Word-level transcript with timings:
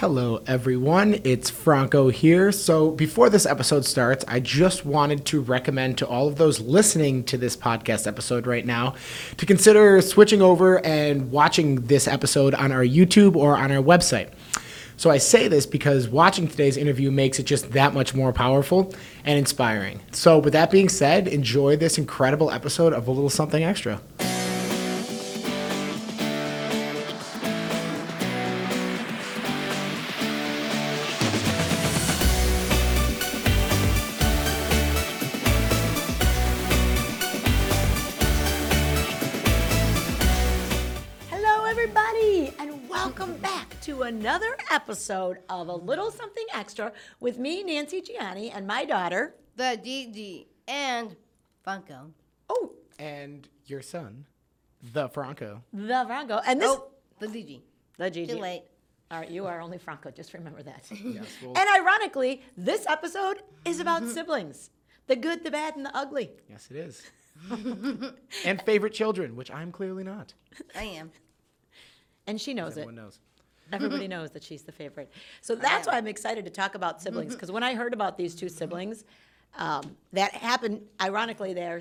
Hello, 0.00 0.42
everyone. 0.46 1.20
It's 1.24 1.50
Franco 1.50 2.08
here. 2.08 2.52
So, 2.52 2.90
before 2.90 3.28
this 3.28 3.44
episode 3.44 3.84
starts, 3.84 4.24
I 4.26 4.40
just 4.40 4.86
wanted 4.86 5.26
to 5.26 5.42
recommend 5.42 5.98
to 5.98 6.06
all 6.06 6.26
of 6.26 6.36
those 6.36 6.58
listening 6.58 7.22
to 7.24 7.36
this 7.36 7.54
podcast 7.54 8.06
episode 8.06 8.46
right 8.46 8.64
now 8.64 8.94
to 9.36 9.44
consider 9.44 10.00
switching 10.00 10.40
over 10.40 10.82
and 10.86 11.30
watching 11.30 11.82
this 11.82 12.08
episode 12.08 12.54
on 12.54 12.72
our 12.72 12.82
YouTube 12.82 13.36
or 13.36 13.58
on 13.58 13.70
our 13.70 13.82
website. 13.82 14.30
So, 14.96 15.10
I 15.10 15.18
say 15.18 15.48
this 15.48 15.66
because 15.66 16.08
watching 16.08 16.48
today's 16.48 16.78
interview 16.78 17.10
makes 17.10 17.38
it 17.38 17.44
just 17.44 17.72
that 17.72 17.92
much 17.92 18.14
more 18.14 18.32
powerful 18.32 18.94
and 19.26 19.38
inspiring. 19.38 20.00
So, 20.12 20.38
with 20.38 20.54
that 20.54 20.70
being 20.70 20.88
said, 20.88 21.28
enjoy 21.28 21.76
this 21.76 21.98
incredible 21.98 22.50
episode 22.50 22.94
of 22.94 23.06
A 23.06 23.10
Little 23.10 23.28
Something 23.28 23.64
Extra. 23.64 24.00
Episode 44.90 45.38
of 45.48 45.68
A 45.68 45.72
Little 45.72 46.10
Something 46.10 46.46
Extra 46.52 46.90
with 47.20 47.38
me, 47.38 47.62
Nancy 47.62 48.00
Gianni, 48.00 48.50
and 48.50 48.66
my 48.66 48.84
daughter. 48.84 49.36
the 49.54 49.78
DD 49.84 50.46
and 50.66 51.14
Funko. 51.64 52.10
Oh, 52.48 52.72
And 52.98 53.48
your 53.66 53.82
son, 53.82 54.26
the 54.92 55.08
Franco. 55.08 55.62
the 55.72 56.02
Franco. 56.08 56.40
And 56.44 56.60
this, 56.60 56.68
Oh, 56.68 56.88
the 57.20 57.28
DG. 57.28 57.60
the 57.98 58.10
Gigi. 58.10 58.32
Too 58.32 58.40
late. 58.40 58.64
All 59.12 59.20
right, 59.20 59.30
you 59.30 59.46
are 59.46 59.60
only 59.60 59.78
Franco. 59.78 60.10
Just 60.10 60.34
remember 60.34 60.60
that. 60.64 60.86
Yes, 61.04 61.26
well- 61.40 61.56
and 61.56 61.68
ironically, 61.80 62.42
this 62.56 62.84
episode 62.88 63.42
is 63.64 63.78
about 63.78 64.02
mm-hmm. 64.02 64.10
siblings 64.10 64.70
the 65.06 65.14
good, 65.14 65.44
the 65.44 65.52
bad, 65.52 65.76
and 65.76 65.86
the 65.86 65.96
ugly. 65.96 66.30
Yes, 66.48 66.66
it 66.68 66.76
is. 66.76 67.08
and 68.44 68.60
favorite 68.62 68.92
children, 68.92 69.36
which 69.36 69.52
I'm 69.52 69.70
clearly 69.70 70.02
not. 70.02 70.34
I 70.74 70.82
am. 70.82 71.12
And 72.26 72.40
she 72.40 72.54
knows 72.54 72.76
it. 72.76 72.80
Everyone 72.80 72.96
knows. 72.96 73.20
Everybody 73.72 74.08
knows 74.08 74.30
that 74.32 74.42
she's 74.42 74.62
the 74.62 74.72
favorite. 74.72 75.12
So 75.40 75.54
that's 75.54 75.86
why 75.86 75.94
I'm 75.94 76.06
excited 76.06 76.44
to 76.44 76.50
talk 76.50 76.74
about 76.74 77.00
siblings 77.00 77.34
because 77.34 77.50
when 77.50 77.62
I 77.62 77.74
heard 77.74 77.92
about 77.92 78.16
these 78.16 78.34
two 78.34 78.48
siblings, 78.48 79.04
um, 79.56 79.96
that 80.12 80.32
happened. 80.32 80.82
Ironically, 81.00 81.54
they're 81.54 81.80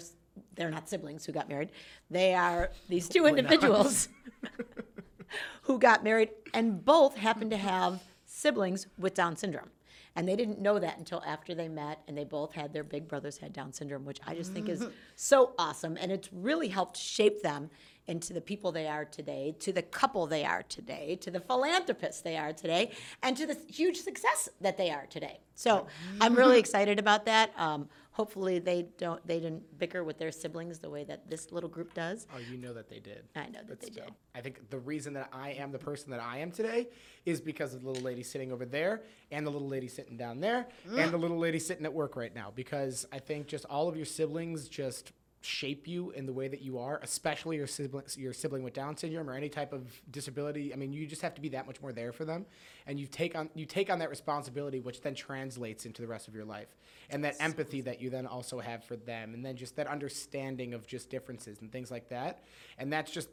they're 0.56 0.70
not 0.70 0.90
siblings 0.90 1.26
who 1.26 1.32
got 1.32 1.50
married. 1.50 1.72
They 2.10 2.34
are 2.34 2.72
these 2.88 3.08
two 3.08 3.26
individuals 3.26 4.10
who 5.64 5.80
got 5.80 6.04
married, 6.04 6.30
and 6.54 6.84
both 6.84 7.16
happen 7.16 7.50
to 7.50 7.58
have 7.58 8.02
siblings 8.26 8.88
with 8.98 9.14
Down 9.14 9.36
syndrome. 9.36 9.70
And 10.16 10.28
they 10.28 10.36
didn't 10.36 10.60
know 10.60 10.80
that 10.80 10.98
until 10.98 11.24
after 11.26 11.54
they 11.54 11.68
met, 11.68 12.02
and 12.08 12.18
they 12.18 12.24
both 12.24 12.54
had 12.54 12.74
their 12.74 12.84
big 12.84 13.08
brothers 13.08 13.38
had 13.38 13.54
Down 13.54 13.72
syndrome, 13.72 14.06
which 14.06 14.20
I 14.26 14.34
just 14.36 14.52
think 14.52 14.68
is 14.68 14.86
so 15.16 15.54
awesome. 15.58 15.98
And 16.00 16.12
it's 16.12 16.30
really 16.34 16.68
helped 16.68 16.98
shape 16.98 17.42
them 17.42 17.70
into 18.10 18.34
the 18.34 18.42
people 18.42 18.72
they 18.72 18.88
are 18.88 19.06
today, 19.06 19.56
to 19.60 19.72
the 19.72 19.84
couple 19.84 20.26
they 20.26 20.44
are 20.44 20.64
today, 20.64 21.16
to 21.22 21.30
the 21.32 21.40
philanthropists 21.40 22.22
they 22.22 22.36
are 22.38 22.52
today, 22.52 22.92
and 23.24 23.38
to 23.38 23.46
the 23.46 23.56
huge 23.72 23.98
success 23.98 24.50
that 24.60 24.78
they 24.78 24.90
are 24.90 25.06
today. 25.06 25.40
So 25.54 25.88
I'm 26.20 26.36
really 26.36 26.60
excited 26.66 27.00
about 27.00 27.26
that. 27.26 27.52
Um, 27.58 27.88
hopefully 28.12 28.60
they 28.60 28.88
don't 28.98 29.26
they 29.28 29.40
didn't 29.40 29.78
bicker 29.78 30.04
with 30.04 30.18
their 30.18 30.32
siblings 30.32 30.80
the 30.80 30.90
way 30.90 31.04
that 31.06 31.30
this 31.30 31.52
little 31.52 31.70
group 31.70 31.94
does. 31.94 32.26
Oh, 32.36 32.40
you 32.52 32.58
know 32.58 32.74
that 32.74 32.90
they 32.90 33.00
did. 33.00 33.24
I 33.36 33.46
know 33.46 33.60
that 33.60 33.68
But 33.68 33.80
they 33.82 33.88
still, 33.92 34.06
did. 34.06 34.14
I 34.36 34.42
think 34.42 34.70
the 34.70 34.80
reason 34.80 35.14
that 35.14 35.30
I 35.32 35.52
am 35.52 35.72
the 35.72 35.80
person 35.80 36.12
that 36.12 36.20
I 36.22 36.40
am 36.40 36.52
today 36.52 36.88
is 37.26 37.40
because 37.40 37.74
of 37.76 37.82
the 37.84 37.88
little 37.88 38.04
lady 38.04 38.24
sitting 38.24 38.52
over 38.52 38.66
there 38.66 39.04
and 39.32 39.46
the 39.46 39.52
little 39.52 39.68
lady 39.68 39.88
sitting 39.88 40.18
down 40.18 40.40
there 40.40 40.68
and 40.98 41.12
the 41.12 41.18
little 41.18 41.38
lady 41.38 41.60
sitting 41.60 41.86
at 41.86 41.94
work 41.94 42.16
right 42.16 42.34
now. 42.34 42.52
Because 42.56 43.06
I 43.12 43.20
think 43.20 43.48
just 43.48 43.66
all 43.66 43.88
of 43.88 43.96
your 43.96 44.06
siblings 44.06 44.68
just 44.68 45.12
shape 45.42 45.88
you 45.88 46.12
in 46.12 46.26
the 46.26 46.34
way 46.34 46.48
that 46.48 46.62
you 46.62 46.78
are, 46.80 47.00
especially 47.02 47.58
your 47.58 47.68
sibling, 47.68 48.04
your 48.18 48.34
sibling 48.34 48.64
with 48.64 48.74
Down 48.74 48.98
syndrome 48.98 49.30
or 49.30 49.36
any 49.36 49.50
type 49.50 49.72
of 49.72 50.02
disability. 50.12 50.74
I 50.74 50.76
mean, 50.76 50.92
you 50.92 51.08
just 51.08 51.22
have 51.22 51.34
to 51.36 51.42
be 51.42 51.50
that 51.50 51.66
much 51.66 51.82
more 51.82 51.94
there 51.94 52.12
for 52.12 52.26
them, 52.26 52.46
and 52.88 53.00
you 53.00 53.08
take 53.08 53.36
on 53.36 53.50
you 53.56 53.66
take 53.66 53.90
on 53.90 54.00
that 54.00 54.10
responsibility, 54.10 54.80
which 54.80 55.02
then 55.02 55.16
translates 55.16 55.86
into 55.86 56.02
the 56.02 56.08
rest 56.08 56.28
of 56.28 56.36
your 56.36 56.46
life, 56.46 56.76
and 57.10 57.24
that 57.24 57.36
empathy 57.40 57.82
that 57.82 58.02
you 58.02 58.10
then 58.10 58.28
also 58.28 58.60
have 58.60 58.84
for 58.84 58.98
them, 58.98 59.34
and 59.34 59.46
then 59.46 59.56
just 59.56 59.76
that 59.78 59.88
understanding 59.88 60.74
of 60.74 60.86
just 60.86 61.10
differences 61.10 61.62
and 61.62 61.72
things 61.72 61.90
like 61.90 62.10
that, 62.10 62.44
and 62.78 62.92
that's 62.92 63.12
just 63.12 63.30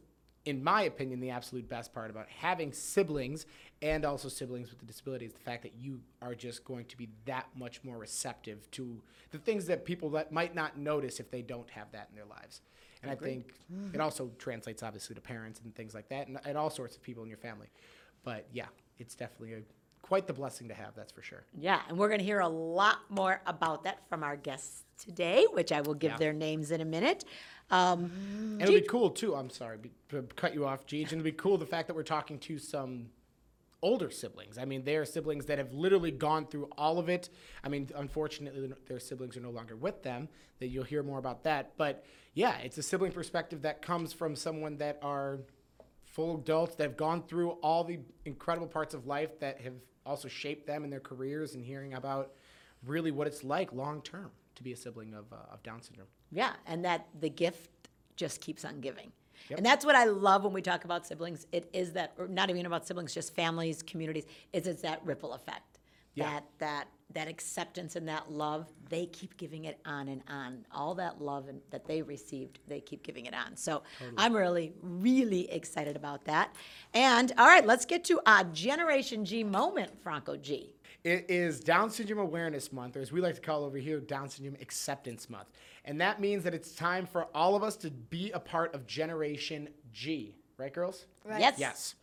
in 0.46 0.62
my 0.62 0.82
opinion, 0.82 1.20
the 1.20 1.30
absolute 1.30 1.68
best 1.68 1.92
part 1.92 2.08
about 2.08 2.28
having 2.28 2.72
siblings 2.72 3.46
and 3.82 4.04
also 4.04 4.28
siblings 4.28 4.70
with 4.70 4.80
a 4.80 4.84
disability 4.84 5.26
is 5.26 5.32
the 5.32 5.40
fact 5.40 5.62
that 5.64 5.74
you 5.74 6.00
are 6.22 6.34
just 6.34 6.64
going 6.64 6.86
to 6.86 6.96
be 6.96 7.08
that 7.26 7.48
much 7.56 7.82
more 7.84 7.98
receptive 7.98 8.70
to 8.70 9.02
the 9.32 9.38
things 9.38 9.66
that 9.66 9.84
people 9.84 10.08
that 10.10 10.32
might 10.32 10.54
not 10.54 10.78
notice 10.78 11.18
if 11.20 11.30
they 11.30 11.42
don't 11.42 11.68
have 11.70 11.90
that 11.92 12.08
in 12.10 12.16
their 12.16 12.24
lives. 12.24 12.62
And 13.02 13.10
I 13.10 13.16
think 13.16 13.54
it 13.94 14.00
also 14.00 14.30
translates 14.38 14.82
obviously 14.82 15.14
to 15.14 15.20
parents 15.20 15.60
and 15.62 15.74
things 15.74 15.94
like 15.94 16.08
that 16.08 16.28
and, 16.28 16.38
and 16.44 16.56
all 16.56 16.70
sorts 16.70 16.96
of 16.96 17.02
people 17.02 17.22
in 17.24 17.28
your 17.28 17.38
family. 17.38 17.68
But 18.24 18.46
yeah, 18.52 18.66
it's 18.98 19.14
definitely 19.14 19.54
a, 19.54 19.62
quite 20.06 20.26
the 20.28 20.32
blessing 20.32 20.68
to 20.68 20.74
have, 20.74 20.94
that's 20.94 21.10
for 21.12 21.22
sure. 21.22 21.44
Yeah, 21.58 21.80
and 21.88 21.98
we're 21.98 22.06
going 22.08 22.20
to 22.20 22.24
hear 22.24 22.38
a 22.40 22.48
lot 22.48 22.98
more 23.08 23.40
about 23.46 23.82
that 23.84 23.98
from 24.08 24.22
our 24.22 24.36
guests 24.36 24.84
today, 25.02 25.46
which 25.52 25.72
I 25.72 25.80
will 25.80 25.94
give 25.94 26.12
Yeah. 26.12 26.18
their 26.18 26.32
names 26.32 26.70
in 26.70 26.80
a 26.80 26.84
minute. 26.84 27.24
Um, 27.70 28.12
And 28.52 28.62
it'll 28.62 28.74
be 28.74 28.82
cool 28.82 29.10
too. 29.10 29.34
I'm 29.34 29.50
sorry 29.50 29.78
to 30.10 30.22
cut 30.36 30.54
you 30.54 30.64
off, 30.64 30.86
Gigi. 30.86 31.02
And 31.04 31.12
it'll 31.14 31.24
be 31.24 31.32
cool 31.32 31.58
the 31.58 31.66
fact 31.66 31.88
that 31.88 31.94
we're 31.94 32.04
talking 32.04 32.38
to 32.40 32.58
some 32.58 33.10
older 33.82 34.10
siblings. 34.10 34.58
I 34.58 34.64
mean, 34.64 34.84
they 34.84 34.96
are 34.96 35.04
siblings 35.04 35.46
that 35.46 35.58
have 35.58 35.72
literally 35.72 36.12
gone 36.12 36.46
through 36.46 36.68
all 36.78 36.98
of 37.00 37.08
it. 37.08 37.28
I 37.64 37.68
mean, 37.68 37.90
unfortunately, 37.96 38.72
their 38.86 39.00
siblings 39.00 39.36
are 39.36 39.40
no 39.40 39.50
longer 39.50 39.74
with 39.76 40.02
them. 40.04 40.28
That 40.60 40.68
you'll 40.68 40.84
hear 40.84 41.02
more 41.02 41.18
about 41.18 41.42
that. 41.42 41.76
But 41.76 42.04
yeah, 42.34 42.58
it's 42.58 42.78
a 42.78 42.82
sibling 42.82 43.12
perspective 43.12 43.62
that 43.62 43.82
comes 43.82 44.12
from 44.12 44.36
someone 44.36 44.76
that 44.78 44.98
are 45.02 45.40
full 46.04 46.36
adults 46.36 46.76
that 46.76 46.84
have 46.84 46.96
gone 46.96 47.22
through 47.24 47.50
all 47.62 47.82
the 47.84 47.98
incredible 48.24 48.66
parts 48.68 48.94
of 48.94 49.06
life 49.06 49.38
that 49.40 49.60
have 49.60 49.74
also 50.06 50.28
shaped 50.28 50.66
them 50.66 50.84
in 50.84 50.90
their 50.90 51.00
careers 51.00 51.54
and 51.54 51.64
hearing 51.64 51.94
about 51.94 52.32
really 52.84 53.10
what 53.10 53.26
it's 53.26 53.42
like 53.44 53.72
long 53.72 54.00
term 54.02 54.30
to 54.54 54.62
be 54.62 54.72
a 54.72 54.76
sibling 54.76 55.12
of, 55.14 55.30
uh, 55.32 55.36
of 55.52 55.62
Down 55.62 55.82
syndrome. 55.82 56.08
yeah, 56.32 56.52
and 56.66 56.84
that 56.84 57.06
the 57.20 57.28
gift 57.28 57.70
just 58.16 58.40
keeps 58.40 58.64
on 58.64 58.80
giving. 58.80 59.12
Yep. 59.50 59.58
And 59.58 59.66
that's 59.66 59.84
what 59.84 59.94
I 59.94 60.04
love 60.04 60.44
when 60.44 60.54
we 60.54 60.62
talk 60.62 60.84
about 60.84 61.06
siblings. 61.06 61.46
It 61.52 61.68
is 61.74 61.92
that, 61.92 62.14
or 62.18 62.26
not 62.26 62.48
even 62.48 62.64
about 62.64 62.86
siblings, 62.86 63.12
just 63.12 63.34
families, 63.34 63.82
communities. 63.82 64.24
is 64.52 64.66
it's 64.66 64.82
that 64.82 65.04
ripple 65.04 65.34
effect. 65.34 65.75
Yeah. 66.16 66.30
That 66.30 66.44
that 66.58 66.88
that 67.14 67.28
acceptance 67.28 67.96
and 67.96 68.08
that 68.08 68.30
love, 68.30 68.66
they 68.88 69.06
keep 69.06 69.36
giving 69.36 69.64
it 69.64 69.78
on 69.86 70.08
and 70.08 70.22
on. 70.28 70.66
All 70.72 70.94
that 70.96 71.20
love 71.20 71.48
and, 71.48 71.60
that 71.70 71.86
they 71.86 72.02
received, 72.02 72.58
they 72.66 72.80
keep 72.80 73.02
giving 73.04 73.26
it 73.26 73.34
on. 73.34 73.56
So 73.56 73.84
I'm 74.18 74.34
really, 74.34 74.72
really 74.82 75.50
excited 75.50 75.96
about 75.96 76.24
that. 76.24 76.54
And 76.92 77.32
all 77.38 77.46
right, 77.46 77.64
let's 77.64 77.84
get 77.84 78.04
to 78.04 78.20
a 78.26 78.44
Generation 78.52 79.24
G 79.24 79.44
moment, 79.44 79.92
Franco 80.02 80.36
G. 80.36 80.74
It 81.04 81.26
is 81.28 81.60
Down 81.60 81.90
Syndrome 81.90 82.18
Awareness 82.18 82.72
Month, 82.72 82.96
or 82.96 83.00
as 83.00 83.12
we 83.12 83.20
like 83.20 83.36
to 83.36 83.40
call 83.40 83.64
over 83.64 83.78
here, 83.78 84.00
Down 84.00 84.28
Syndrome 84.28 84.56
Acceptance 84.60 85.30
Month. 85.30 85.48
And 85.84 86.00
that 86.00 86.20
means 86.20 86.42
that 86.42 86.52
it's 86.52 86.74
time 86.74 87.06
for 87.06 87.28
all 87.34 87.54
of 87.54 87.62
us 87.62 87.76
to 87.76 87.90
be 87.90 88.32
a 88.32 88.40
part 88.40 88.74
of 88.74 88.86
Generation 88.86 89.68
G. 89.92 90.36
Right, 90.58 90.72
girls? 90.72 91.06
Right. 91.24 91.40
Yes. 91.40 91.54
Yes. 91.58 91.94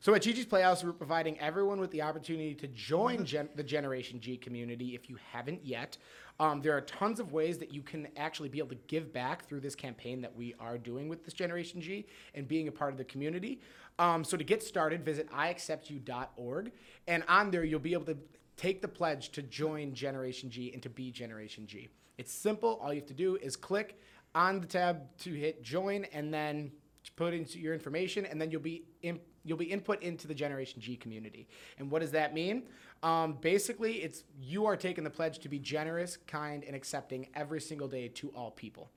So 0.00 0.14
at 0.14 0.22
Gigi's 0.22 0.46
Playhouse, 0.46 0.84
we're 0.84 0.92
providing 0.92 1.36
everyone 1.40 1.80
with 1.80 1.90
the 1.90 2.02
opportunity 2.02 2.54
to 2.54 2.68
join 2.68 3.24
gen- 3.24 3.48
the 3.56 3.64
Generation 3.64 4.20
G 4.20 4.36
community 4.36 4.94
if 4.94 5.10
you 5.10 5.16
haven't 5.32 5.66
yet. 5.66 5.98
Um, 6.38 6.62
there 6.62 6.76
are 6.76 6.82
tons 6.82 7.18
of 7.18 7.32
ways 7.32 7.58
that 7.58 7.74
you 7.74 7.82
can 7.82 8.06
actually 8.16 8.48
be 8.48 8.58
able 8.58 8.68
to 8.68 8.78
give 8.86 9.12
back 9.12 9.48
through 9.48 9.58
this 9.58 9.74
campaign 9.74 10.20
that 10.20 10.36
we 10.36 10.54
are 10.60 10.78
doing 10.78 11.08
with 11.08 11.24
this 11.24 11.34
Generation 11.34 11.80
G 11.80 12.06
and 12.36 12.46
being 12.46 12.68
a 12.68 12.72
part 12.72 12.92
of 12.92 12.98
the 12.98 13.04
community. 13.04 13.60
Um, 13.98 14.22
so 14.22 14.36
to 14.36 14.44
get 14.44 14.62
started, 14.62 15.04
visit 15.04 15.28
iacceptyou.org, 15.32 16.70
and 17.08 17.24
on 17.26 17.50
there 17.50 17.64
you'll 17.64 17.80
be 17.80 17.92
able 17.92 18.04
to 18.04 18.18
take 18.56 18.80
the 18.80 18.86
pledge 18.86 19.30
to 19.30 19.42
join 19.42 19.94
Generation 19.94 20.48
G 20.48 20.72
and 20.72 20.80
to 20.84 20.88
be 20.88 21.10
Generation 21.10 21.66
G. 21.66 21.88
It's 22.18 22.32
simple. 22.32 22.78
All 22.80 22.92
you 22.92 23.00
have 23.00 23.08
to 23.08 23.14
do 23.14 23.34
is 23.42 23.56
click 23.56 24.00
on 24.36 24.60
the 24.60 24.66
tab 24.68 25.16
to 25.18 25.32
hit 25.32 25.64
join, 25.64 26.04
and 26.12 26.32
then 26.32 26.70
put 27.16 27.34
in 27.34 27.46
your 27.50 27.74
information, 27.74 28.26
and 28.26 28.40
then 28.40 28.50
you'll 28.50 28.60
be 28.60 28.84
in, 29.02 29.18
you'll 29.48 29.58
be 29.58 29.64
input 29.64 30.02
into 30.02 30.28
the 30.28 30.34
Generation 30.34 30.80
G 30.80 30.96
community. 30.96 31.48
And 31.78 31.90
what 31.90 32.00
does 32.00 32.10
that 32.12 32.34
mean? 32.34 32.64
Um, 33.02 33.38
basically, 33.40 33.94
it's 34.02 34.24
you 34.40 34.66
are 34.66 34.76
taking 34.76 35.04
the 35.04 35.10
pledge 35.10 35.38
to 35.40 35.48
be 35.48 35.58
generous, 35.58 36.16
kind, 36.26 36.64
and 36.64 36.74
accepting 36.74 37.28
every 37.34 37.60
single 37.60 37.88
day 37.88 38.08
to 38.08 38.28
all 38.30 38.50
people. 38.50 38.90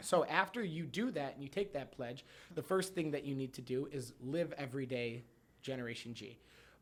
So 0.00 0.24
after 0.26 0.62
you 0.62 0.84
do 0.84 1.10
that 1.12 1.34
and 1.34 1.42
you 1.42 1.48
take 1.48 1.72
that 1.72 1.92
pledge, 1.92 2.24
the 2.54 2.62
first 2.62 2.94
thing 2.94 3.10
that 3.12 3.24
you 3.24 3.34
need 3.34 3.52
to 3.54 3.62
do 3.62 3.88
is 3.90 4.12
live 4.20 4.52
every 4.56 4.86
day 4.86 5.24
Generation 5.62 6.14
G. 6.14 6.38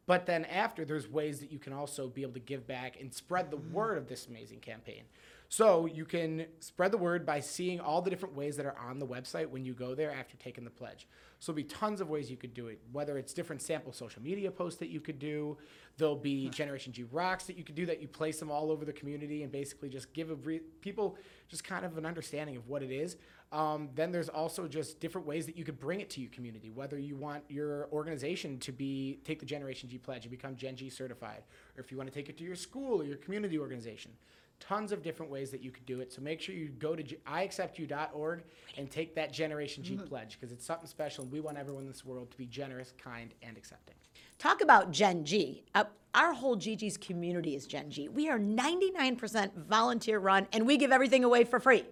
But 0.07 0.27
then 0.27 0.45
after, 0.45 0.85
there's 0.85 1.09
ways 1.09 1.41
that 1.41 1.51
you 1.51 1.59
can 1.59 1.73
also 1.73 2.09
be 2.09 2.23
able 2.23 2.35
to 2.35 2.41
give 2.41 2.67
back 2.67 3.01
and 3.01 3.13
spread 3.13 3.51
the 3.51 3.57
word 3.57 3.99
of 3.99 4.07
this 4.07 4.29
amazing 4.29 4.61
campaign. 4.61 5.03
So 5.49 5.87
you 5.87 6.05
can 6.05 6.47
spread 6.61 6.93
the 6.93 6.99
word 6.99 7.25
by 7.25 7.41
seeing 7.41 7.81
all 7.81 8.03
the 8.03 8.11
different 8.11 8.35
ways 8.35 8.57
that 8.57 8.67
are 8.67 8.77
on 8.79 8.99
the 8.99 9.07
website 9.07 9.49
when 9.49 9.65
you 9.65 9.75
go 9.75 9.95
there 9.95 10.13
after 10.13 10.37
taking 10.37 10.65
the 10.65 10.71
pledge. 10.71 11.07
So 11.39 11.53
there'll 11.53 11.65
be 11.65 11.69
tons 11.69 12.01
of 12.01 12.09
ways 12.09 12.31
you 12.31 12.37
could 12.37 12.55
do 12.55 12.69
it, 12.69 12.81
whether 12.93 13.19
it's 13.19 13.33
different 13.33 13.61
sample 13.63 13.93
social 13.93 14.23
media 14.23 14.51
posts 14.51 14.79
that 14.81 14.89
you 14.89 15.01
could 15.01 15.19
do. 15.19 15.59
There'll 15.99 16.17
be 16.17 16.49
Generation 16.49 16.93
G 16.93 17.05
rocks 17.05 17.45
that 17.45 17.57
you 17.57 17.65
could 17.65 17.75
do 17.75 17.87
that 17.87 18.01
you 18.01 18.09
place 18.09 18.39
them 18.39 18.51
all 18.51 18.71
over 18.71 18.85
the 18.85 18.93
community 18.93 19.43
and 19.43 19.53
basically 19.53 19.89
just 19.89 20.13
give 20.13 20.31
a 20.31 20.35
re- 20.35 20.61
people 20.81 21.17
just 21.49 21.63
kind 21.63 21.85
of 21.85 21.99
an 21.99 22.07
understanding 22.07 22.57
of 22.57 22.69
what 22.69 22.83
it 22.83 22.91
is. 22.91 23.17
Um, 23.53 23.91
then 23.95 24.11
there's 24.11 24.29
also 24.29 24.67
just 24.67 24.99
different 24.99 25.27
ways 25.27 25.47
that 25.47 25.57
you 25.57 25.65
could 25.65 25.79
bring 25.79 26.01
it 26.01 26.11
to 26.11 26.21
your 26.21 26.31
community, 26.31 26.71
whether 26.71 26.99
you 26.99 27.17
want 27.17 27.45
your 27.49 27.89
organization 27.93 28.59
to 28.61 28.73
be 28.73 29.21
take 29.25 29.39
the 29.39 29.47
Generation 29.47 29.89
G 29.89 29.99
pledge 29.99 30.25
and 30.25 30.31
become 30.31 30.57
Gen 30.57 30.75
G 30.75 30.91
certified, 30.91 31.43
or 31.77 31.81
if 31.81 31.93
you 31.93 31.97
want 31.97 32.09
to 32.09 32.15
take 32.15 32.29
it 32.29 32.37
to 32.39 32.45
your 32.45 32.57
school 32.57 33.01
or 33.01 33.05
your 33.05 33.19
community 33.19 33.59
organization. 33.59 34.11
Tons 34.59 34.91
of 34.91 35.03
different 35.03 35.31
ways 35.31 35.51
that 35.51 35.61
you 35.61 35.71
could 35.71 35.87
do 35.87 36.01
it. 36.01 36.13
So 36.13 36.23
make 36.23 36.41
sure 36.41 36.55
you 36.55 36.69
go 36.69 36.97
to 36.97 37.03
G- 37.03 37.19
iacceptyou.org 37.27 38.43
and 38.77 38.91
take 38.91 39.15
that 39.15 39.33
Generation 39.33 39.83
G 39.85 39.97
pledge 39.97 40.39
because 40.39 40.53
it's 40.53 40.65
something 40.65 40.89
special 40.89 41.25
and 41.25 41.33
we 41.33 41.41
want 41.41 41.59
everyone 41.59 41.83
in 41.83 41.89
this 41.89 42.05
world 42.05 42.31
to 42.31 42.37
be 42.37 42.47
generous, 42.47 42.93
kind, 42.99 43.35
and 43.43 43.57
accepting. 43.57 43.95
Talk 44.39 44.63
about 44.63 44.91
Gen 44.91 45.25
G. 45.25 45.65
Uh, 45.75 45.85
our 46.15 46.33
whole 46.33 46.57
Gigi's 46.57 46.97
community 46.97 47.55
is 47.55 47.67
Gen 47.67 47.91
G. 47.91 48.09
We 48.09 48.29
are 48.29 48.39
99% 48.39 49.55
volunteer 49.55 50.19
run 50.19 50.49
and 50.53 50.67
we 50.67 50.79
give 50.79 50.91
everything 50.91 51.25
away 51.25 51.45
for 51.45 51.61
free. 51.61 51.85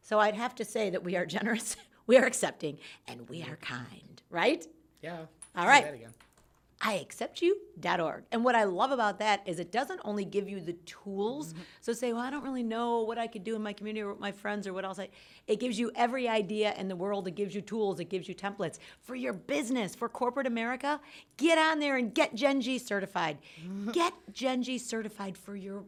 So 0.00 0.18
I'd 0.18 0.34
have 0.34 0.54
to 0.56 0.64
say 0.64 0.90
that 0.90 1.04
we 1.04 1.16
are 1.16 1.24
generous, 1.24 1.76
we 2.06 2.18
are 2.18 2.24
accepting, 2.24 2.78
and 3.06 3.28
we 3.28 3.42
are 3.42 3.56
kind, 3.56 4.20
right? 4.30 4.66
Yeah. 5.00 5.18
All 5.56 5.66
right. 5.66 5.84
say 5.84 5.90
right. 5.92 6.06
iacceptyou.org. 6.82 8.24
And 8.32 8.44
what 8.44 8.56
I 8.56 8.64
love 8.64 8.90
about 8.90 9.20
that 9.20 9.42
is 9.46 9.60
it 9.60 9.70
doesn't 9.70 10.00
only 10.04 10.24
give 10.24 10.48
you 10.48 10.60
the 10.60 10.72
tools. 10.84 11.52
Mm-hmm. 11.52 11.62
So 11.80 11.92
say, 11.92 12.12
well, 12.12 12.22
I 12.22 12.30
don't 12.30 12.42
really 12.42 12.64
know 12.64 13.02
what 13.02 13.18
I 13.18 13.28
could 13.28 13.44
do 13.44 13.54
in 13.54 13.62
my 13.62 13.72
community 13.72 14.02
or 14.02 14.10
with 14.10 14.20
my 14.20 14.32
friends 14.32 14.66
or 14.66 14.72
what 14.72 14.84
else. 14.84 14.98
I, 14.98 15.08
it 15.46 15.60
gives 15.60 15.78
you 15.78 15.92
every 15.94 16.28
idea 16.28 16.74
in 16.76 16.88
the 16.88 16.96
world. 16.96 17.28
It 17.28 17.36
gives 17.36 17.54
you 17.54 17.60
tools. 17.60 18.00
It 18.00 18.06
gives 18.06 18.28
you 18.28 18.34
templates 18.34 18.78
for 19.00 19.14
your 19.14 19.32
business, 19.32 19.94
for 19.94 20.08
corporate 20.08 20.46
America. 20.46 21.00
Get 21.36 21.56
on 21.56 21.78
there 21.78 21.96
and 21.96 22.12
get 22.12 22.34
Gen 22.34 22.60
G 22.60 22.78
certified. 22.78 23.38
get 23.92 24.12
Gen 24.32 24.62
G 24.62 24.78
certified 24.78 25.38
for 25.38 25.54
your 25.54 25.84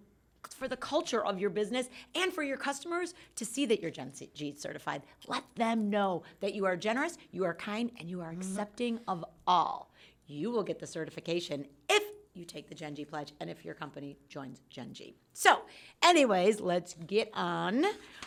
for 0.51 0.69
the 0.69 0.77
culture 0.77 1.25
of 1.25 1.41
your 1.41 1.51
business 1.51 1.89
and 2.15 2.33
for 2.33 2.43
your 2.43 2.57
customers 2.57 3.15
to 3.35 3.45
see 3.45 3.67
that 3.67 3.81
you're 3.81 3.91
Gen 3.91 4.13
G 4.35 4.55
certified. 4.57 5.03
Let 5.27 5.43
them 5.57 5.91
know 5.91 6.23
that 6.41 6.55
you 6.55 6.65
are 6.67 6.77
generous, 6.77 7.19
you 7.33 7.45
are 7.45 7.55
kind, 7.55 7.91
and 7.99 8.09
you 8.09 8.21
are 8.21 8.31
mm-hmm. 8.31 8.41
accepting 8.41 9.01
of 9.09 9.25
all. 9.47 9.91
You 10.27 10.51
will 10.51 10.63
get 10.63 10.79
the 10.79 10.87
certification 10.87 11.67
if 11.89 12.03
you 12.35 12.45
take 12.45 12.69
the 12.69 12.75
Gen 12.75 12.95
G 12.95 13.05
pledge 13.05 13.33
and 13.41 13.49
if 13.49 13.65
your 13.65 13.75
company 13.75 14.17
joins 14.29 14.61
Gen 14.71 14.93
G. 14.93 15.15
So, 15.35 15.63
anyways, 16.03 16.61
let's 16.61 16.95
get 17.07 17.31
on 17.35 17.85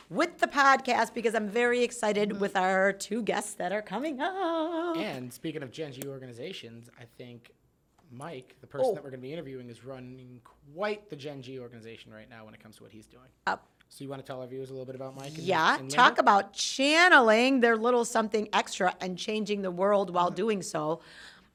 with 0.09 0.37
the 0.37 0.47
podcast 0.47 1.13
because 1.13 1.35
I'm 1.35 1.49
very 1.49 1.83
excited 1.83 2.39
with 2.39 2.55
our 2.55 2.93
two 2.93 3.21
guests 3.23 3.55
that 3.55 3.71
are 3.73 3.81
coming 3.81 4.21
up. 4.21 4.95
And 4.97 5.33
speaking 5.33 5.61
of 5.63 5.71
Gen 5.71 5.91
G 5.91 6.03
organizations, 6.07 6.89
I 6.99 7.03
think 7.17 7.51
Mike, 8.09 8.55
the 8.61 8.67
person 8.67 8.87
Oh. 8.91 8.93
that 8.93 9.03
we're 9.03 9.09
going 9.09 9.19
to 9.19 9.27
be 9.27 9.33
interviewing, 9.33 9.69
is 9.69 9.83
running 9.83 10.39
quite 10.73 11.09
the 11.09 11.15
Gen 11.17 11.41
G 11.41 11.59
organization 11.59 12.13
right 12.13 12.29
now 12.29 12.45
when 12.45 12.53
it 12.53 12.61
comes 12.63 12.77
to 12.77 12.83
what 12.83 12.91
he's 12.93 13.07
doing. 13.07 13.27
Uh, 13.45 13.57
So 13.89 14.03
you 14.03 14.09
want 14.09 14.21
to 14.21 14.25
tell 14.27 14.39
our 14.41 14.47
viewers 14.47 14.69
a 14.69 14.73
little 14.73 14.85
bit 14.85 14.95
about 14.95 15.15
Mike? 15.17 15.29
And, 15.29 15.37
Yeah, 15.39 15.79
and 15.79 15.89
talk 15.89 16.17
about 16.19 16.53
channeling 16.53 17.59
their 17.61 17.75
little 17.77 18.03
something 18.05 18.47
extra 18.53 18.93
and 19.01 19.17
changing 19.17 19.61
the 19.61 19.71
world 19.71 20.13
while 20.13 20.29
doing 20.29 20.61
so. 20.61 21.01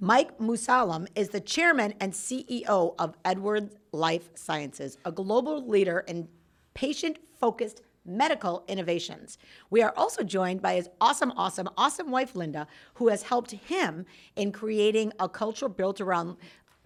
Mike 0.04 0.37
Mussallem 0.38 1.06
is 1.14 1.28
the 1.28 1.38
chairman 1.38 1.94
and 2.00 2.12
CEO 2.12 2.96
of 2.99 3.14
Edwards 3.25 3.76
Lifesciences, 3.93 4.99
a 5.04 5.12
global 5.12 5.64
leader 5.64 6.00
in 6.08 6.26
patient 6.75 7.19
focused 7.38 7.82
medical 8.04 8.64
innovations. 8.66 9.38
We 9.70 9.81
are 9.81 9.94
also 9.96 10.25
joined 10.25 10.60
by 10.60 10.75
his 10.75 10.88
awesome, 11.00 11.32
awesome, 11.37 11.69
awesome 11.76 12.10
wife, 12.10 12.34
Linda, 12.34 12.66
who 12.94 13.10
has 13.10 13.22
helped 13.22 13.52
him 13.52 14.04
in 14.34 14.50
creating 14.50 15.12
a 15.20 15.28
culture 15.28 15.69
built 15.69 16.00
around 16.00 16.37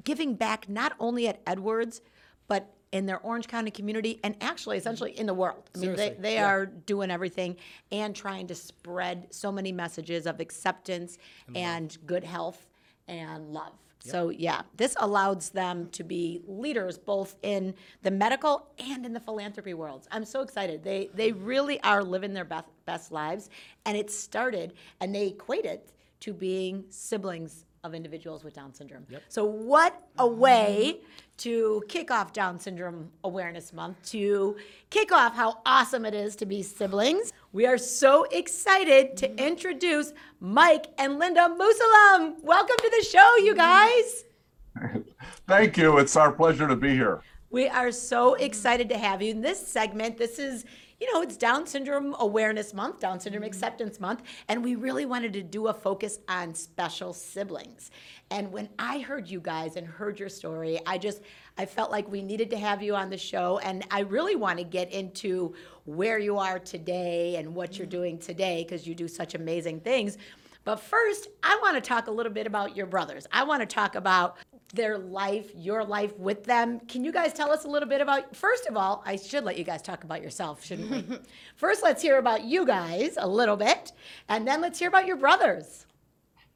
giving 0.04 0.34
back 0.34 0.68
not 0.68 0.92
only 1.00 1.26
at 1.26 1.40
Edwards, 1.46 2.02
but 2.48 2.74
in 2.92 3.06
their 3.06 3.20
Orange 3.20 3.48
County 3.48 3.70
community 3.70 4.20
and 4.24 4.36
actually 4.42 4.76
essentially 4.76 5.18
in 5.18 5.24
the 5.24 5.32
world. 5.32 5.70
I 5.74 5.78
mean, 5.78 5.90
they, 5.92 5.96
Seriously, 5.96 6.22
they 6.22 6.34
yeah. 6.34 6.50
are 6.50 6.66
doing 6.66 7.10
everything 7.10 7.56
and 7.90 8.14
trying 8.14 8.46
to 8.48 8.54
spread 8.54 9.28
so 9.30 9.50
many 9.50 9.72
messages 9.72 10.26
of 10.26 10.38
acceptance 10.38 11.16
and 11.54 11.96
good 12.04 12.22
health 12.22 12.66
and 13.08 13.52
love. 13.52 13.72
So, 14.06 14.28
yeah, 14.28 14.62
this 14.76 14.94
allows 15.00 15.50
them 15.50 15.88
to 15.90 16.04
be 16.04 16.40
leaders 16.46 16.96
both 16.96 17.34
in 17.42 17.74
the 18.02 18.10
medical 18.10 18.68
and 18.78 19.04
in 19.04 19.12
the 19.12 19.20
philanthropy 19.20 19.74
worlds. 19.74 20.06
I'm 20.12 20.24
so 20.24 20.42
excited. 20.42 20.84
They, 20.84 21.10
they 21.14 21.32
really 21.32 21.80
are 21.82 22.04
living 22.04 22.32
their 22.32 22.44
best, 22.44 22.66
best 22.84 23.10
lives. 23.10 23.50
And 23.84 23.96
it 23.96 24.10
started, 24.10 24.74
and 25.00 25.12
they 25.12 25.28
equate 25.28 25.64
it 25.64 25.90
to 26.20 26.32
being 26.32 26.84
siblings 26.88 27.65
of 27.86 27.94
individuals 27.94 28.44
with 28.44 28.54
Down 28.54 28.74
syndrome. 28.74 29.06
So, 29.28 29.44
what 29.44 30.02
a 30.18 30.24
mm-hmm. 30.24 30.40
way 30.40 31.00
to 31.38 31.82
kick 31.88 32.10
off 32.10 32.32
Down 32.32 32.58
Syndrome 32.58 33.10
Awareness 33.24 33.72
Month, 33.72 34.10
to 34.10 34.56
kick 34.90 35.12
off 35.12 35.34
how 35.34 35.60
awesome 35.64 36.04
it 36.04 36.14
is 36.14 36.36
to 36.36 36.46
be 36.46 36.62
siblings. 36.62 37.32
We 37.52 37.66
are 37.66 37.78
so 37.78 38.24
excited 38.24 39.16
to 39.18 39.28
mm-hmm. 39.28 39.38
introduce 39.38 40.12
Mike 40.40 40.86
and 40.98 41.18
Linda 41.18 41.48
Mussallem. 41.48 42.42
Welcome 42.42 42.76
to 42.78 42.92
the 42.98 43.04
show, 43.04 43.36
you 43.38 43.54
mm-hmm. 43.54 43.58
guys. 43.58 45.04
Thank 45.46 45.76
you. 45.76 45.98
It's 45.98 46.16
our 46.16 46.32
pleasure 46.32 46.68
to 46.68 46.76
be 46.76 46.90
here. 46.90 47.22
We 47.50 47.68
are 47.68 47.92
so 47.92 48.34
excited 48.34 48.88
to 48.88 48.98
have 48.98 49.22
you 49.22 49.30
in 49.30 49.40
this 49.40 49.64
segment. 49.64 50.18
This 50.18 50.38
is, 50.38 50.64
you 51.00 51.12
know, 51.12 51.20
it's 51.20 51.36
Down 51.36 51.66
Syndrome 51.66 52.14
Awareness 52.18 52.72
Month, 52.72 53.00
Down 53.00 53.20
Syndrome 53.20 53.42
mm-hmm. 53.42 53.48
Acceptance 53.48 54.00
Month, 54.00 54.22
and 54.48 54.64
we 54.64 54.76
really 54.76 55.04
wanted 55.04 55.32
to 55.34 55.42
do 55.42 55.66
a 55.66 55.74
focus 55.74 56.20
on 56.28 56.54
special 56.54 57.12
siblings. 57.12 57.90
And 58.30 58.50
when 58.50 58.68
I 58.78 59.00
heard 59.00 59.28
you 59.28 59.40
guys 59.40 59.76
and 59.76 59.86
heard 59.86 60.18
your 60.18 60.30
story, 60.30 60.80
I 60.86 60.98
just 60.98 61.20
I 61.58 61.66
felt 61.66 61.90
like 61.90 62.10
we 62.10 62.22
needed 62.22 62.50
to 62.50 62.58
have 62.58 62.82
you 62.82 62.96
on 62.96 63.10
the 63.10 63.18
show 63.18 63.58
and 63.58 63.84
I 63.90 64.00
really 64.00 64.36
want 64.36 64.58
to 64.58 64.64
get 64.64 64.92
into 64.92 65.54
where 65.84 66.18
you 66.18 66.38
are 66.38 66.58
today 66.58 67.36
and 67.36 67.54
what 67.54 67.78
you're 67.78 67.86
mm-hmm. 67.86 67.96
doing 67.96 68.18
today 68.18 68.64
because 68.64 68.86
you 68.86 68.94
do 68.94 69.08
such 69.08 69.34
amazing 69.34 69.80
things. 69.80 70.18
But 70.64 70.80
first, 70.80 71.28
I 71.44 71.58
want 71.62 71.76
to 71.76 71.80
talk 71.80 72.08
a 72.08 72.10
little 72.10 72.32
bit 72.32 72.46
about 72.46 72.76
your 72.76 72.86
brothers. 72.86 73.26
I 73.30 73.44
want 73.44 73.60
to 73.60 73.66
talk 73.66 73.94
about 73.94 74.36
their 74.76 74.98
life, 74.98 75.50
your 75.56 75.84
life 75.84 76.16
with 76.18 76.44
them. 76.44 76.80
Can 76.80 77.02
you 77.02 77.10
guys 77.10 77.32
tell 77.32 77.50
us 77.50 77.64
a 77.64 77.68
little 77.68 77.88
bit 77.88 78.00
about, 78.00 78.36
first 78.36 78.66
of 78.66 78.76
all, 78.76 79.02
I 79.04 79.16
should 79.16 79.44
let 79.44 79.58
you 79.58 79.64
guys 79.64 79.82
talk 79.82 80.04
about 80.04 80.22
yourself, 80.22 80.64
shouldn't 80.64 80.90
we? 80.90 81.18
first, 81.56 81.82
let's 81.82 82.02
hear 82.02 82.18
about 82.18 82.44
you 82.44 82.66
guys 82.66 83.16
a 83.18 83.26
little 83.26 83.56
bit, 83.56 83.92
and 84.28 84.46
then 84.46 84.60
let's 84.60 84.78
hear 84.78 84.88
about 84.88 85.06
your 85.06 85.16
brothers. 85.16 85.86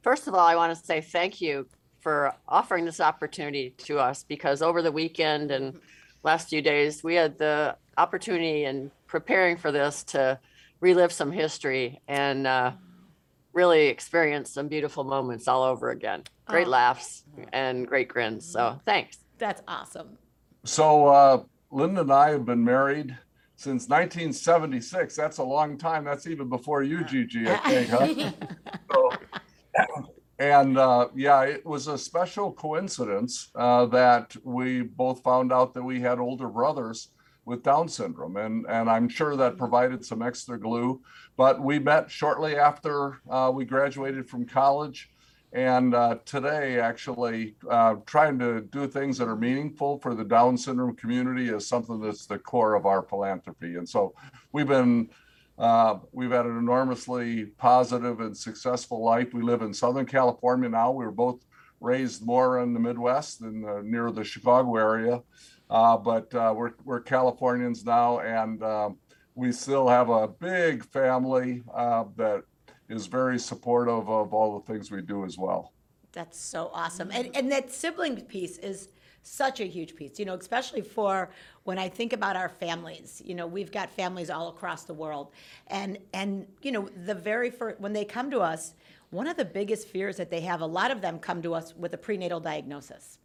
First 0.01 0.27
of 0.27 0.33
all, 0.33 0.47
I 0.47 0.55
want 0.55 0.77
to 0.77 0.85
say 0.85 1.01
thank 1.01 1.41
you 1.41 1.67
for 1.99 2.33
offering 2.47 2.85
this 2.85 2.99
opportunity 2.99 3.71
to 3.77 3.99
us 3.99 4.23
because 4.23 4.61
over 4.61 4.81
the 4.81 4.91
weekend 4.91 5.51
and 5.51 5.79
last 6.23 6.49
few 6.49 6.61
days, 6.61 7.03
we 7.03 7.15
had 7.15 7.37
the 7.37 7.75
opportunity 7.97 8.65
in 8.65 8.91
preparing 9.07 9.57
for 9.57 9.71
this 9.71 10.03
to 10.03 10.39
relive 10.79 11.11
some 11.11 11.31
history 11.31 12.01
and 12.07 12.47
uh, 12.47 12.71
really 13.53 13.87
experienced 13.87 14.53
some 14.53 14.67
beautiful 14.67 15.03
moments 15.03 15.47
all 15.47 15.63
over 15.63 15.89
again. 15.89 16.23
Great 16.45 16.67
laughs 16.67 17.23
and 17.53 17.87
great 17.87 18.07
grins. 18.07 18.49
So 18.49 18.79
thanks. 18.85 19.17
That's 19.37 19.61
awesome. 19.67 20.17
So, 20.63 21.07
uh, 21.07 21.43
Linda 21.71 22.01
and 22.01 22.13
I 22.13 22.29
have 22.29 22.45
been 22.45 22.63
married 22.63 23.17
since 23.55 23.87
1976. 23.87 25.15
That's 25.15 25.39
a 25.39 25.43
long 25.43 25.77
time. 25.77 26.03
That's 26.03 26.27
even 26.27 26.49
before 26.49 26.83
you, 26.83 27.03
Gigi, 27.03 27.49
I 27.49 27.57
think, 27.69 27.89
huh? 27.89 28.31
So, 28.91 29.11
and 30.37 30.77
uh, 30.77 31.07
yeah, 31.15 31.43
it 31.43 31.65
was 31.65 31.87
a 31.87 31.97
special 31.97 32.51
coincidence 32.51 33.49
uh, 33.55 33.85
that 33.87 34.35
we 34.43 34.81
both 34.81 35.23
found 35.23 35.51
out 35.51 35.73
that 35.73 35.83
we 35.83 35.99
had 35.99 36.19
older 36.19 36.49
brothers 36.49 37.09
with 37.45 37.63
Down 37.63 37.89
syndrome, 37.89 38.37
and 38.37 38.65
and 38.67 38.89
I'm 38.89 39.09
sure 39.09 39.35
that 39.35 39.57
provided 39.57 40.05
some 40.05 40.21
extra 40.21 40.59
glue. 40.59 41.01
But 41.37 41.61
we 41.61 41.79
met 41.79 42.09
shortly 42.09 42.55
after 42.55 43.21
uh, 43.29 43.51
we 43.53 43.65
graduated 43.65 44.29
from 44.29 44.45
college, 44.45 45.09
and 45.53 45.93
uh, 45.93 46.17
today 46.25 46.79
actually 46.79 47.55
uh, 47.69 47.95
trying 48.05 48.39
to 48.39 48.61
do 48.61 48.87
things 48.87 49.17
that 49.17 49.27
are 49.27 49.35
meaningful 49.35 49.99
for 49.99 50.13
the 50.13 50.23
Down 50.23 50.57
syndrome 50.57 50.95
community 50.95 51.49
is 51.49 51.67
something 51.67 51.99
that's 51.99 52.25
the 52.25 52.37
core 52.37 52.75
of 52.75 52.85
our 52.85 53.01
philanthropy. 53.01 53.75
And 53.75 53.87
so 53.87 54.13
we've 54.51 54.67
been 54.67 55.09
uh, 55.57 55.99
we've 56.11 56.31
had 56.31 56.45
an 56.45 56.57
enormously 56.57 57.45
positive 57.45 58.19
and 58.19 58.35
successful 58.35 59.03
life. 59.03 59.33
We 59.33 59.41
live 59.41 59.61
in 59.61 59.73
Southern 59.73 60.05
California 60.05 60.69
now. 60.69 60.91
We 60.91 61.05
were 61.05 61.11
both 61.11 61.45
raised 61.79 62.25
more 62.25 62.59
in 62.59 62.73
the 62.73 62.79
Midwest 62.79 63.41
than 63.41 63.65
uh, 63.65 63.81
near 63.83 64.11
the 64.11 64.23
Chicago 64.23 64.75
area, 64.77 65.21
uh, 65.71 65.97
but 65.97 66.33
uh, 66.35 66.53
we're 66.55 66.73
we're 66.83 66.99
Californians 66.99 67.85
now, 67.85 68.19
and 68.19 68.61
um, 68.61 68.97
we 69.35 69.51
still 69.51 69.87
have 69.87 70.09
a 70.09 70.27
big 70.27 70.83
family 70.85 71.63
uh, 71.73 72.03
that 72.17 72.43
is 72.89 73.07
very 73.07 73.39
supportive 73.39 74.09
of 74.09 74.33
all 74.33 74.59
the 74.59 74.65
things 74.71 74.91
we 74.91 75.01
do 75.01 75.23
as 75.23 75.37
well. 75.37 75.71
That's 76.11 76.37
so 76.37 76.69
awesome. 76.73 77.09
And, 77.13 77.33
and 77.33 77.49
that 77.53 77.71
sibling 77.71 78.19
piece 78.21 78.57
is 78.57 78.89
such 79.23 79.61
a 79.61 79.63
huge 79.63 79.95
piece, 79.95 80.19
you 80.19 80.25
know, 80.25 80.33
especially 80.33 80.81
for 80.81 81.29
when 81.63 81.79
I 81.79 81.87
think 81.87 82.11
about 82.11 82.35
our 82.35 82.49
families. 82.49 83.21
You 83.23 83.35
know, 83.35 83.47
we've 83.47 83.71
got 83.71 83.89
families 83.89 84.29
all 84.29 84.49
across 84.49 84.83
the 84.83 84.93
world. 84.93 85.31
And, 85.67 85.99
and 86.13 86.45
you 86.61 86.73
know, 86.73 86.89
the 87.05 87.15
very 87.15 87.49
first, 87.49 87.79
when 87.79 87.93
they 87.93 88.03
come 88.03 88.29
to 88.31 88.39
us, 88.39 88.73
one 89.11 89.27
of 89.27 89.37
the 89.37 89.45
biggest 89.45 89.87
fears 89.87 90.17
that 90.17 90.29
they 90.29 90.41
have, 90.41 90.59
a 90.59 90.65
lot 90.65 90.91
of 90.91 90.99
them 90.99 91.17
come 91.17 91.41
to 91.43 91.53
us 91.53 91.73
with 91.75 91.93
a 91.93 91.97
prenatal 91.97 92.41
diagnosis 92.41 93.19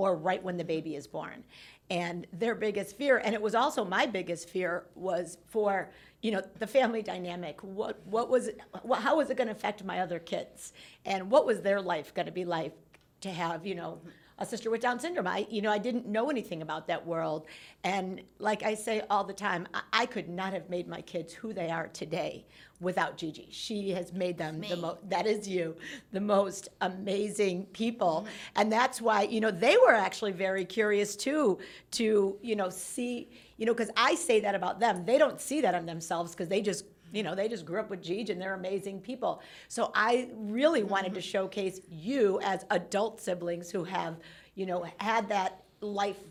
or 0.00 0.16
right 0.16 0.42
when 0.42 0.56
the 0.56 0.64
baby 0.64 0.96
is 0.96 1.06
born. 1.06 1.44
And 1.90 2.26
their 2.32 2.54
biggest 2.54 2.96
fear, 2.96 3.18
and 3.18 3.34
it 3.34 3.42
was 3.42 3.54
also 3.54 3.84
my 3.84 4.06
biggest 4.06 4.48
fear, 4.48 4.86
was 4.94 5.38
for 5.48 5.90
you 6.22 6.30
know 6.30 6.42
the 6.58 6.66
family 6.66 7.02
dynamic. 7.02 7.62
What 7.62 8.00
what 8.06 8.30
was 8.30 8.48
it, 8.48 8.60
wh- 8.88 8.98
how 8.98 9.16
was 9.16 9.28
it 9.30 9.36
going 9.36 9.48
to 9.48 9.52
affect 9.52 9.84
my 9.84 10.00
other 10.00 10.20
kids, 10.20 10.72
and 11.04 11.30
what 11.30 11.44
was 11.46 11.60
their 11.62 11.80
life 11.80 12.14
going 12.14 12.26
to 12.26 12.32
be 12.32 12.44
like 12.44 12.74
to 13.22 13.30
have 13.30 13.66
you 13.66 13.74
know 13.74 14.00
a 14.40 14.46
sister 14.46 14.70
with 14.70 14.80
Down 14.80 14.98
syndrome? 14.98 15.26
I 15.26 15.46
you 15.50 15.62
know 15.62 15.70
I 15.70 15.78
didn't 15.78 16.06
know 16.06 16.30
anything 16.30 16.62
about 16.62 16.86
that 16.88 17.06
world, 17.06 17.46
and 17.84 18.22
like 18.38 18.62
I 18.62 18.74
say 18.74 19.02
all 19.10 19.24
the 19.24 19.32
time, 19.32 19.68
I, 19.74 19.82
I 19.92 20.06
could 20.06 20.28
not 20.28 20.52
have 20.52 20.68
made 20.68 20.88
my 20.88 21.02
kids 21.02 21.32
who 21.32 21.52
they 21.52 21.70
are 21.70 21.88
today 21.88 22.44
without 22.80 23.16
Gigi. 23.16 23.46
She 23.50 23.90
has 23.90 24.12
made 24.12 24.38
them 24.38 24.60
the 24.60 24.76
most 24.76 25.10
that 25.10 25.26
is 25.26 25.46
you, 25.46 25.76
the 26.12 26.20
most 26.20 26.68
amazing 26.80 27.66
people. 27.66 28.24
Mm-hmm. 28.24 28.60
And 28.60 28.72
that's 28.72 29.00
why, 29.00 29.22
you 29.22 29.40
know, 29.40 29.50
they 29.50 29.76
were 29.76 29.92
actually 29.92 30.32
very 30.32 30.64
curious 30.64 31.14
too 31.14 31.58
to, 31.92 32.36
you 32.42 32.56
know, 32.56 32.70
see, 32.70 33.28
you 33.58 33.66
know, 33.66 33.74
because 33.74 33.90
I 33.96 34.14
say 34.14 34.40
that 34.40 34.54
about 34.54 34.80
them. 34.80 35.04
They 35.04 35.18
don't 35.18 35.40
see 35.40 35.60
that 35.60 35.74
on 35.74 35.84
themselves 35.86 36.32
because 36.32 36.48
they 36.48 36.62
just, 36.62 36.86
you 37.12 37.22
know, 37.22 37.34
they 37.34 37.48
just 37.48 37.64
grew 37.64 37.80
up 37.80 37.90
with 37.90 38.02
Gigi 38.02 38.32
and 38.32 38.40
they're 38.40 38.54
amazing 38.54 39.00
people. 39.00 39.42
So 39.68 39.90
I 39.94 40.28
really 40.36 40.82
wanted 40.82 41.14
to 41.14 41.20
mm-hmm. 41.20 41.28
showcase 41.28 41.80
you 41.88 42.40
as 42.42 42.64
adult 42.70 43.20
siblings 43.20 43.70
who 43.70 43.84
have, 43.84 44.18
you 44.54 44.66
know, 44.66 44.86
had 44.98 45.28
that 45.28 45.64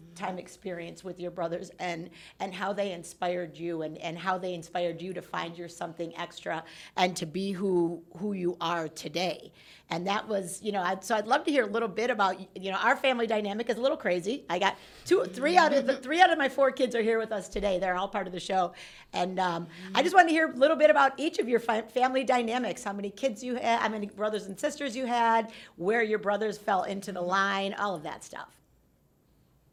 lifetime 0.09 0.39
experience 0.39 1.03
with 1.03 1.19
your 1.19 1.31
brothers 1.31 1.71
and 1.79 2.09
and 2.39 2.53
how 2.53 2.73
they 2.73 2.91
inspired 2.91 3.57
you 3.57 3.83
and 3.83 3.97
and 3.99 4.17
how 4.17 4.37
they 4.37 4.53
inspired 4.53 5.01
you 5.01 5.13
to 5.13 5.21
find 5.21 5.57
your 5.57 5.69
something 5.69 6.15
extra 6.17 6.63
and 6.97 7.15
to 7.15 7.25
be 7.25 7.51
who 7.51 8.01
who 8.17 8.33
you 8.33 8.57
are 8.59 8.87
today. 8.87 9.51
And 9.91 10.05
that 10.07 10.27
was 10.27 10.61
you 10.61 10.71
know 10.71 10.81
I'd, 10.81 11.03
so 11.03 11.15
i'd 11.15 11.27
love 11.27 11.43
to 11.45 11.51
hear 11.51 11.63
a 11.63 11.69
little 11.69 11.87
bit 11.87 12.09
about 12.09 12.39
you 12.55 12.71
know 12.71 12.77
our 12.77 12.95
family 12.95 13.27
dynamic 13.27 13.69
is 13.69 13.77
a 13.77 13.81
little 13.81 13.97
crazy. 13.97 14.45
I 14.49 14.59
got 14.59 14.77
two 15.05 15.23
three 15.25 15.57
out 15.57 15.73
of 15.73 15.85
the 15.85 15.95
three 15.95 16.21
out 16.21 16.31
of 16.31 16.37
my 16.37 16.49
four 16.49 16.71
kids 16.71 16.95
are 16.95 17.01
here 17.01 17.19
with 17.19 17.31
us 17.31 17.47
today. 17.49 17.79
They're 17.79 17.95
all 17.95 18.07
part 18.07 18.27
of 18.27 18.33
the 18.33 18.39
show. 18.39 18.73
And 19.13 19.39
um, 19.39 19.67
i 19.95 20.03
just 20.03 20.13
wanted 20.13 20.27
to 20.29 20.33
hear 20.33 20.51
a 20.51 20.55
little 20.55 20.77
bit 20.77 20.89
about 20.89 21.13
each 21.17 21.39
of 21.39 21.49
your 21.49 21.59
fi- 21.59 21.81
family 21.81 22.23
dynamics. 22.23 22.83
How 22.83 22.93
many 22.93 23.09
kids 23.09 23.43
you 23.43 23.55
had 23.55 23.79
how 23.79 23.89
many 23.89 24.07
brothers 24.07 24.45
and 24.45 24.59
sisters 24.59 24.95
you 24.95 25.05
had 25.05 25.51
where 25.77 26.03
your 26.03 26.19
brothers 26.19 26.57
fell 26.57 26.83
into 26.83 27.11
the 27.11 27.21
line 27.21 27.73
all 27.73 27.95
of 27.95 28.03
that 28.03 28.23
stuff 28.23 28.58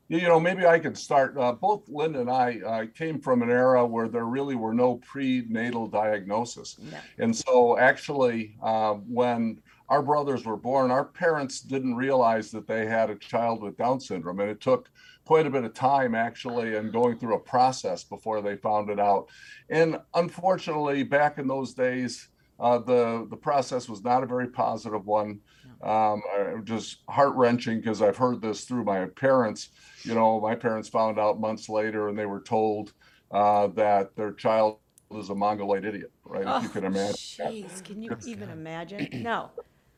You 0.09 0.23
know, 0.23 0.39
maybe 0.39 0.65
I 0.65 0.79
could 0.79 0.97
start. 0.97 1.37
Uh, 1.37 1.53
both 1.53 1.89
Linda 1.89 2.21
and 2.21 2.31
I 2.31 2.61
uh, 2.65 2.87
came 2.95 3.21
from 3.21 3.43
an 3.43 3.51
era 3.51 3.85
where 3.85 4.09
there 4.09 4.25
really 4.25 4.55
were 4.55 4.73
no 4.73 4.97
prenatal 4.97 5.89
diagnosis. 5.89 6.77
No. 6.79 6.99
And 7.19 7.35
so, 7.35 7.77
actually, 7.77 8.57
uh, 8.63 8.95
when 8.95 9.61
our 9.89 10.03
brothers 10.03 10.45
were 10.45 10.57
born, 10.57 10.93
our 10.93 11.05
parents 11.05 11.61
didn't 11.61 11.97
realize 11.97 12.53
that 12.53 12.69
they 12.69 12.87
had 12.87 13.11
a 13.11 13.17
child 13.17 13.63
with 13.63 13.77
Down 13.77 13.99
syndrome. 13.99 14.39
And 14.39 14.51
it 14.51 14.61
took 14.61 14.91
quite 15.25 15.47
a 15.47 15.51
bit 15.51 15.65
of 15.65 15.75
time, 15.75 16.15
actually, 16.15 16.77
and 16.77 16.93
going 16.93 17.19
through 17.19 17.35
a 17.35 17.41
process 17.41 18.05
before 18.05 18.41
they 18.41 18.55
found 18.55 18.91
it 18.91 19.01
out. 19.01 19.29
And 19.71 19.99
unfortunately, 20.15 21.03
back 21.03 21.39
in 21.39 21.49
those 21.49 21.75
days, 21.75 22.29
uh, 22.61 22.79
the, 22.79 23.27
the 23.29 23.37
process 23.37 23.89
was 23.89 24.05
not 24.05 24.23
a 24.23 24.27
very 24.27 24.47
positive 24.47 25.05
one. 25.05 25.41
Um, 25.83 26.23
just 26.65 27.03
heart 27.09 27.35
wrenching 27.35 27.81
because 27.81 28.03
I've 28.03 28.17
heard 28.17 28.41
this 28.41 28.65
through 28.65 28.85
my 28.85 29.07
parents. 29.17 29.69
You 30.05 30.15
know, 30.15 30.41
my 30.41 30.55
parents 30.55 30.89
found 30.89 31.19
out 31.19 31.41
months 31.41 31.69
later 31.69 32.09
and 32.09 32.19
they 32.19 32.27
were 32.27 32.43
told 32.43 32.93
uh, 33.33 33.69
that 33.69 34.15
their 34.17 34.33
child 34.33 34.79
is 35.13 35.31
a 35.31 35.35
mongoloid 35.35 35.85
idiot, 35.85 36.11
right? 36.25 36.47
if 36.47 36.63
you 36.63 36.69
can 36.69 36.85
imagine. 36.85 37.15
Jeez, 37.15 37.85
can 37.85 38.03
you 38.03 38.17
even 38.25 38.51
imagine? 38.51 39.09
No. 39.23 39.51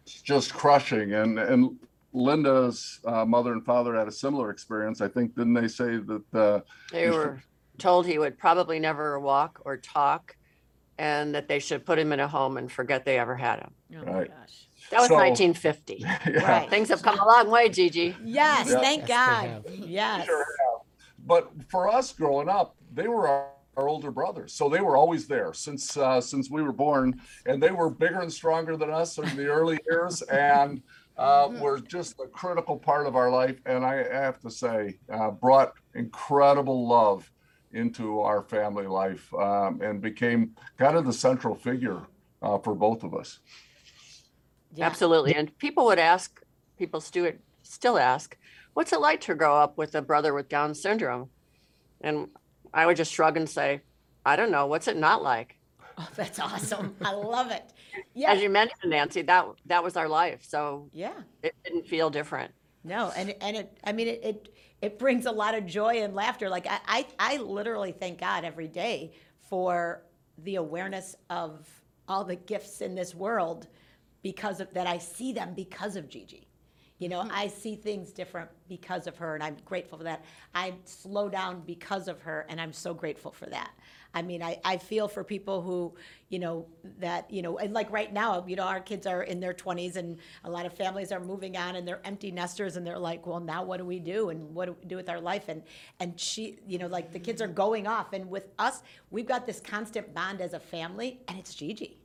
It's 0.06 0.22
just 0.22 0.54
crushing. 0.54 1.12
And 1.12 1.38
and 1.38 1.78
Linda's 2.12 2.98
uh, 3.06 3.24
mother 3.24 3.52
and 3.52 3.64
father 3.64 3.94
had 3.94 4.08
a 4.08 4.12
similar 4.12 4.50
experience. 4.50 5.00
I 5.00 5.08
think 5.08 5.34
didn't 5.34 5.54
they 5.54 5.68
say 5.68 5.98
that 5.98 6.24
uh, 6.34 6.60
They 6.90 7.10
were 7.10 7.40
told 7.78 8.06
he 8.06 8.18
would 8.18 8.38
probably 8.38 8.78
never 8.80 9.20
walk 9.20 9.60
or 9.64 9.76
talk 9.76 10.34
and 10.96 11.34
that 11.34 11.48
they 11.48 11.58
should 11.58 11.86
put 11.86 11.98
him 11.98 12.12
in 12.12 12.20
a 12.20 12.28
home 12.28 12.56
and 12.56 12.70
forget 12.70 13.04
they 13.04 13.18
ever 13.18 13.36
had 13.36 13.60
him. 13.60 13.74
Oh 13.94 14.04
my 14.06 14.12
Right. 14.12 14.28
gosh. 14.28 14.67
That 14.90 15.00
was 15.00 15.08
So- 15.08 15.16
1950. 15.16 15.96
yeah. 16.00 16.28
Right. 16.60 16.70
Things 16.70 16.88
have 16.88 17.02
come 17.02 17.18
a 17.18 17.24
long 17.26 17.50
way, 17.50 17.68
Gigi. 17.68 18.16
Yes, 18.24 18.68
Yeah. 18.70 18.80
thank 18.80 19.00
Yes, 19.00 19.08
God. 19.08 19.44
have. 19.48 19.64
Yes. 19.68 20.26
Sure 20.26 20.38
have. 20.38 20.86
But 21.26 21.50
for 21.68 21.88
us 21.88 22.12
growing 22.12 22.48
up, 22.48 22.76
they 22.94 23.06
were 23.06 23.28
our, 23.28 23.48
our 23.76 23.88
older 23.88 24.10
brothers, 24.10 24.54
so 24.54 24.68
they 24.68 24.80
were 24.80 24.96
always 24.96 25.26
there 25.28 25.52
since 25.52 25.96
uh, 25.96 26.20
since 26.20 26.50
we 26.50 26.62
were 26.62 26.72
born, 26.72 27.20
and 27.46 27.62
they 27.62 27.70
were 27.70 27.90
bigger 27.90 28.20
and 28.20 28.32
stronger 28.32 28.76
than 28.76 28.90
us 28.90 29.18
in 29.18 29.36
the 29.36 29.46
early 29.46 29.78
years, 29.90 30.22
and 30.22 30.82
uh, 31.18 31.48
were 31.60 31.78
just 31.80 32.18
a 32.20 32.26
critical 32.26 32.76
part 32.78 33.06
of 33.06 33.14
our 33.14 33.30
life. 33.30 33.60
And 33.66 33.84
I 33.84 33.96
have 34.12 34.40
to 34.40 34.50
say, 34.50 34.98
uh, 35.12 35.30
brought 35.30 35.74
incredible 35.94 36.88
love 36.88 37.30
into 37.72 38.20
our 38.20 38.42
family 38.42 38.86
life, 38.86 39.32
um, 39.34 39.80
and 39.82 40.00
became 40.00 40.56
kind 40.78 40.96
of 40.96 41.04
the 41.04 41.12
central 41.12 41.54
figure 41.54 42.00
uh, 42.40 42.56
for 42.58 42.74
both 42.74 43.02
of 43.04 43.14
us. 43.14 43.40
Yeah. 44.78 44.86
Absolutely. 44.86 45.34
And 45.34 45.56
people 45.58 45.86
would 45.86 45.98
ask, 45.98 46.40
people 46.78 47.00
still 47.00 47.32
still 47.62 47.98
ask, 47.98 48.36
what's 48.74 48.92
it 48.92 49.00
like 49.00 49.20
to 49.22 49.34
grow 49.34 49.56
up 49.56 49.76
with 49.76 49.94
a 49.94 50.02
brother 50.02 50.32
with 50.34 50.48
Down 50.48 50.74
syndrome? 50.74 51.30
And 52.00 52.28
I 52.72 52.86
would 52.86 52.96
just 52.96 53.12
shrug 53.12 53.36
and 53.36 53.48
say, 53.48 53.82
I 54.24 54.36
don't 54.36 54.50
know. 54.52 54.66
What's 54.66 54.88
it 54.88 54.96
not 54.96 55.22
like? 55.22 55.56
Oh, 56.00 56.08
that's 56.14 56.38
awesome. 56.38 56.94
I 57.04 57.10
love 57.12 57.50
it. 57.50 57.72
Yeah. 58.14 58.30
As 58.32 58.40
you 58.40 58.48
mentioned, 58.50 58.90
Nancy, 58.90 59.22
that 59.22 59.46
that 59.66 59.82
was 59.82 59.96
our 59.96 60.08
life. 60.08 60.44
So 60.44 60.88
Yeah. 60.92 61.12
it 61.42 61.56
didn't 61.64 61.88
feel 61.88 62.08
different. 62.08 62.52
No, 62.84 63.12
and 63.16 63.34
and 63.40 63.56
it 63.56 63.78
I 63.82 63.92
mean 63.92 64.06
it 64.06 64.20
it, 64.22 64.48
it 64.80 64.98
brings 65.00 65.26
a 65.26 65.32
lot 65.32 65.56
of 65.56 65.66
joy 65.66 66.02
and 66.04 66.14
laughter. 66.14 66.48
Like 66.48 66.68
I, 66.68 66.78
I 66.86 67.06
I 67.18 67.36
literally 67.38 67.90
thank 67.90 68.20
God 68.20 68.44
every 68.44 68.68
day 68.68 69.14
for 69.50 70.04
the 70.44 70.54
awareness 70.54 71.16
of 71.30 71.68
all 72.06 72.22
the 72.22 72.36
gifts 72.36 72.80
in 72.80 72.94
this 72.94 73.12
world 73.12 73.66
because 74.22 74.60
of 74.60 74.72
that 74.74 74.86
I 74.86 74.98
see 74.98 75.32
them 75.32 75.54
because 75.54 75.96
of 75.96 76.08
Gigi. 76.08 76.48
You 76.98 77.08
know, 77.08 77.20
mm-hmm. 77.20 77.30
I 77.32 77.46
see 77.46 77.76
things 77.76 78.10
different 78.10 78.50
because 78.68 79.06
of 79.06 79.16
her, 79.18 79.34
and 79.34 79.42
I'm 79.42 79.56
grateful 79.64 79.98
for 79.98 80.04
that. 80.04 80.24
I 80.54 80.74
slow 80.84 81.28
down 81.28 81.62
because 81.64 82.08
of 82.08 82.20
her, 82.22 82.44
and 82.48 82.60
I'm 82.60 82.72
so 82.72 82.92
grateful 82.92 83.30
for 83.30 83.46
that. 83.46 83.70
I 84.14 84.22
mean, 84.22 84.42
I, 84.42 84.58
I 84.64 84.78
feel 84.78 85.06
for 85.06 85.22
people 85.22 85.62
who, 85.62 85.94
you 86.28 86.38
know, 86.38 86.66
that, 86.98 87.30
you 87.30 87.42
know, 87.42 87.58
and 87.58 87.72
like 87.72 87.92
right 87.92 88.12
now, 88.12 88.44
you 88.48 88.56
know, 88.56 88.64
our 88.64 88.80
kids 88.80 89.06
are 89.06 89.22
in 89.22 89.38
their 89.38 89.54
20s, 89.54 89.94
and 89.94 90.18
a 90.42 90.50
lot 90.50 90.66
of 90.66 90.72
families 90.72 91.12
are 91.12 91.20
moving 91.20 91.56
on, 91.56 91.76
and 91.76 91.86
they're 91.86 92.00
empty 92.04 92.32
nesters, 92.32 92.76
and 92.76 92.84
they're 92.84 92.98
like, 92.98 93.26
well, 93.26 93.38
now 93.38 93.62
what 93.62 93.76
do 93.76 93.84
we 93.84 94.00
do, 94.00 94.30
and 94.30 94.52
what 94.52 94.66
do 94.66 94.76
we 94.80 94.88
do 94.88 94.96
with 94.96 95.08
our 95.08 95.20
life? 95.20 95.48
And 95.48 95.62
and 96.00 96.18
she, 96.18 96.58
you 96.66 96.78
know, 96.78 96.88
like 96.88 97.12
the 97.12 97.20
kids 97.20 97.40
are 97.40 97.48
going 97.48 97.86
off, 97.86 98.12
and 98.12 98.28
with 98.28 98.48
us, 98.58 98.82
we've 99.10 99.26
got 99.26 99.46
this 99.46 99.60
constant 99.60 100.12
bond 100.12 100.40
as 100.40 100.52
a 100.52 100.60
family, 100.60 101.20
and 101.28 101.38
it's 101.38 101.54
Gigi. 101.54 102.00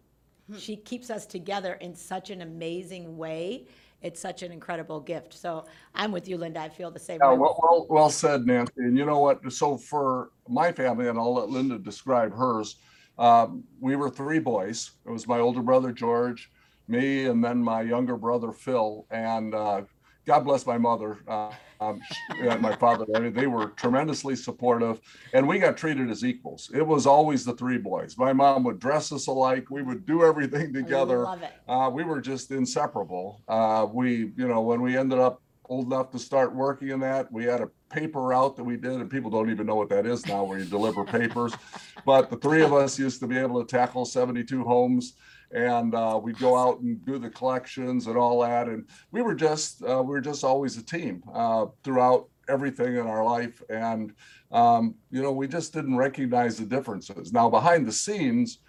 She 0.57 0.75
keeps 0.75 1.09
us 1.09 1.25
together 1.25 1.73
in 1.75 1.95
such 1.95 2.29
an 2.29 2.41
amazing 2.41 3.17
way. 3.17 3.67
It's 4.01 4.19
such 4.19 4.43
an 4.43 4.51
incredible 4.51 4.99
gift. 4.99 5.33
So 5.33 5.65
I'm 5.95 6.11
with 6.11 6.27
you, 6.27 6.37
Linda. 6.37 6.59
I 6.59 6.69
feel 6.69 6.91
the 6.91 6.99
same 6.99 7.19
Yeah, 7.21 7.31
way. 7.31 7.37
well, 7.37 7.57
well, 7.63 7.87
well 7.89 8.09
said, 8.09 8.45
Nancy. 8.45 8.73
And 8.77 8.97
you 8.97 9.05
know 9.05 9.19
what? 9.19 9.51
So 9.51 9.77
for 9.77 10.31
my 10.49 10.71
family, 10.71 11.07
and 11.07 11.17
I'll 11.17 11.33
let 11.33 11.49
Linda 11.49 11.79
describe 11.79 12.35
hers. 12.35 12.75
Um, 13.17 13.63
we 13.79 13.95
were 13.95 14.09
three 14.09 14.39
boys. 14.39 14.91
It 15.05 15.09
was 15.11 15.27
my 15.27 15.39
older 15.39 15.61
brother 15.61 15.91
George, 15.91 16.51
me, 16.87 17.25
and 17.25 17.43
then 17.43 17.59
my 17.59 17.81
younger 17.81 18.17
brother 18.17 18.51
Phil. 18.51 19.05
And 19.11 19.55
uh, 19.55 19.83
God 20.25 20.41
bless 20.41 20.65
my 20.65 20.77
mother 20.77 21.17
uh, 21.27 21.51
um, 21.81 22.01
and 22.39 22.61
my 22.61 22.75
father. 22.75 23.05
I 23.15 23.19
mean, 23.19 23.33
they 23.33 23.47
were 23.47 23.67
tremendously 23.69 24.35
supportive, 24.35 25.01
and 25.33 25.47
we 25.47 25.59
got 25.59 25.75
treated 25.75 26.09
as 26.09 26.23
equals. 26.23 26.71
It 26.73 26.85
was 26.85 27.05
always 27.05 27.43
the 27.43 27.53
three 27.53 27.77
boys. 27.77 28.17
My 28.17 28.31
mom 28.31 28.63
would 28.63 28.79
dress 28.79 29.11
us 29.11 29.27
alike. 29.27 29.69
We 29.69 29.81
would 29.81 30.05
do 30.05 30.23
everything 30.23 30.73
together 30.73 31.23
love 31.23 31.43
it. 31.43 31.51
uh, 31.67 31.89
we 31.91 32.03
were 32.03 32.21
just 32.21 32.51
inseparable. 32.51 33.41
Uh, 33.47 33.85
we, 33.91 34.31
you 34.37 34.47
know, 34.47 34.61
when 34.61 34.81
we 34.81 34.97
ended 34.97 35.19
up 35.19 35.41
old 35.69 35.87
enough 35.87 36.11
to 36.11 36.19
start 36.19 36.55
working 36.55 36.89
in 36.89 36.99
that, 37.01 37.31
we 37.31 37.43
had 37.43 37.61
a 37.61 37.69
paper 37.89 38.21
route 38.21 38.55
that 38.55 38.63
we 38.63 38.77
did, 38.77 38.93
and 38.93 39.09
people 39.09 39.29
don't 39.29 39.49
even 39.49 39.65
know 39.65 39.75
what 39.75 39.89
that 39.89 40.05
is 40.05 40.25
now, 40.25 40.43
where 40.43 40.59
you 40.59 40.65
deliver 40.65 41.03
papers. 41.03 41.53
But 42.05 42.29
the 42.29 42.37
three 42.37 42.63
of 42.63 42.73
us 42.73 42.97
used 42.97 43.19
to 43.21 43.27
be 43.27 43.37
able 43.37 43.63
to 43.63 43.67
tackle 43.69 44.05
72 44.05 44.63
homes, 44.63 45.13
and 45.53 45.93
uh, 45.95 46.19
we'd 46.21 46.39
go 46.39 46.57
out 46.57 46.79
and 46.79 47.03
do 47.05 47.17
the 47.17 47.29
collections 47.29 48.07
and 48.07 48.17
all 48.17 48.41
that. 48.41 48.67
And 48.67 48.85
we 49.11 49.21
were 49.21 49.35
just, 49.35 49.83
uh, 49.83 50.01
we 50.01 50.09
were 50.09 50.21
just 50.21 50.43
always 50.43 50.77
a 50.77 50.83
team 50.83 51.23
uh, 51.33 51.67
throughout 51.83 52.27
everything 52.49 52.97
in 52.97 53.07
our 53.07 53.23
life. 53.23 53.61
And 53.69 54.13
um, 54.51 54.95
you 55.09 55.21
know, 55.21 55.31
we 55.31 55.47
just 55.47 55.73
didn't 55.73 55.97
recognize 55.97 56.57
the 56.57 56.65
differences. 56.65 57.33
Now, 57.33 57.49
behind 57.49 57.87
the 57.87 57.91
scenes, 57.91 58.59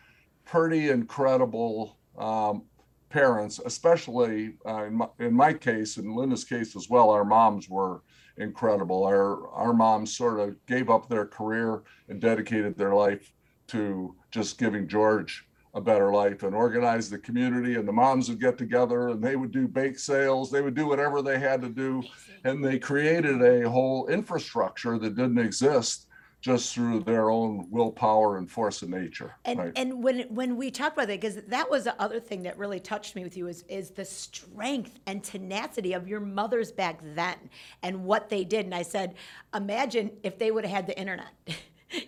pretty 0.45 0.91
incredible 0.91 1.99
um, 2.19 2.63
parents, 3.11 3.61
especially 3.65 4.55
uh, 4.67 4.85
in, 4.85 4.95
my, 4.95 5.09
in 5.19 5.35
my 5.35 5.53
case, 5.53 5.99
in 5.99 6.15
Linda's 6.15 6.45
case 6.45 6.75
as 6.75 6.89
well, 6.89 7.11
our 7.11 7.25
moms 7.25 7.69
were 7.69 8.03
incredible. 8.39 9.05
Our 9.05 9.49
our 9.51 9.73
moms 9.73 10.17
sort 10.17 10.41
of 10.41 10.57
gave 10.67 10.91
up 10.91 11.09
their 11.09 11.27
career 11.27 11.83
and 12.09 12.21
dedicated 12.21 12.77
their 12.77 12.95
life 12.95 13.33
to 13.69 14.15
just 14.31 14.59
giving 14.59 14.89
George 14.89 15.47
a 15.75 15.81
better 15.81 16.13
life 16.13 16.45
and 16.45 16.55
organize 16.55 17.11
the 17.11 17.19
community. 17.19 17.75
And 17.75 17.87
the 17.87 17.93
moms 17.93 18.29
would 18.29 18.41
get 18.41 18.57
together 18.57 19.09
and 19.09 19.23
they 19.23 19.37
would 19.37 19.51
do 19.51 19.67
bake 19.67 19.99
sales. 19.99 20.51
They 20.51 20.63
would 20.63 20.75
do 20.75 20.87
whatever 20.87 21.21
they 21.21 21.39
had 21.39 21.61
to 21.63 21.69
do, 21.69 22.03
and 22.45 22.65
they 22.65 22.79
created 22.79 23.43
a 23.43 23.69
whole 23.69 24.07
infrastructure 24.07 24.99
that 24.99 25.17
didn't 25.17 25.39
exist 25.39 26.07
just 26.45 26.75
through 26.75 27.01
their 27.01 27.31
own 27.31 27.67
willpower 27.71 28.37
and 28.37 28.51
force 28.51 28.83
of 28.83 28.91
nature. 28.91 29.35
And 29.47 29.59
right? 29.59 29.73
and 29.77 30.03
when 30.05 30.27
when 30.29 30.59
we 30.59 30.71
talked 30.71 30.95
about 30.95 31.09
that, 31.09 31.19
because 31.19 31.37
that 31.37 31.71
was 31.71 31.85
the 31.85 32.01
other 32.01 32.21
thing 32.21 32.43
that 32.43 32.59
really 32.59 32.79
touched 32.79 33.17
me 33.17 33.25
with 33.25 33.35
you 33.35 33.49
is 33.49 33.65
is 33.67 33.91
the 33.91 34.05
strength 34.05 34.99
and 35.07 35.25
tenacity 35.25 35.95
of 35.95 36.07
your 36.07 36.21
mothers 36.21 36.71
back 36.71 37.01
then 37.15 37.37
and 37.83 38.05
what 38.05 38.29
they 38.29 38.45
did. 38.45 38.67
And 38.67 38.75
I 38.75 38.83
said, 38.83 39.15
imagine 39.55 40.11
if 40.23 40.39
they 40.39 40.51
would 40.51 40.65
have 40.65 40.75
had 40.75 40.87
the 40.87 40.99
internet. 40.99 41.33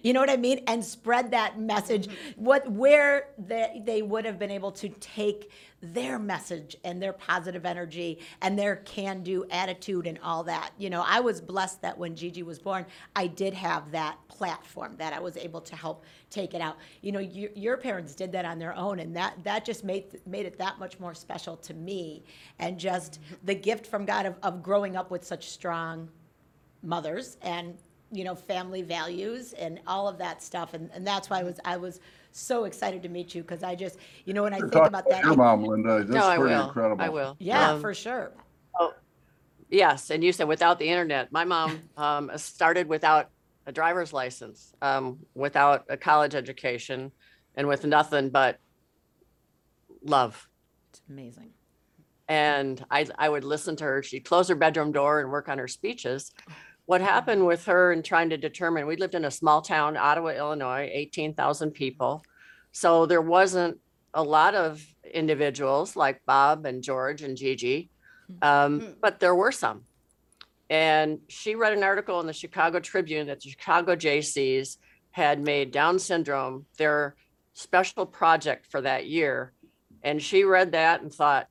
You 0.03 0.13
know 0.13 0.21
what 0.21 0.31
I 0.31 0.37
mean? 0.37 0.63
And 0.67 0.85
spread 0.85 1.31
that 1.31 1.59
message. 1.59 2.09
What 2.37 2.71
where 2.71 3.29
they, 3.39 3.83
they 3.85 4.03
would 4.03 4.25
have 4.25 4.39
been 4.39 4.51
able 4.51 4.73
to 4.73 4.89
take 4.89 5.51
their 5.83 6.19
message 6.19 6.77
and 6.85 7.03
their 7.03 7.13
positive 7.13 7.67
energy 7.67 8.19
and 8.41 8.59
their 8.59 8.77
can 8.77 9.23
do 9.23 9.45
attitude 9.51 10.07
and 10.07 10.19
all 10.23 10.43
that. 10.45 10.71
You 10.79 10.91
know, 10.91 11.05
I 11.07 11.21
was 11.21 11.41
blessed 11.41 11.83
that 11.83 11.97
when 11.99 12.17
Gigi 12.17 12.43
was 12.43 12.59
born, 12.59 12.87
I 13.15 13.27
did 13.27 13.55
have 13.55 13.91
that 13.93 14.17
platform 14.29 14.97
that 14.97 15.13
I 15.13 15.21
was 15.21 15.37
able 15.37 15.61
to 15.61 15.77
help 15.77 16.05
take 16.31 16.55
it 16.55 16.61
out. 16.61 16.79
You 17.03 17.13
know, 17.13 17.21
your, 17.21 17.51
your 17.55 17.77
parents 17.77 18.15
did 18.15 18.33
that 18.33 18.45
on 18.45 18.59
their 18.59 18.75
own, 18.75 19.01
and 19.01 19.15
that 19.17 19.43
that 19.45 19.65
just 19.65 19.85
made 19.85 20.21
made 20.27 20.47
it 20.47 20.59
that 20.59 20.79
much 20.79 20.99
more 20.99 21.15
special 21.15 21.57
to 21.59 21.75
me, 21.75 22.25
and 22.59 22.79
just 22.79 23.21
the 23.45 23.55
gift 23.55 23.87
from 23.87 24.05
God 24.05 24.27
of, 24.27 24.37
of 24.43 24.63
growing 24.63 24.97
up 24.97 25.11
with 25.11 25.25
such 25.25 25.51
strong 25.51 26.09
mothers 26.83 27.37
and 27.43 27.77
you 28.13 28.23
know 28.25 28.35
family 28.35 28.83
values 28.83 29.53
and 29.55 29.81
all 29.87 30.07
of 30.09 30.19
that 30.19 30.43
stuff 30.43 30.75
and, 30.75 30.89
and 30.95 31.07
that's 31.07 31.29
why 31.29 31.41
I 31.41 31.43
was 31.43 31.59
I 31.65 31.77
was 31.77 32.01
so 32.31 32.65
excited 32.65 33.03
to 33.03 33.09
meet 33.09 33.35
you 33.35 33.43
because 33.43 33.63
I 33.63 33.75
just 33.75 33.99
you 34.25 34.33
know 34.35 34.45
when 34.45 34.53
I 34.55 34.59
think 34.59 34.73
Talk 34.73 34.87
about 34.89 35.09
that 35.09 35.25
your 35.25 35.33
I- 35.33 35.37
mom, 35.37 35.65
Linda. 35.65 35.99
That's 35.99 36.11
No, 36.11 36.27
I 36.27 36.37
pretty 36.37 36.55
will. 36.55 36.67
incredible. 36.69 37.05
I 37.05 37.09
will. 37.09 37.37
yeah 37.41 37.71
Um, 37.73 37.81
for 37.81 37.95
sure 37.95 38.33
Yes, 39.69 40.11
and 40.11 40.23
you 40.23 40.31
said 40.33 40.47
without 40.47 40.79
the 40.79 40.89
internet. 40.89 41.33
My 41.33 41.45
mom 41.45 41.81
um, 41.97 42.31
started 42.37 42.89
without 42.89 43.31
a 43.67 43.73
driver's 43.73 44.13
license, 44.13 44.73
um, 44.81 45.19
without 45.35 45.87
a 45.89 45.97
college 45.97 46.37
education, 46.37 47.11
and 47.57 47.67
with 47.67 47.85
nothing 47.85 48.31
but 48.31 48.61
love. 50.05 50.49
it's 50.91 51.03
amazing 51.11 51.51
And 52.29 52.85
I, 52.93 53.09
I 53.19 53.29
would 53.29 53.43
listen 53.43 53.75
to 53.77 53.85
her. 53.85 54.05
She'd 54.05 54.21
close 54.25 54.47
her 54.47 54.55
bedroom 54.55 54.93
door 54.93 55.19
and 55.21 55.31
work 55.33 55.49
on 55.49 55.59
her 55.59 55.67
speeches. 55.67 56.31
What 56.87 57.01
happened 57.01 57.47
with 57.47 57.65
her 57.67 57.93
and 57.93 58.05
trying 58.05 58.31
to 58.31 58.37
determine, 58.37 58.87
we 58.87 58.97
lived 58.97 59.15
in 59.15 59.25
a 59.25 59.31
small 59.31 59.61
town, 59.61 59.97
Ottawa, 59.97 60.31
Illinois, 60.31 60.89
18,000 60.93 61.73
people. 61.73 62.25
So 62.73 63.07
there 63.07 63.23
wasn't 63.23 63.79
a 64.15 64.23
lot 64.23 64.55
of 64.55 64.85
individuals 65.13 65.97
like 65.97 66.25
Bob 66.27 66.65
and 66.65 66.83
George 66.83 67.23
and 67.23 67.37
Gigi, 67.37 67.91
um, 68.41 68.95
but 69.01 69.21
there 69.21 69.35
were 69.35 69.53
some. 69.53 69.83
And 70.71 71.21
she 71.29 71.55
read 71.55 71.73
an 71.73 71.85
article 71.85 72.19
in 72.21 72.27
the 72.27 72.33
Chicago 72.33 72.81
Tribune 72.81 73.27
that 73.29 73.41
the 73.41 73.51
Chicago 73.51 73.95
Jaycees 73.95 74.79
had 75.11 75.41
made 75.41 75.71
Down 75.71 75.99
syndrome 75.99 76.67
their 76.77 77.15
special 77.55 78.05
project 78.05 78.67
for 78.67 78.81
that 78.81 79.07
year. 79.07 79.53
And 80.03 80.21
she 80.21 80.45
read 80.45 80.73
that 80.73 81.03
and 81.03 81.13
thought, 81.13 81.49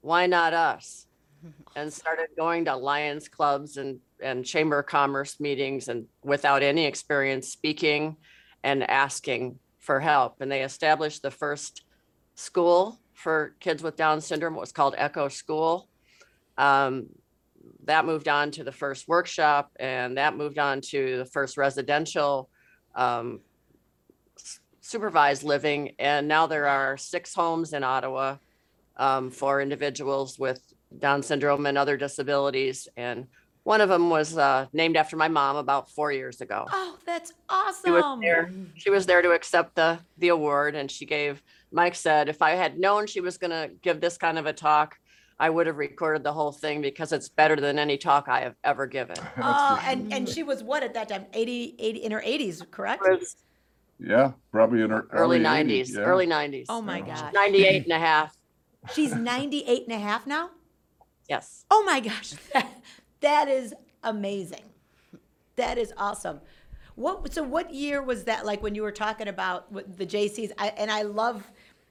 why 0.00 0.26
not 0.26 0.54
us? 0.54 1.06
And 1.76 1.92
started 1.92 2.28
going 2.38 2.64
to 2.64 2.74
Lions 2.74 3.28
clubs 3.28 3.76
and, 3.76 4.00
and 4.22 4.44
Chamber 4.44 4.80
of 4.80 4.86
Commerce 4.86 5.40
meetings 5.40 5.88
and 5.88 6.06
without 6.22 6.62
any 6.62 6.86
experience 6.86 7.48
speaking 7.48 8.16
and 8.62 8.88
asking 8.88 9.58
for 9.78 10.00
help. 10.00 10.40
And 10.40 10.50
they 10.50 10.62
established 10.62 11.22
the 11.22 11.30
first 11.30 11.84
school 12.34 12.98
for 13.14 13.54
kids 13.60 13.82
with 13.82 13.96
Down 13.96 14.20
syndrome. 14.20 14.56
It 14.56 14.60
was 14.60 14.72
called 14.72 14.94
Echo 14.98 15.28
School. 15.28 15.88
Um, 16.58 17.06
that 17.84 18.04
moved 18.04 18.28
on 18.28 18.50
to 18.52 18.64
the 18.64 18.72
first 18.72 19.08
workshop 19.08 19.70
and 19.78 20.16
that 20.18 20.36
moved 20.36 20.58
on 20.58 20.80
to 20.80 21.18
the 21.18 21.24
first 21.24 21.56
residential 21.56 22.50
um, 22.94 23.40
supervised 24.80 25.42
living. 25.42 25.92
And 25.98 26.28
now 26.28 26.46
there 26.46 26.68
are 26.68 26.96
six 26.96 27.34
homes 27.34 27.72
in 27.72 27.84
Ottawa 27.84 28.36
um, 28.96 29.30
for 29.30 29.60
individuals 29.60 30.38
with 30.38 30.60
Down 30.98 31.22
syndrome 31.22 31.66
and 31.66 31.76
other 31.76 31.96
disabilities. 31.96 32.88
And 32.96 33.26
one 33.66 33.80
of 33.80 33.88
them 33.88 34.10
was 34.10 34.38
uh, 34.38 34.66
named 34.72 34.96
after 34.96 35.16
my 35.16 35.26
mom 35.26 35.56
about 35.56 35.90
four 35.90 36.12
years 36.12 36.40
ago. 36.40 36.66
oh 36.70 36.96
that's 37.04 37.30
She 37.84 37.90
was 37.90 38.04
awesome 38.04 38.20
there. 38.20 38.50
She 38.76 38.90
was 38.90 39.06
there 39.06 39.22
to 39.22 39.32
accept 39.32 39.74
the 39.74 39.98
the 40.18 40.28
award, 40.28 40.76
and 40.76 40.88
she 40.88 41.04
gave. 41.04 41.42
Mike 41.72 41.96
said, 41.96 42.28
if 42.28 42.40
I 42.42 42.52
had 42.52 42.78
known 42.78 43.06
she 43.08 43.20
was 43.20 43.38
going 43.38 43.50
to 43.50 43.68
give 43.82 44.00
this 44.00 44.16
kind 44.16 44.38
of 44.38 44.46
a 44.46 44.52
talk, 44.52 44.96
I 45.38 45.50
would 45.50 45.66
have 45.66 45.78
recorded 45.78 46.22
the 46.22 46.32
whole 46.32 46.52
thing 46.52 46.80
because 46.80 47.10
it's 47.12 47.28
better 47.28 47.56
than 47.56 47.76
any 47.80 47.98
talk 47.98 48.28
I 48.28 48.40
have 48.46 48.54
ever 48.62 48.86
given. 48.86 49.16
oh 49.42 49.82
and 49.84 50.12
and 50.14 50.28
she 50.28 50.44
was 50.44 50.62
what 50.62 50.84
at 50.84 50.94
that 50.94 51.08
time 51.08 51.26
80, 51.34 51.74
80 51.78 51.98
in 52.06 52.12
her 52.12 52.22
80s 52.22 52.70
correct 52.70 53.02
It 53.04 53.18
was 53.18 53.36
Yeah, 53.98 54.32
probably 54.52 54.82
in 54.82 54.90
her 54.90 55.08
early 55.10 55.40
80s, 55.40 55.64
90s, 55.66 55.88
yeah. 55.94 56.00
early 56.10 56.26
90s. 56.28 56.66
oh 56.68 56.80
my 56.80 57.00
gosh 57.00 57.32
98 57.34 57.82
and 57.82 57.92
a 57.92 57.98
half. 57.98 58.30
she's 58.94 59.12
98 59.12 59.88
and 59.88 59.96
a 59.96 59.98
half 60.08 60.24
now 60.26 60.50
Yes. 61.28 61.64
Oh 61.72 61.82
my 61.84 61.98
gosh, 61.98 62.34
that, 63.20 63.48
is 63.48 63.74
amazing. 64.02 64.62
That 65.56 65.78
is 65.78 65.92
awesome. 65.96 66.40
What 66.96 67.32
so 67.32 67.42
what 67.42 67.74
year 67.74 68.02
was 68.02 68.24
that 68.24 68.46
like 68.46 68.62
when 68.62 68.74
you 68.74 68.82
were 68.82 68.92
talking 68.92 69.28
about 69.28 69.70
what 69.70 69.98
the 69.98 70.06
Jaycees? 70.06 70.50
I, 70.56 70.68
and 70.78 70.90
I 70.90 71.02
love 71.02 71.42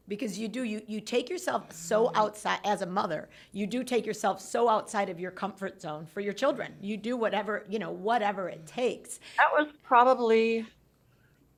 because 0.07 0.37
you 0.37 0.47
do 0.47 0.63
you 0.63 0.81
you 0.87 0.99
take 0.99 1.29
yourself 1.29 1.71
so 1.71 2.11
outside 2.15 2.59
as 2.63 2.81
a 2.81 2.87
mother. 2.87 3.29
You 3.51 3.67
do 3.67 3.83
take 3.83 4.05
yourself 4.05 4.41
so 4.41 4.67
outside 4.67 5.09
of 5.09 5.19
your 5.19 5.29
comfort 5.29 5.79
zone 5.79 6.07
for 6.11 6.21
your 6.21 6.33
children. 6.33 6.73
You 6.81 6.97
do 6.97 7.17
whatever, 7.17 7.65
you 7.69 7.77
know, 7.77 7.91
whatever 7.91 8.49
it 8.49 8.65
takes. 8.65 9.19
That 9.37 9.51
was 9.53 9.71
probably, 9.83 10.65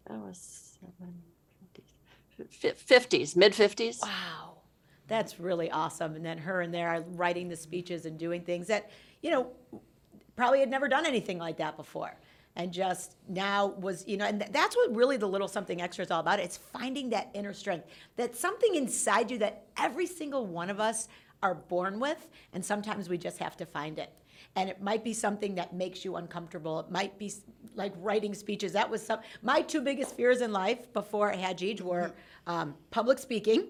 that 0.07 0.19
was 0.19 0.77
50s, 2.39 3.35
mid 3.35 3.53
50s. 3.53 4.01
Wow. 4.01 4.57
That's 5.07 5.39
really 5.39 5.71
awesome. 5.71 6.15
And 6.15 6.25
then 6.25 6.37
her 6.37 6.61
and 6.61 6.73
there 6.73 6.89
are 6.89 7.01
writing 7.11 7.47
the 7.47 7.55
speeches 7.55 8.05
and 8.05 8.17
doing 8.17 8.41
things 8.41 8.67
that, 8.67 8.89
you 9.21 9.31
know, 9.31 9.51
probably 10.35 10.59
had 10.59 10.69
never 10.69 10.87
done 10.87 11.05
anything 11.05 11.37
like 11.37 11.57
that 11.57 11.75
before. 11.77 12.15
And 12.55 12.71
just 12.71 13.15
now 13.27 13.67
was, 13.67 14.07
you 14.07 14.17
know, 14.17 14.25
and 14.25 14.39
th- 14.39 14.51
that's 14.51 14.75
what 14.75 14.95
really 14.95 15.17
the 15.17 15.27
little 15.27 15.47
something 15.47 15.81
extra 15.81 16.03
is 16.03 16.11
all 16.11 16.21
about. 16.21 16.39
It's 16.39 16.57
finding 16.57 17.09
that 17.11 17.29
inner 17.35 17.53
strength, 17.53 17.87
that 18.15 18.35
something 18.35 18.75
inside 18.75 19.29
you 19.29 19.37
that 19.39 19.65
every 19.77 20.07
single 20.07 20.45
one 20.45 20.69
of 20.69 20.79
us 20.79 21.07
are 21.43 21.53
born 21.53 21.99
with. 21.99 22.29
And 22.53 22.65
sometimes 22.65 23.09
we 23.09 23.17
just 23.17 23.37
have 23.37 23.57
to 23.57 23.65
find 23.65 23.99
it. 23.99 24.11
And 24.55 24.69
it 24.69 24.81
might 24.81 25.03
be 25.03 25.13
something 25.13 25.53
that 25.55 25.73
makes 25.73 26.03
you 26.03 26.15
uncomfortable. 26.15 26.79
It 26.79 26.89
might 26.89 27.19
be 27.19 27.31
like 27.75 27.93
writing 27.97 28.33
speeches. 28.33 28.71
That 28.73 28.89
was 28.89 29.05
some, 29.05 29.19
my 29.43 29.61
two 29.61 29.81
biggest 29.81 30.15
fears 30.15 30.41
in 30.41 30.51
life 30.51 30.91
before 30.93 31.31
I 31.31 31.35
had 31.35 31.59
Gigi 31.59 31.83
were 31.83 32.11
um, 32.47 32.73
public 32.89 33.19
speaking 33.19 33.67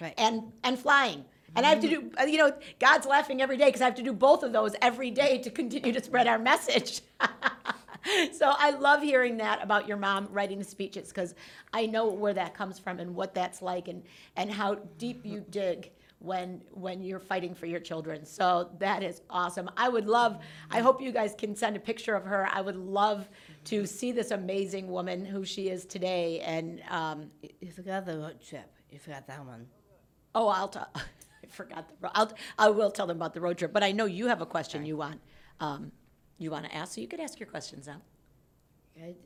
Right. 0.00 0.14
and 0.18 0.52
and 0.62 0.78
flying. 0.78 1.24
And 1.54 1.66
I 1.66 1.68
have 1.70 1.80
to 1.80 1.88
do, 1.88 2.10
uh, 2.18 2.24
you 2.24 2.38
know, 2.38 2.52
God's 2.78 3.06
laughing 3.06 3.42
every 3.42 3.56
day 3.56 3.66
because 3.66 3.82
I 3.82 3.84
have 3.84 3.94
to 3.96 4.02
do 4.02 4.12
both 4.12 4.42
of 4.42 4.52
those 4.52 4.74
every 4.80 5.10
day 5.10 5.38
to 5.38 5.50
continue 5.50 5.92
to 5.92 6.02
spread 6.02 6.26
our 6.26 6.38
message. 6.38 7.02
so 8.32 8.52
I 8.56 8.70
love 8.70 9.02
hearing 9.02 9.36
that 9.38 9.62
about 9.62 9.86
your 9.86 9.96
mom 9.96 10.28
writing 10.30 10.58
the 10.58 10.64
speeches 10.64 11.08
because 11.08 11.34
I 11.72 11.86
know 11.86 12.08
where 12.08 12.34
that 12.34 12.54
comes 12.54 12.78
from 12.78 13.00
and 13.00 13.14
what 13.14 13.34
that's 13.34 13.62
like 13.62 13.88
and 13.88 14.02
and 14.36 14.50
how 14.50 14.76
deep 14.98 15.24
you 15.24 15.44
dig 15.50 15.90
when 16.18 16.62
when 16.70 17.02
you're 17.02 17.20
fighting 17.20 17.54
for 17.54 17.66
your 17.66 17.80
children. 17.80 18.24
So 18.24 18.70
that 18.78 19.02
is 19.02 19.20
awesome. 19.28 19.70
I 19.76 19.88
would 19.88 20.06
love. 20.06 20.38
I 20.70 20.80
hope 20.80 21.02
you 21.02 21.12
guys 21.12 21.34
can 21.36 21.54
send 21.54 21.76
a 21.76 21.80
picture 21.80 22.14
of 22.14 22.24
her. 22.24 22.48
I 22.50 22.60
would 22.60 22.76
love 22.76 23.28
to 23.64 23.86
see 23.86 24.12
this 24.12 24.30
amazing 24.30 24.88
woman 24.88 25.24
who 25.24 25.44
she 25.44 25.68
is 25.68 25.84
today. 25.84 26.40
And 26.40 26.80
um, 26.88 27.30
You 27.60 27.70
forgot 27.70 28.06
the 28.06 28.18
road 28.18 28.40
trip. 28.40 28.72
You 28.90 28.98
forgot 28.98 29.26
that 29.26 29.44
one. 29.44 29.66
Oh, 30.34 30.48
I'll 30.48 30.68
tell. 30.68 30.88
I 31.42 31.46
forgot 31.48 31.88
the. 31.88 31.94
ro- 32.00 32.10
I'll. 32.14 32.32
I 32.58 32.70
will 32.70 32.90
tell 32.90 33.06
them 33.06 33.16
about 33.16 33.34
the 33.34 33.40
road 33.40 33.58
trip. 33.58 33.72
But 33.72 33.82
I 33.82 33.92
know 33.92 34.04
you 34.04 34.28
have 34.28 34.40
a 34.40 34.46
question 34.46 34.84
you 34.86 34.96
want. 34.96 35.20
Um, 35.60 35.92
you 36.38 36.50
want 36.50 36.64
to 36.64 36.74
ask, 36.74 36.94
so 36.94 37.00
you 37.00 37.08
could 37.08 37.20
ask 37.20 37.38
your 37.38 37.48
questions 37.48 37.86
now. 37.86 38.00
Okay. 38.96 39.16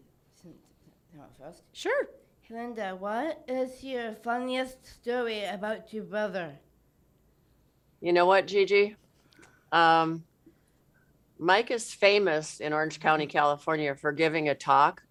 You 1.16 1.20
want 1.20 1.36
first? 1.38 1.62
Sure. 1.72 2.08
Linda, 2.50 2.94
what 2.94 3.42
is 3.48 3.82
your 3.82 4.12
funniest 4.22 4.86
story 4.86 5.44
about 5.44 5.92
your 5.94 6.04
brother? 6.04 6.52
You 8.02 8.12
know 8.12 8.26
what, 8.26 8.46
Gigi? 8.46 8.96
Um, 9.72 10.24
Mike 11.38 11.70
is 11.70 11.92
famous 11.92 12.60
in 12.60 12.74
Orange 12.74 13.00
County, 13.00 13.26
California 13.26 13.94
for 13.94 14.12
giving 14.12 14.50
a 14.50 14.54
talk 14.54 15.02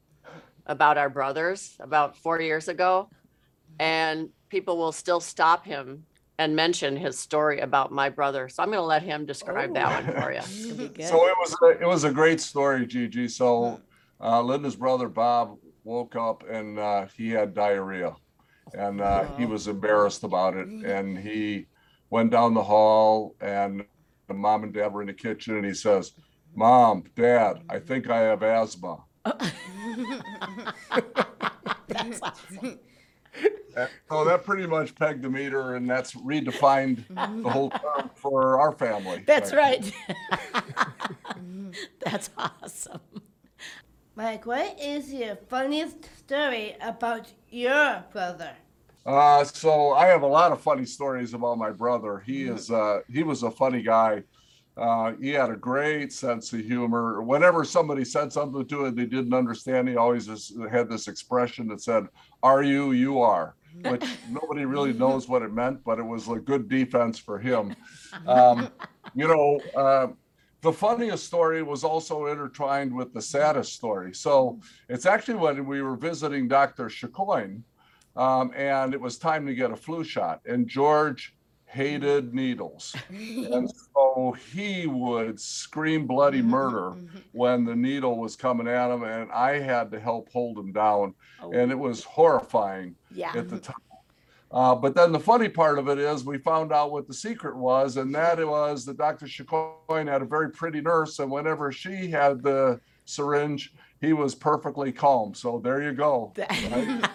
about 0.67 0.97
our 0.99 1.09
brothers 1.09 1.75
about 1.79 2.15
four 2.17 2.39
years 2.39 2.67
ago. 2.67 3.09
And 3.79 4.29
people 4.49 4.77
will 4.77 4.91
still 4.91 5.19
stop 5.19 5.65
him 5.65 6.05
and 6.37 6.55
mention 6.55 6.97
his 6.97 7.17
story 7.17 7.59
about 7.59 7.91
my 7.91 8.09
brother. 8.09 8.49
So 8.49 8.61
I'm 8.61 8.69
going 8.69 8.79
to 8.79 8.85
let 8.85 9.03
him 9.03 9.25
describe 9.25 9.73
that 9.73 10.05
one 10.05 10.21
for 10.21 10.31
you. 10.31 10.39
It's 10.45 10.65
gonna 10.65 10.75
be 10.75 10.87
good. 10.95 11.07
So 11.07 11.27
it 11.27 11.35
was 11.37 11.55
a, 11.61 11.67
it 11.81 11.87
was 11.87 12.03
a 12.03 12.11
great 12.11 12.41
story, 12.41 12.85
Gigi. 12.85 13.27
So 13.27 13.79
uh, 14.21 14.41
Linda's 14.41 14.75
brother 14.75 15.07
Bob 15.07 15.57
woke 15.83 16.15
up 16.15 16.43
and 16.49 16.79
uh, 16.79 17.05
he 17.15 17.29
had 17.29 17.53
diarrhea, 17.53 18.15
and 18.73 18.99
uh, 19.01 19.25
he 19.37 19.45
was 19.45 19.67
embarrassed 19.67 20.23
about 20.23 20.55
it. 20.55 20.67
And 20.67 21.17
he 21.17 21.67
went 22.09 22.31
down 22.31 22.53
the 22.53 22.63
hall, 22.63 23.35
and 23.39 23.85
the 24.27 24.33
mom 24.33 24.63
and 24.63 24.73
dad 24.73 24.91
were 24.93 25.01
in 25.01 25.07
the 25.07 25.13
kitchen, 25.13 25.55
and 25.55 25.65
he 25.65 25.73
says, 25.73 26.11
"Mom, 26.55 27.03
Dad, 27.15 27.61
I 27.69 27.79
think 27.79 28.09
I 28.09 28.21
have 28.21 28.43
asthma." 28.43 29.03
That's 31.87 32.21
awesome. 32.21 32.79
And 33.75 33.89
so 34.09 34.25
that 34.25 34.43
pretty 34.43 34.67
much 34.67 34.95
pegged 34.95 35.21
the 35.21 35.29
meter, 35.29 35.75
and 35.75 35.89
that's 35.89 36.13
redefined 36.13 37.03
the 37.43 37.49
whole 37.49 37.69
term 37.69 38.09
for 38.15 38.59
our 38.59 38.71
family. 38.71 39.23
That's 39.25 39.53
right. 39.53 39.91
That's 42.03 42.29
awesome. 42.37 43.01
Mike, 44.15 44.45
what 44.45 44.79
is 44.79 45.13
your 45.13 45.35
funniest 45.35 46.09
story 46.17 46.77
about 46.79 47.33
your 47.49 48.03
brother? 48.13 48.51
Uh, 49.05 49.43
so 49.43 49.91
I 49.91 50.07
have 50.07 50.23
a 50.23 50.27
lot 50.27 50.51
of 50.51 50.61
funny 50.61 50.85
stories 50.85 51.33
about 51.33 51.57
my 51.57 51.71
brother. 51.71 52.23
He 52.25 52.43
is 52.43 52.71
uh, 52.71 53.01
he 53.11 53.23
was 53.23 53.43
a 53.43 53.51
funny 53.51 53.81
guy. 53.81 54.23
Uh, 54.77 55.13
he 55.21 55.29
had 55.29 55.49
a 55.49 55.55
great 55.55 56.11
sense 56.11 56.51
of 56.51 56.59
humor. 56.59 57.21
Whenever 57.21 57.63
somebody 57.63 58.03
said 58.03 58.31
something 58.31 58.65
to 58.65 58.85
him 58.85 58.95
they 58.95 59.05
didn't 59.05 59.33
understand, 59.33 59.87
he 59.87 59.95
always 59.95 60.27
just 60.27 60.53
had 60.69 60.89
this 60.89 61.07
expression 61.07 61.67
that 61.67 61.81
said, 61.81 62.07
"Are 62.43 62.61
you? 62.61 62.91
You 62.91 63.21
are," 63.21 63.55
which 63.83 64.05
nobody 64.29 64.65
really 64.65 64.91
knows 64.91 65.29
what 65.29 65.43
it 65.43 65.53
meant, 65.53 65.83
but 65.85 65.97
it 65.97 66.03
was 66.05 66.27
a 66.27 66.35
good 66.35 66.67
defense 66.67 67.17
for 67.17 67.39
him. 67.39 67.75
Um, 68.27 68.69
you 69.13 69.27
know, 69.27 69.59
uh, 69.75 70.07
the 70.61 70.71
funniest 70.71 71.25
story 71.25 71.61
was 71.61 71.83
also 71.83 72.25
intertwined 72.27 72.95
with 72.95 73.13
the 73.13 73.21
saddest 73.21 73.73
story. 73.73 74.15
So 74.15 74.61
it's 74.89 75.05
actually 75.05 75.35
when 75.35 75.65
we 75.65 75.81
were 75.81 75.97
visiting 75.97 76.47
Dr. 76.47 76.89
Chacoin, 76.89 77.61
um, 78.15 78.51
and 78.55 78.93
it 78.93 79.01
was 79.01 79.17
time 79.17 79.45
to 79.45 79.53
get 79.53 79.69
a 79.69 79.75
flu 79.75 80.03
shot. 80.03 80.41
And 80.47 80.67
George 80.67 81.34
hated 81.75 82.33
needles. 82.41 82.95
and 83.09 83.69
so 83.93 84.35
he 84.53 84.87
would 84.87 85.39
scream 85.39 86.07
bloody 86.07 86.41
murder 86.41 86.95
when 87.33 87.65
the 87.65 87.75
needle 87.75 88.17
was 88.17 88.35
coming 88.35 88.67
at 88.67 88.89
him, 88.91 89.03
and 89.03 89.31
I 89.31 89.59
had 89.59 89.91
to 89.91 89.99
help 89.99 90.31
hold 90.31 90.57
him 90.57 90.71
down. 90.71 91.13
And 91.53 91.71
it 91.71 91.77
was 91.77 92.03
horrifying 92.03 92.95
Yeah. 93.11 93.33
at 93.35 93.49
the 93.49 93.59
time. 93.69 93.75
Uh, 94.51 94.73
but 94.73 94.95
then 94.95 95.11
the 95.11 95.19
funny 95.19 95.49
part 95.49 95.77
of 95.77 95.89
it 95.89 95.97
is 95.99 96.23
we 96.23 96.37
found 96.37 96.71
out 96.71 96.91
what 96.91 97.07
the 97.07 97.13
secret 97.13 97.57
was, 97.57 97.97
and 97.97 98.15
that 98.15 98.39
it 98.39 98.47
was 98.47 98.85
that 98.85 98.97
Dr. 98.97 99.25
Chacoin 99.27 100.07
had 100.07 100.21
a 100.21 100.25
very 100.25 100.49
pretty 100.51 100.79
nurse, 100.81 101.19
and 101.19 101.29
whenever 101.29 101.71
she 101.73 102.09
had 102.09 102.41
the 102.41 102.79
syringe, 103.03 103.73
he 104.01 104.13
was 104.13 104.35
perfectly 104.35 104.91
calm. 104.91 105.33
So 105.33 105.59
there 105.59 105.81
you 105.81 105.93
go. 105.93 106.33
right? 106.37 107.09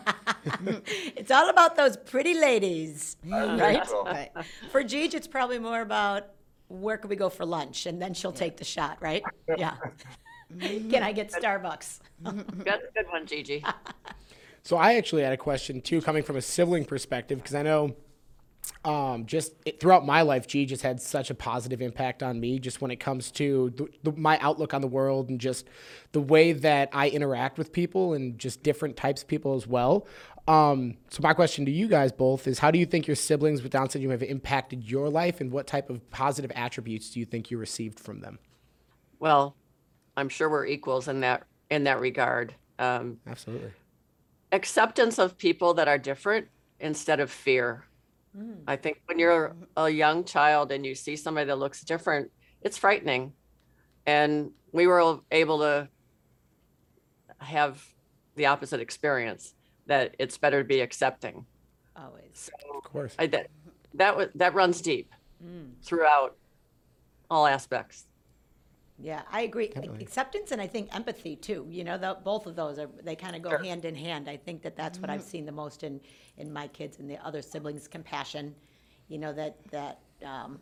it's 1.16 1.30
all 1.30 1.48
about 1.48 1.76
those 1.76 1.96
pretty 1.96 2.34
ladies, 2.34 3.16
right? 3.24 3.86
so. 3.86 4.04
Right. 4.04 4.30
For 4.72 4.82
Gigi, 4.82 5.16
it's 5.16 5.26
probably 5.26 5.58
more 5.58 5.80
about 5.80 6.30
where 6.68 6.96
can 6.96 7.10
we 7.10 7.16
go 7.16 7.28
for 7.28 7.44
lunch, 7.44 7.86
and 7.86 8.00
then 8.00 8.14
she'll 8.14 8.30
take 8.30 8.56
the 8.56 8.64
shot, 8.64 8.96
right? 9.00 9.24
Yeah. 9.58 9.74
Can 10.60 11.02
I 11.02 11.10
get 11.10 11.32
Starbucks? 11.32 11.98
Mm-hmm. 12.22 12.62
That's 12.62 12.84
a 12.84 12.92
good 12.94 13.10
one, 13.10 13.26
Gigi. 13.26 13.64
So 14.62 14.76
I 14.76 14.94
actually 14.94 15.22
had 15.22 15.32
a 15.32 15.36
question 15.36 15.80
too, 15.80 16.00
coming 16.00 16.22
from 16.22 16.36
a 16.36 16.42
sibling 16.42 16.84
perspective, 16.84 17.38
because 17.38 17.56
I 17.56 17.62
know 17.62 17.96
um, 18.84 19.26
just 19.26 19.52
it, 19.66 19.78
throughout 19.80 20.06
my 20.06 20.22
life, 20.22 20.46
G 20.46 20.64
just 20.64 20.82
had 20.82 21.00
such 21.00 21.30
a 21.30 21.34
positive 21.34 21.82
impact 21.82 22.22
on 22.22 22.40
me, 22.40 22.58
just 22.58 22.80
when 22.80 22.90
it 22.90 22.96
comes 22.96 23.30
to 23.32 23.70
the, 23.76 23.88
the, 24.02 24.12
my 24.18 24.38
outlook 24.38 24.72
on 24.72 24.80
the 24.80 24.88
world 24.88 25.28
and 25.28 25.38
just 25.40 25.68
the 26.12 26.20
way 26.20 26.52
that 26.52 26.88
I 26.92 27.08
interact 27.08 27.58
with 27.58 27.72
people 27.72 28.14
and 28.14 28.38
just 28.38 28.62
different 28.62 28.96
types 28.96 29.22
of 29.22 29.28
people 29.28 29.54
as 29.54 29.66
well. 29.66 30.06
Um, 30.48 30.96
so 31.10 31.20
my 31.22 31.34
question 31.34 31.64
to 31.66 31.70
you 31.70 31.86
guys 31.86 32.10
both 32.10 32.48
is, 32.48 32.58
how 32.58 32.70
do 32.70 32.78
you 32.78 32.86
think 32.86 33.06
your 33.06 33.14
siblings 33.14 33.62
with 33.62 33.72
Down 33.72 33.90
syndrome 33.90 34.10
have 34.12 34.22
impacted 34.22 34.90
your 34.90 35.08
life, 35.08 35.40
and 35.40 35.52
what 35.52 35.66
type 35.66 35.90
of 35.90 36.10
positive 36.10 36.50
attributes 36.54 37.10
do 37.10 37.20
you 37.20 37.26
think 37.26 37.50
you 37.50 37.58
received 37.58 38.00
from 38.00 38.20
them? 38.20 38.38
Well, 39.18 39.54
I'm 40.16 40.28
sure 40.28 40.48
we're 40.48 40.66
equals 40.66 41.06
in 41.06 41.20
that 41.20 41.44
in 41.70 41.84
that 41.84 42.00
regard. 42.00 42.54
Um, 42.78 43.18
Absolutely. 43.26 43.72
acceptance 44.50 45.18
of 45.18 45.36
people 45.36 45.74
that 45.74 45.86
are 45.86 45.98
different 45.98 46.48
instead 46.80 47.20
of 47.20 47.30
fear. 47.30 47.84
Mm. 48.36 48.62
I 48.66 48.76
think 48.76 49.02
when 49.06 49.18
you're 49.18 49.56
a 49.76 49.88
young 49.88 50.24
child 50.24 50.72
and 50.72 50.84
you 50.86 50.94
see 50.94 51.16
somebody 51.16 51.46
that 51.46 51.56
looks 51.56 51.82
different, 51.82 52.30
it's 52.62 52.78
frightening. 52.78 53.32
And 54.06 54.52
we 54.72 54.86
were 54.86 55.18
able 55.30 55.58
to 55.60 55.88
have 57.38 57.84
the 58.36 58.46
opposite 58.46 58.80
experience 58.80 59.54
that 59.86 60.14
it's 60.18 60.38
better 60.38 60.62
to 60.62 60.68
be 60.68 60.80
accepting. 60.80 61.44
Always. 61.96 62.50
Of 62.74 62.84
course. 62.84 63.14
I, 63.18 63.26
that 63.28 63.48
that 63.94 64.16
wa- 64.16 64.26
that 64.36 64.54
runs 64.54 64.80
deep 64.80 65.12
mm. 65.44 65.70
throughout 65.82 66.36
all 67.30 67.46
aspects. 67.46 68.06
Yeah, 69.02 69.22
I 69.30 69.42
agree. 69.42 69.68
Definitely. 69.68 70.02
Acceptance 70.02 70.52
and 70.52 70.60
I 70.60 70.66
think 70.66 70.94
empathy 70.94 71.34
too. 71.36 71.66
You 71.70 71.84
know, 71.84 71.96
the, 71.96 72.18
both 72.22 72.46
of 72.46 72.54
those 72.54 72.78
are 72.78 72.88
they 73.02 73.16
kind 73.16 73.34
of 73.34 73.42
go 73.42 73.50
Sure. 73.50 73.58
hand 73.62 73.84
in 73.84 73.94
hand. 73.94 74.28
I 74.28 74.36
think 74.36 74.62
that 74.62 74.76
that's 74.76 74.98
what 74.98 75.08
I've 75.10 75.22
seen 75.22 75.46
the 75.46 75.52
most 75.52 75.82
in 75.82 76.00
in 76.36 76.52
my 76.52 76.68
kids 76.68 76.98
and 76.98 77.08
the 77.08 77.16
other 77.26 77.40
siblings. 77.42 77.88
Compassion. 77.88 78.54
You 79.08 79.18
know 79.18 79.32
that 79.32 79.56
that 79.70 80.00
um, 80.24 80.60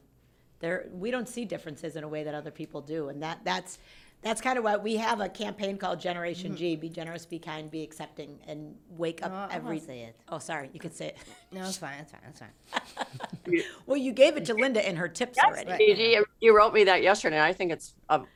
there 0.60 0.88
we 0.92 1.10
don't 1.10 1.28
see 1.28 1.44
differences 1.44 1.96
in 1.96 2.04
a 2.04 2.08
way 2.08 2.22
that 2.22 2.34
other 2.34 2.50
people 2.52 2.80
do, 2.80 3.08
and 3.08 3.22
that 3.22 3.40
that's 3.44 3.78
that's 4.22 4.40
kind 4.40 4.58
of 4.58 4.64
why 4.64 4.76
we 4.76 4.96
have 4.96 5.20
a 5.20 5.28
campaign 5.28 5.78
called 5.78 6.00
Generation 6.00 6.56
G: 6.56 6.76
Be 6.76 6.88
generous, 6.88 7.24
be 7.26 7.38
kind, 7.38 7.70
be 7.70 7.82
accepting, 7.82 8.38
and 8.46 8.74
wake 8.90 9.22
up 9.24 9.30
No, 9.30 9.36
I 9.38 9.48
every. 9.56 9.76
wanna 9.76 9.80
say 9.80 10.00
it. 10.02 10.16
Oh, 10.28 10.38
sorry, 10.38 10.70
you 10.72 10.80
could 10.80 10.94
say 10.94 11.08
it. 11.08 11.16
No, 11.52 11.60
it's 11.62 11.78
fine, 11.78 11.94
it's 12.00 12.12
fine, 12.12 12.20
it's 12.28 12.40
fine. 12.40 13.62
well, 13.86 13.96
you 13.96 14.12
gave 14.12 14.36
it 14.36 14.44
to 14.46 14.54
Linda 14.54 14.86
in 14.86 14.96
her 14.96 15.08
tips 15.08 15.38
already. 15.38 15.70
Gigi, 15.78 16.18
you 16.40 16.54
wrote 16.56 16.74
me 16.74 16.84
that 16.84 17.02
yesterday. 17.02 17.36
and 17.36 17.44
I 17.44 17.52
think 17.54 17.72
it's 17.72 17.94
um, 18.10 18.26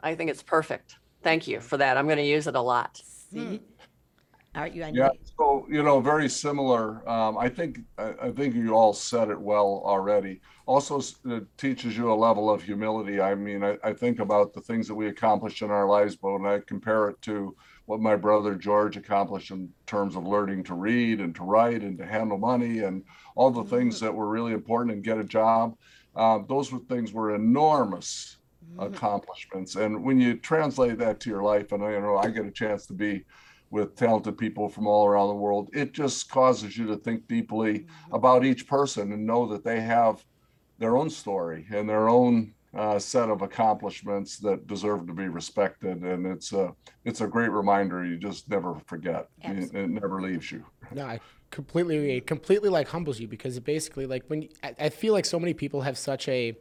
I 0.00 0.14
think 0.14 0.30
it's 0.30 0.42
perfect. 0.42 0.96
Thank 1.22 1.48
you 1.48 1.58
for 1.60 1.78
that. 1.78 1.96
I'm 1.96 2.06
going 2.06 2.18
to 2.18 2.22
use 2.24 2.46
it 2.46 2.54
a 2.54 2.60
lot. 2.60 3.00
See? 3.32 3.60
Right, 4.54 4.72
you. 4.72 4.84
I 4.84 4.90
Yeah, 4.90 5.08
know. 5.08 5.12
so 5.38 5.66
you 5.68 5.82
know, 5.82 6.00
very 6.00 6.28
similar. 6.28 7.08
Um, 7.08 7.36
I 7.36 7.48
think 7.48 7.80
I, 7.98 8.14
I 8.22 8.30
think 8.30 8.54
you 8.54 8.74
all 8.74 8.92
said 8.92 9.28
it 9.30 9.40
well 9.40 9.82
already. 9.84 10.40
Also, 10.66 11.00
it 11.24 11.44
teaches 11.58 11.96
you 11.96 12.12
a 12.12 12.14
level 12.14 12.48
of 12.50 12.62
humility. 12.62 13.20
I 13.20 13.34
mean, 13.34 13.64
I, 13.64 13.76
I 13.82 13.92
think 13.92 14.20
about 14.20 14.52
the 14.52 14.60
things 14.60 14.86
that 14.88 14.94
we 14.94 15.08
accomplished 15.08 15.62
in 15.62 15.70
our 15.70 15.86
lives, 15.88 16.16
but 16.16 16.32
when 16.38 16.46
I 16.46 16.60
compare 16.66 17.08
it 17.08 17.20
to 17.22 17.56
what 17.86 18.00
my 18.00 18.16
brother 18.16 18.54
George 18.54 18.96
accomplished 18.96 19.50
in 19.50 19.70
terms 19.86 20.16
of 20.16 20.26
learning 20.26 20.64
to 20.64 20.74
read 20.74 21.20
and 21.20 21.34
to 21.34 21.42
write 21.42 21.82
and 21.82 21.98
to 21.98 22.06
handle 22.06 22.38
money 22.38 22.78
and 22.80 23.04
all 23.36 23.50
the 23.50 23.64
things 23.64 24.00
that 24.00 24.14
were 24.14 24.28
really 24.28 24.52
important 24.52 24.94
and 24.94 25.04
get 25.04 25.18
a 25.18 25.24
job, 25.24 25.74
um, 26.14 26.46
those 26.48 26.70
were 26.72 26.78
things 26.88 27.12
were 27.12 27.34
enormous 27.34 28.38
accomplishments. 28.78 29.76
And 29.76 30.02
when 30.04 30.20
you 30.20 30.38
translate 30.38 30.98
that 30.98 31.20
to 31.20 31.30
your 31.30 31.42
life, 31.42 31.72
and 31.72 31.82
I 31.84 31.92
you 31.92 32.00
know 32.00 32.16
I 32.16 32.30
get 32.30 32.46
a 32.46 32.50
chance 32.52 32.86
to 32.86 32.94
be 32.94 33.24
with 33.74 33.96
talented 33.96 34.38
people 34.38 34.68
from 34.68 34.86
all 34.86 35.04
around 35.04 35.26
the 35.26 35.34
world, 35.34 35.68
it 35.72 35.92
just 35.92 36.30
causes 36.30 36.78
you 36.78 36.86
to 36.86 36.96
think 36.96 37.26
deeply 37.26 37.86
about 38.12 38.44
each 38.44 38.68
person 38.68 39.10
and 39.10 39.26
know 39.26 39.46
that 39.46 39.64
they 39.64 39.80
have 39.80 40.24
their 40.78 40.96
own 40.96 41.10
story 41.10 41.66
and 41.74 41.88
their 41.88 42.08
own 42.08 42.54
uh, 42.76 43.00
set 43.00 43.28
of 43.28 43.42
accomplishments 43.42 44.38
that 44.38 44.68
deserve 44.68 45.08
to 45.08 45.12
be 45.12 45.26
respected. 45.26 46.02
And 46.02 46.24
it's 46.24 46.52
a 46.52 46.72
it's 47.04 47.20
a 47.20 47.26
great 47.26 47.50
reminder 47.50 48.04
you 48.04 48.16
just 48.16 48.48
never 48.48 48.76
forget. 48.86 49.26
It, 49.42 49.74
it 49.74 49.90
never 49.90 50.22
leaves 50.22 50.52
you. 50.52 50.64
No, 50.92 51.06
I 51.06 51.18
completely. 51.50 52.18
It 52.18 52.28
completely 52.28 52.68
like 52.68 52.86
humbles 52.86 53.18
you 53.18 53.26
because 53.26 53.56
it 53.56 53.64
basically 53.64 54.06
like 54.06 54.22
when 54.28 54.42
you, 54.42 54.50
I, 54.62 54.74
I 54.78 54.88
feel 54.88 55.12
like 55.12 55.24
so 55.24 55.40
many 55.40 55.52
people 55.52 55.80
have 55.80 55.98
such 55.98 56.28
a 56.28 56.56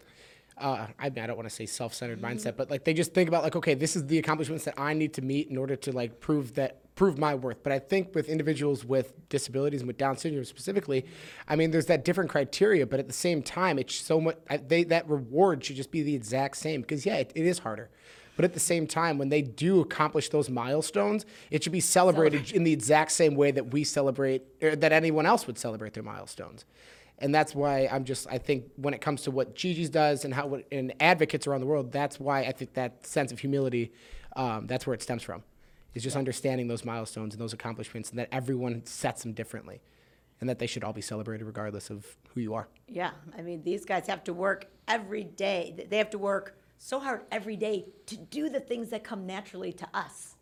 uh, 0.57 0.87
I, 0.99 1.09
mean, 1.09 1.23
I 1.23 1.27
don't 1.27 1.35
want 1.35 1.49
to 1.49 1.55
say 1.55 1.65
self-centered 1.65 2.21
mindset, 2.21 2.57
but 2.57 2.69
like 2.69 2.83
they 2.83 2.93
just 2.93 3.13
think 3.13 3.27
about 3.27 3.43
like, 3.43 3.55
okay, 3.55 3.73
this 3.73 3.95
is 3.95 4.05
the 4.05 4.19
accomplishments 4.19 4.65
that 4.65 4.75
I 4.79 4.93
need 4.93 5.13
to 5.15 5.21
meet 5.23 5.49
in 5.49 5.57
order 5.57 5.75
to 5.75 5.91
like 5.91 6.19
prove 6.19 6.53
that 6.55 6.82
prove 6.95 7.17
my 7.17 7.33
worth. 7.35 7.63
But 7.63 7.73
I 7.73 7.79
think 7.79 8.13
with 8.13 8.29
individuals 8.29 8.85
with 8.85 9.27
disabilities 9.29 9.81
and 9.81 9.87
with 9.87 9.97
Down 9.97 10.17
syndrome 10.17 10.45
specifically, 10.45 11.05
I 11.47 11.55
mean, 11.55 11.71
there's 11.71 11.87
that 11.87 12.05
different 12.05 12.29
criteria, 12.29 12.85
but 12.85 12.99
at 12.99 13.07
the 13.07 13.13
same 13.13 13.41
time, 13.41 13.79
it's 13.79 13.95
so 13.95 14.21
much. 14.21 14.37
I- 14.49 14.57
They 14.57 14.83
that 14.85 15.07
reward 15.09 15.63
should 15.63 15.75
just 15.75 15.91
be 15.91 16.03
the 16.03 16.15
exact 16.15 16.57
same 16.57 16.81
because 16.81 17.05
yeah, 17.05 17.17
it, 17.17 17.31
it 17.35 17.45
is 17.45 17.59
harder. 17.59 17.89
But 18.35 18.45
at 18.45 18.53
the 18.53 18.59
same 18.59 18.87
time, 18.87 19.19
when 19.19 19.29
they 19.29 19.43
do 19.43 19.79
accomplish 19.81 20.29
those 20.29 20.49
milestones, 20.49 21.23
it 21.51 21.63
should 21.63 21.71
be 21.71 21.79
celebrated 21.79 22.51
in 22.51 22.63
the 22.63 22.73
exact 22.73 23.11
same 23.11 23.35
way 23.35 23.51
that 23.51 23.71
we 23.71 23.83
celebrate, 23.83 24.41
or 24.59 24.75
that 24.75 24.91
anyone 24.91 25.27
else 25.27 25.45
would 25.45 25.59
celebrate 25.59 25.93
their 25.93 26.01
milestones. 26.01 26.65
And 27.19 27.33
that's 27.33 27.53
why 27.53 27.87
I'm 27.91 28.05
just, 28.05 28.25
I 28.31 28.39
think 28.39 28.65
when 28.75 28.95
it 28.95 29.01
comes 29.01 29.21
to 29.23 29.31
what 29.31 29.53
Gigi's 29.53 29.91
does 29.91 30.25
and 30.25 30.33
how, 30.33 30.59
and 30.71 30.93
advocates 30.99 31.45
around 31.45 31.61
the 31.61 31.67
world, 31.67 31.91
that's 31.91 32.19
why 32.19 32.39
I 32.39 32.51
think 32.53 32.73
that 32.73 33.05
sense 33.05 33.31
of 33.31 33.37
humility, 33.37 33.93
um, 34.35 34.65
that's 34.65 34.87
where 34.87 34.95
it 34.95 35.03
stems 35.03 35.21
from. 35.21 35.43
Is 35.93 36.03
just 36.03 36.15
understanding 36.15 36.67
those 36.67 36.83
milestones 36.83 37.33
and 37.35 37.41
those 37.41 37.53
accomplishments 37.53 38.09
and 38.09 38.17
that 38.17 38.29
everyone 38.31 38.85
sets 38.85 39.21
them 39.21 39.33
differently. 39.33 39.81
and 40.41 40.49
that 40.49 40.59
they 40.59 40.67
should 40.67 40.83
all 40.83 40.91
be 40.91 41.01
celebrated 41.01 41.45
regardless 41.45 41.89
of 41.89 42.17
who 42.33 42.41
you 42.41 42.53
are. 42.53 42.67
Yeah, 42.89 43.11
I 43.37 43.41
mean, 43.41 43.63
these 43.63 43.85
guys 43.85 44.07
have 44.07 44.25
to 44.25 44.33
work 44.33 44.67
every 44.89 45.23
day. 45.23 45.85
They 45.89 45.97
have 45.97 46.09
to 46.09 46.17
work 46.17 46.57
so 46.77 46.99
hard 46.99 47.21
every 47.31 47.55
day 47.55 47.85
to 48.07 48.17
do 48.17 48.49
the 48.49 48.59
things 48.59 48.89
that 48.89 49.05
come 49.05 49.25
naturally 49.25 49.71
to 49.71 49.87
us. 49.93 50.35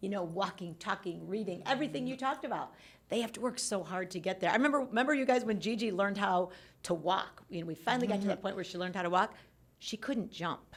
You 0.00 0.08
know, 0.08 0.24
walking, 0.24 0.74
talking, 0.80 1.28
reading, 1.28 1.62
everything 1.66 2.04
you 2.04 2.16
talked 2.16 2.44
about. 2.44 2.72
They 3.10 3.20
have 3.20 3.32
to 3.34 3.40
work 3.40 3.60
so 3.60 3.84
hard 3.84 4.10
to 4.10 4.18
get 4.18 4.40
there. 4.40 4.50
I 4.50 4.54
remember, 4.54 4.80
remember 4.80 5.14
you 5.14 5.24
guys 5.24 5.44
when 5.44 5.60
Gigi 5.60 5.92
learned 5.92 6.18
how 6.18 6.50
to 6.84 6.94
walk. 6.94 7.44
You 7.48 7.60
know, 7.60 7.66
we 7.66 7.76
finally 7.76 8.08
got 8.08 8.14
to 8.14 8.18
mm-hmm. 8.20 8.28
that 8.30 8.42
point 8.42 8.56
where 8.56 8.64
she 8.64 8.76
learned 8.76 8.96
how 8.96 9.02
to 9.02 9.10
walk. 9.10 9.34
She 9.78 9.96
couldn't 9.96 10.32
jump 10.32 10.74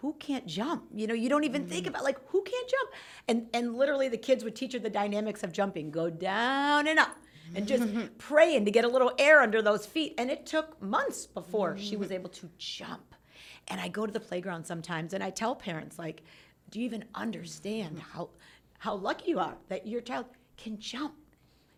who 0.00 0.14
can't 0.18 0.46
jump? 0.46 0.84
You 0.92 1.06
know, 1.06 1.14
you 1.14 1.28
don't 1.28 1.44
even 1.44 1.66
think 1.66 1.86
mm. 1.86 1.88
about 1.88 2.04
like 2.04 2.18
who 2.28 2.42
can't 2.42 2.68
jump. 2.68 2.90
And 3.28 3.46
and 3.54 3.76
literally 3.76 4.08
the 4.08 4.18
kids 4.18 4.44
would 4.44 4.54
teach 4.54 4.72
her 4.72 4.78
the 4.78 4.90
dynamics 4.90 5.42
of 5.42 5.52
jumping. 5.52 5.90
Go 5.90 6.10
down 6.10 6.86
and 6.86 6.98
up. 6.98 7.16
And 7.54 7.66
just 7.66 7.86
praying 8.18 8.64
to 8.64 8.70
get 8.70 8.84
a 8.84 8.88
little 8.88 9.12
air 9.18 9.40
under 9.40 9.62
those 9.62 9.86
feet. 9.86 10.14
And 10.18 10.30
it 10.30 10.46
took 10.46 10.80
months 10.82 11.26
before 11.26 11.78
she 11.78 11.96
was 11.96 12.08
mm. 12.08 12.14
able 12.14 12.30
to 12.30 12.50
jump. 12.58 13.14
And 13.68 13.80
I 13.80 13.88
go 13.88 14.04
to 14.06 14.12
the 14.12 14.20
playground 14.20 14.66
sometimes 14.66 15.12
and 15.12 15.22
I 15.22 15.30
tell 15.30 15.54
parents, 15.54 15.98
like, 15.98 16.22
do 16.70 16.80
you 16.80 16.84
even 16.84 17.04
understand 17.14 17.96
mm. 17.96 18.00
how 18.00 18.30
how 18.78 18.94
lucky 18.94 19.30
you 19.30 19.38
are 19.38 19.56
that 19.68 19.86
your 19.86 20.00
child 20.00 20.26
can 20.56 20.78
jump? 20.78 21.14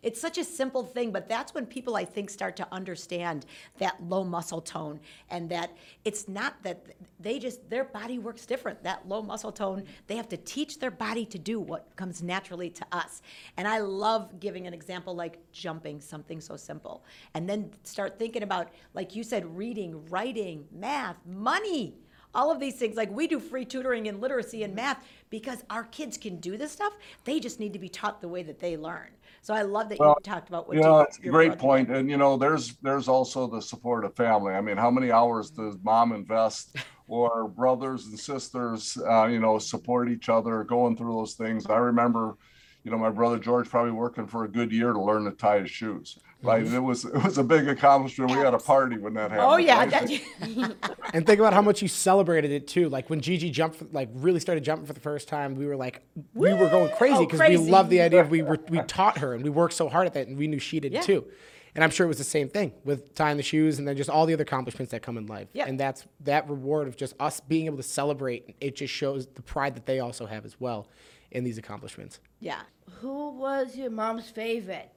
It's 0.03 0.21
such 0.21 0.39
a 0.39 0.45
simple 0.45 0.85
thing, 0.85 1.11
but 1.11 1.29
that's 1.29 1.55
when 1.55 1.67
people, 1.67 1.97
I 1.97 2.05
think, 2.05 2.31
start 2.31 2.57
to 2.57 2.69
understand 2.71 3.47
that 3.79 4.01
low 4.03 4.23
muscle 4.23 4.61
tone 4.61 5.01
and 5.29 5.49
that 5.51 5.77
it's 6.05 6.29
not 6.29 6.63
that 6.63 6.87
they 7.19 7.39
just, 7.41 7.69
their 7.69 7.85
body 7.85 8.19
works 8.19 8.47
different. 8.47 8.83
That 8.85 9.09
low 9.09 9.23
muscle 9.23 9.51
tone, 9.51 9.85
they 10.07 10.15
have 10.17 10.29
to 10.29 10.37
teach 10.37 10.79
their 10.79 10.93
body 10.93 11.25
to 11.27 11.39
do 11.39 11.59
what 11.59 11.95
comes 11.97 12.23
naturally 12.23 12.71
to 12.71 12.87
us. 12.93 13.23
And 13.57 13.67
I 13.67 13.79
love 13.79 14.39
giving 14.39 14.69
an 14.69 14.75
example 14.75 15.15
like 15.15 15.39
jumping, 15.51 16.01
something 16.01 16.41
so 16.41 16.57
simple. 16.57 17.05
And 17.35 17.49
then 17.49 17.71
start 17.83 18.19
thinking 18.19 18.45
about, 18.45 18.69
like 18.95 19.17
you 19.17 19.25
said, 19.25 19.57
reading, 19.57 20.07
writing, 20.09 20.67
math, 20.73 21.17
money 21.27 21.97
all 22.35 22.51
of 22.51 22.61
these 22.61 22.75
things 22.75 22.95
like 22.95 23.11
we 23.11 23.27
do 23.27 23.41
free 23.41 23.65
tutoring 23.65 24.07
in 24.07 24.21
literacy 24.21 24.63
and 24.63 24.75
math 24.75 25.05
because 25.31 25.65
our 25.71 25.85
kids 25.85 26.19
can 26.19 26.37
do 26.37 26.57
this 26.57 26.71
stuff 26.71 26.93
they 27.25 27.41
just 27.41 27.59
need 27.59 27.73
to 27.73 27.79
be 27.79 27.89
taught 27.89 28.21
the 28.21 28.29
way 28.29 28.43
that 28.43 28.59
they 28.59 28.77
learn 28.77 29.09
so 29.43 29.55
i 29.55 29.63
love 29.63 29.89
that 29.89 29.99
Well, 29.99 30.15
you 30.19 30.23
talked 30.33 30.49
about 30.49 30.69
what 30.69 30.77
Yeah, 30.77 30.99
you- 30.99 31.01
it's 31.03 31.19
a 31.19 31.29
great 31.29 31.59
point. 31.59 31.91
And 31.91 32.11
you 32.11 32.17
know, 32.17 32.37
there's 32.37 32.77
there's 32.83 33.09
also 33.09 33.47
the 33.47 33.61
support 33.63 34.05
of 34.05 34.15
family. 34.17 34.55
I 34.55 34.61
mean, 34.61 34.77
how 34.77 34.91
many 34.91 35.11
hours 35.11 35.51
does 35.51 35.77
mom 35.83 36.13
invest 36.13 36.77
or 37.09 37.49
brothers 37.49 38.07
and 38.07 38.19
sisters, 38.19 38.97
uh, 39.09 39.27
you 39.27 39.41
know, 39.41 39.59
support 39.59 40.11
each 40.11 40.29
other 40.29 40.65
going 40.65 40.97
through 40.97 41.15
those 41.15 41.35
things? 41.35 41.67
I 41.67 41.77
remember, 41.79 42.37
you 42.85 42.91
know, 42.91 42.99
my 42.99 43.11
brother 43.11 43.39
George 43.39 43.69
probably 43.71 43.93
working 43.93 44.27
for 44.27 44.45
a 44.45 44.49
good 44.51 44.73
year 44.73 44.93
to 44.93 45.01
learn 45.03 45.25
to 45.25 45.31
tie 45.33 45.61
his 45.61 45.71
shoes. 45.71 46.19
Right. 46.43 46.65
It 46.65 46.79
was 46.79 47.05
it 47.05 47.23
was 47.25 47.37
a 47.39 47.43
big 47.43 47.69
accomplishment. 47.69 48.31
We 48.31 48.37
had 48.39 48.55
a 48.55 48.59
party 48.59 48.97
when 48.97 49.15
that 49.15 49.31
happened. 49.33 49.49
oh 49.51 49.57
yeah 49.57 49.85
right? 49.85 50.25
And 51.15 51.27
think 51.27 51.41
about 51.41 51.53
how 51.53 51.63
much 51.63 51.83
you 51.83 51.89
celebrated 51.89 52.53
it 52.53 52.69
too. 52.69 52.89
Like 52.89 53.11
when 53.11 53.21
Gigi 53.21 53.51
jumped, 53.51 53.77
for, 53.77 53.87
like 53.93 54.09
really 54.13 54.39
started 54.41 54.63
jumping 54.63 54.87
for 54.87 54.93
the 54.93 55.01
first 55.01 55.27
time, 55.27 55.55
we 55.57 55.67
were 55.67 55.77
like, 55.77 56.03
we 56.35 56.53
were 56.55 56.69
going 56.69 56.95
crazy 56.97 57.15
Oh, 57.17 57.21
because 57.27 57.41
we 57.41 57.47
crazy. 57.47 57.71
loved 57.71 57.91
the 57.91 58.01
idea 58.03 58.21
of 58.21 58.31
we 58.31 58.43
were 58.43 58.59
we 58.69 58.81
taught 58.83 59.19
her 59.19 59.35
and 59.35 59.43
we 59.43 59.51
worked 59.51 59.75
so 59.75 59.89
hard 59.89 60.07
at 60.07 60.15
that, 60.15 60.29
and 60.29 60.39
we 60.39 60.47
knew 60.47 60.59
she 60.61 60.79
did 60.81 60.93
Yeah. 60.93 61.01
too. 61.01 61.27
And 61.75 61.83
I'm 61.85 61.91
sure 61.91 62.05
it 62.07 62.09
was 62.09 62.19
the 62.19 62.25
same 62.25 62.49
thing 62.49 62.73
with 62.85 63.15
tying 63.15 63.37
the 63.37 63.43
shoes 63.43 63.79
and 63.79 63.87
then 63.87 63.97
just 63.97 64.11
all 64.11 64.27
the 64.27 64.33
other 64.35 64.43
accomplishments 64.43 64.91
that 64.93 65.03
come 65.03 65.17
in 65.17 65.27
life. 65.27 65.49
Yeah. 65.53 65.67
And 65.67 65.79
that's 65.79 66.07
that 66.21 66.49
reward 66.49 66.89
of 66.89 66.97
just 66.97 67.15
us 67.21 67.41
being 67.41 67.67
able 67.67 67.77
to 67.77 67.83
celebrate. 67.83 68.57
It 68.61 68.75
just 68.77 68.93
shows 68.93 69.27
the 69.27 69.43
pride 69.43 69.75
that 69.77 69.87
they 69.87 70.01
also 70.01 70.27
have 70.27 70.45
as 70.45 70.61
well 70.61 70.89
in 71.31 71.43
these 71.45 71.59
accomplishments. 71.59 72.21
yeah 72.41 72.63
Who 73.01 73.31
was 73.31 73.77
your 73.77 73.91
mom's 73.91 74.29
favorite? 74.31 74.91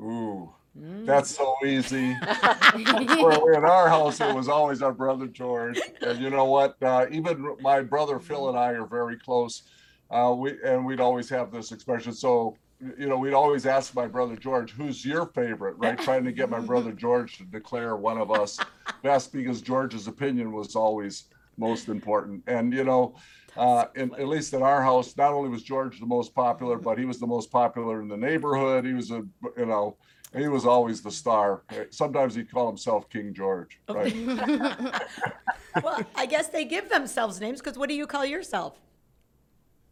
Ooh, 0.00 0.52
Mm. 0.78 1.06
that's 1.06 1.34
so 1.34 1.56
easy. 1.66 2.16
Well, 3.20 3.48
in 3.48 3.64
our 3.64 3.88
house, 3.88 4.20
it 4.20 4.32
was 4.34 4.48
always 4.48 4.80
our 4.82 4.92
brother 4.92 5.26
George, 5.26 5.80
and 6.02 6.20
you 6.20 6.30
know 6.30 6.44
what? 6.44 6.76
Uh, 6.80 7.06
even 7.10 7.56
my 7.60 7.80
brother 7.80 8.20
Phil 8.20 8.48
and 8.48 8.56
I 8.58 8.72
are 8.72 8.86
very 8.86 9.16
close. 9.18 9.62
Uh, 10.10 10.34
we 10.38 10.56
and 10.64 10.84
we'd 10.86 11.00
always 11.00 11.28
have 11.30 11.50
this 11.50 11.72
expression. 11.72 12.12
So, 12.12 12.56
you 12.96 13.08
know, 13.08 13.18
we'd 13.18 13.32
always 13.34 13.66
ask 13.66 13.94
my 13.94 14.06
brother 14.06 14.36
George, 14.36 14.70
"Who's 14.72 15.04
your 15.04 15.26
favorite?" 15.26 15.76
Right, 15.78 15.98
trying 16.08 16.24
to 16.24 16.32
get 16.32 16.48
my 16.50 16.60
brother 16.60 16.92
George 16.92 17.38
to 17.38 17.44
declare 17.44 17.96
one 17.96 18.18
of 18.18 18.30
us 18.30 18.58
best 19.02 19.32
because 19.32 19.60
George's 19.62 20.06
opinion 20.06 20.52
was 20.52 20.76
always 20.76 21.24
most 21.56 21.88
important. 21.88 22.42
And 22.46 22.72
you 22.72 22.84
know, 22.84 23.16
uh, 23.58 23.86
in, 23.96 24.14
at 24.14 24.28
least 24.28 24.54
in 24.54 24.62
our 24.62 24.82
house, 24.82 25.16
not 25.16 25.32
only 25.32 25.48
was 25.50 25.62
George 25.62 25.98
the 26.00 26.06
most 26.06 26.34
popular, 26.34 26.76
but 26.78 26.98
he 26.98 27.04
was 27.04 27.18
the 27.18 27.26
most 27.26 27.50
popular 27.50 28.00
in 28.00 28.08
the 28.08 28.16
neighborhood. 28.16 28.84
He 28.84 28.92
was 28.94 29.10
a, 29.10 29.22
you 29.56 29.66
know, 29.66 29.96
he 30.36 30.46
was 30.48 30.64
always 30.66 31.02
the 31.02 31.10
star. 31.10 31.62
Sometimes 31.90 32.34
he'd 32.34 32.50
call 32.50 32.66
himself 32.68 33.08
King 33.10 33.34
George. 33.34 33.80
Right. 33.88 34.14
well 35.82 36.00
i 36.16 36.26
guess 36.26 36.48
they 36.48 36.64
give 36.64 36.88
themselves 36.88 37.40
names 37.40 37.60
because 37.60 37.76
what 37.78 37.88
do 37.88 37.94
you 37.94 38.06
call 38.06 38.24
yourself 38.24 38.80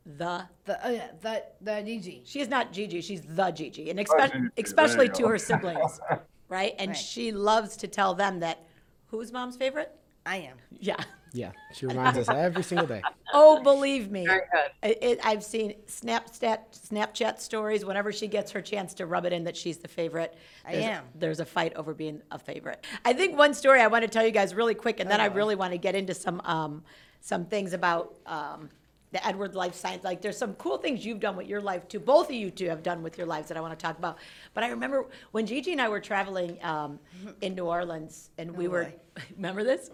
the 0.05 0.43
The 0.65 0.79
yeah, 0.85 1.09
that 1.23 1.57
the 1.61 1.83
Gigi. 1.83 2.23
she 2.25 2.41
is 2.41 2.49
not 2.49 2.73
gigi 2.73 3.01
she's 3.01 3.23
the 3.23 3.51
gigi 3.51 3.91
and 3.91 3.99
Gigi, 3.99 4.09
expe- 4.11 4.33
there 4.33 4.51
especially 4.59 5.07
you 5.07 5.13
to 5.13 5.23
go. 5.23 5.29
her 5.29 5.39
siblings 5.39 6.01
right 6.49 6.75
and 6.79 6.91
Right. 6.91 6.97
she 6.97 7.31
loves 7.33 7.77
to 7.79 7.89
tell 7.89 8.15
them 8.15 8.41
that 8.41 8.65
who's 9.07 9.33
mom's 9.33 9.57
favorite 9.57 9.93
I 10.25 10.39
am. 10.39 10.57
yeah 10.71 10.97
Yeah, 11.37 11.53
she 11.75 11.85
reminds 11.85 12.19
us 12.19 12.31
every 12.31 12.63
single 12.63 12.87
day. 12.87 13.03
Oh, 13.39 13.61
believe 13.63 14.11
me. 14.11 14.25
Very 14.25 14.43
good. 14.51 14.89
It, 14.89 14.99
it, 15.03 15.21
I've 15.23 15.43
seen 15.45 15.75
Snapchat, 15.89 16.89
Snapchat 16.89 17.39
stories 17.39 17.85
whenever 17.85 18.11
she 18.11 18.29
gets 18.29 18.53
her 18.53 18.63
chance 18.63 18.95
to 18.95 19.05
rub 19.05 19.27
it 19.27 19.33
in 19.33 19.45
that 19.45 19.57
she's 19.57 19.77
the 19.79 19.89
favorite. 19.89 20.39
I 20.65 20.73
there's, 20.73 20.85
am. 20.85 21.05
There's 21.17 21.41
a 21.41 21.45
fight 21.45 21.75
over 21.75 21.93
being 21.93 22.23
a 22.31 22.39
favorite. 22.39 22.87
I 23.05 23.13
think 23.13 23.37
one 23.37 23.53
story 23.53 23.83
I 23.83 23.89
want 23.89 24.05
to 24.05 24.09
tell 24.09 24.25
you 24.25 24.31
guys 24.31 24.55
really 24.55 24.75
quick, 24.75 25.01
and 25.01 25.11
then 25.11 25.21
I 25.21 25.27
really 25.27 25.57
want 25.57 25.73
to 25.73 25.79
get 25.79 25.95
into 25.95 26.15
some 26.15 26.41
um, 26.45 26.83
some 27.21 27.45
things 27.45 27.73
about 27.73 28.17
um, 28.25 28.71
the 29.11 29.27
Edward 29.27 29.55
Life 29.55 29.75
Science. 29.75 30.05
Like, 30.05 30.23
there's 30.23 30.39
some 30.39 30.55
cool 30.55 30.79
things 30.79 31.05
you've 31.05 31.21
done 31.21 31.37
with 31.37 31.49
your 31.49 31.61
life 31.61 31.89
too. 31.89 32.01
Both 32.01 32.29
of 32.29 32.37
you 32.37 32.51
two 32.51 32.69
have 32.69 32.83
done 32.83 33.03
with 33.03 33.19
your 33.19 33.27
lives 33.27 33.49
that 33.49 33.59
I 33.59 33.61
want 33.61 33.79
to 33.79 33.83
talk 33.83 33.99
about. 33.99 34.19
But 34.55 34.65
I 34.65 34.69
remember 34.69 35.07
when 35.33 35.47
Gigi 35.47 35.73
and 35.73 35.83
I 35.83 35.89
were 35.89 36.01
traveling 36.01 36.63
um, 36.65 37.01
in 37.43 37.55
New 37.55 37.67
Orleans, 37.67 38.31
and 38.39 38.51
we 38.53 38.69
were 38.69 38.93
remember 39.37 39.65
this 39.65 39.91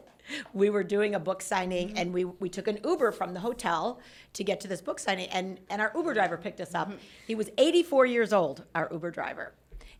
we 0.52 0.70
were 0.70 0.84
doing 0.84 1.14
a 1.14 1.20
book 1.20 1.42
signing 1.42 1.88
mm-hmm. 1.88 1.98
and 1.98 2.12
we, 2.12 2.24
we 2.24 2.48
took 2.48 2.68
an 2.68 2.78
uber 2.84 3.12
from 3.12 3.34
the 3.34 3.40
hotel 3.40 4.00
to 4.34 4.44
get 4.44 4.60
to 4.60 4.68
this 4.68 4.80
book 4.80 4.98
signing 4.98 5.28
and, 5.30 5.60
and 5.70 5.80
our 5.80 5.92
uber 5.94 6.14
driver 6.14 6.36
picked 6.36 6.60
us 6.60 6.74
up. 6.74 6.88
Mm-hmm. 6.88 6.98
He 7.26 7.34
was 7.34 7.50
84 7.58 8.06
years 8.06 8.32
old 8.32 8.64
our 8.74 8.88
uber 8.92 9.10
driver. 9.10 9.52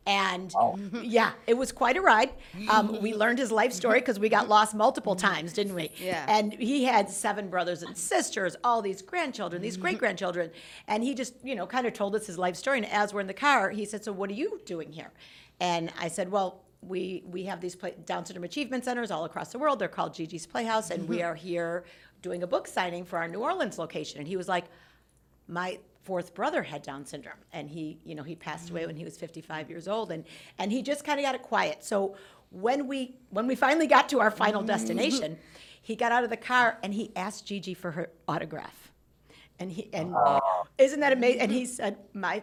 And 0.04 0.52
yeah 1.02 1.32
it 1.46 1.54
was 1.54 1.70
quite 1.70 1.96
a 1.96 2.00
ride. 2.00 2.30
Um, 2.68 3.00
we 3.00 3.14
learned 3.22 3.38
his 3.38 3.52
life 3.52 3.72
story 3.72 4.00
because 4.00 4.18
we 4.18 4.28
got 4.28 4.48
lost 4.48 4.74
multiple 4.74 5.14
times 5.14 5.52
didn't 5.52 5.74
we? 5.74 5.90
Yeah. 6.02 6.24
and 6.28 6.52
he 6.54 6.85
had 6.85 7.08
seven 7.08 7.48
brothers 7.48 7.82
and 7.82 7.96
sisters 7.96 8.56
all 8.64 8.82
these 8.82 9.02
grandchildren 9.02 9.62
these 9.62 9.74
mm-hmm. 9.74 9.82
great 9.82 9.98
grandchildren 9.98 10.50
and 10.88 11.04
he 11.04 11.14
just 11.14 11.35
you 11.44 11.54
know 11.54 11.66
kind 11.66 11.87
of 11.87 11.92
told 11.92 12.16
us 12.16 12.26
his 12.26 12.38
life 12.38 12.56
story. 12.56 12.78
And 12.78 12.87
as 12.87 13.14
we're 13.14 13.20
in 13.20 13.28
the 13.28 13.35
car 13.35 13.70
he 13.70 13.85
said 13.85 14.02
so 14.04 14.12
what 14.12 14.30
are 14.30 14.35
you 14.35 14.61
doing 14.64 14.92
here? 14.92 15.12
And 15.61 15.92
i 16.00 16.08
said 16.08 16.30
well 16.30 16.62
we 16.83 17.23
we 17.27 17.45
have 17.45 17.61
these 17.61 17.77
play, 17.77 17.95
Down 18.05 18.27
syndrome 18.27 18.45
achievement 18.45 18.85
centers 18.85 19.11
all 19.11 19.25
across 19.25 19.53
the 19.53 19.59
world. 19.59 19.79
They're 19.79 19.88
called 19.88 20.14
Gigi's 20.14 20.47
Playhouse, 20.47 20.90
and 20.90 21.09
we 21.09 21.18
mm-hmm. 21.18 21.27
are 21.27 21.35
here 21.35 21.85
doing 22.21 22.42
a 22.42 22.47
book 22.47 22.66
signing 22.66 23.05
for 23.05 23.18
our 23.18 23.29
New 23.29 23.40
Orleans 23.40 23.79
location. 23.79 24.18
And 24.18 24.27
he 24.27 24.37
was 24.37 24.49
like, 24.49 24.64
"My 25.49 25.79
fourth 26.03 26.35
brother 26.35 26.62
had 26.62 26.83
Down 26.83 27.07
syndrome, 27.07 27.38
and 27.53 27.71
he, 27.71 27.99
you 28.05 28.14
know, 28.14 28.25
he 28.25 28.35
passed 28.35 28.71
away 28.71 28.87
when 28.87 28.97
he 28.97 29.05
was 29.05 29.16
55 29.16 29.71
years 29.71 29.87
old, 29.87 30.11
and 30.11 30.25
and 30.59 30.73
he 30.73 30.83
just 30.83 31.05
kind 31.05 31.21
of 31.21 31.25
got 31.25 31.35
it 31.35 31.42
quiet. 31.42 31.85
So 31.85 32.16
when 32.51 32.87
we 32.87 33.14
when 33.31 33.47
we 33.47 33.55
finally 33.55 33.87
got 33.87 34.09
to 34.11 34.21
our 34.21 34.31
final 34.31 34.61
mm-hmm. 34.61 34.68
destination, 34.68 35.38
he 35.81 35.97
got 35.97 36.12
out 36.12 36.25
of 36.25 36.31
the 36.31 36.37
car 36.37 36.79
and 36.83 36.92
he 36.92 37.11
asked 37.16 37.47
Gigi 37.47 37.75
for 37.75 37.92
her 37.92 38.11
autograph. 38.29 38.92
And 39.59 39.71
he 39.71 39.88
and 39.92 40.14
isn't 40.79 41.01
that 41.01 41.12
amazing? 41.12 41.40
And 41.40 41.53
he 41.53 41.62
mm-hmm. 41.62 41.73
said, 41.73 41.97
"My," 42.12 42.42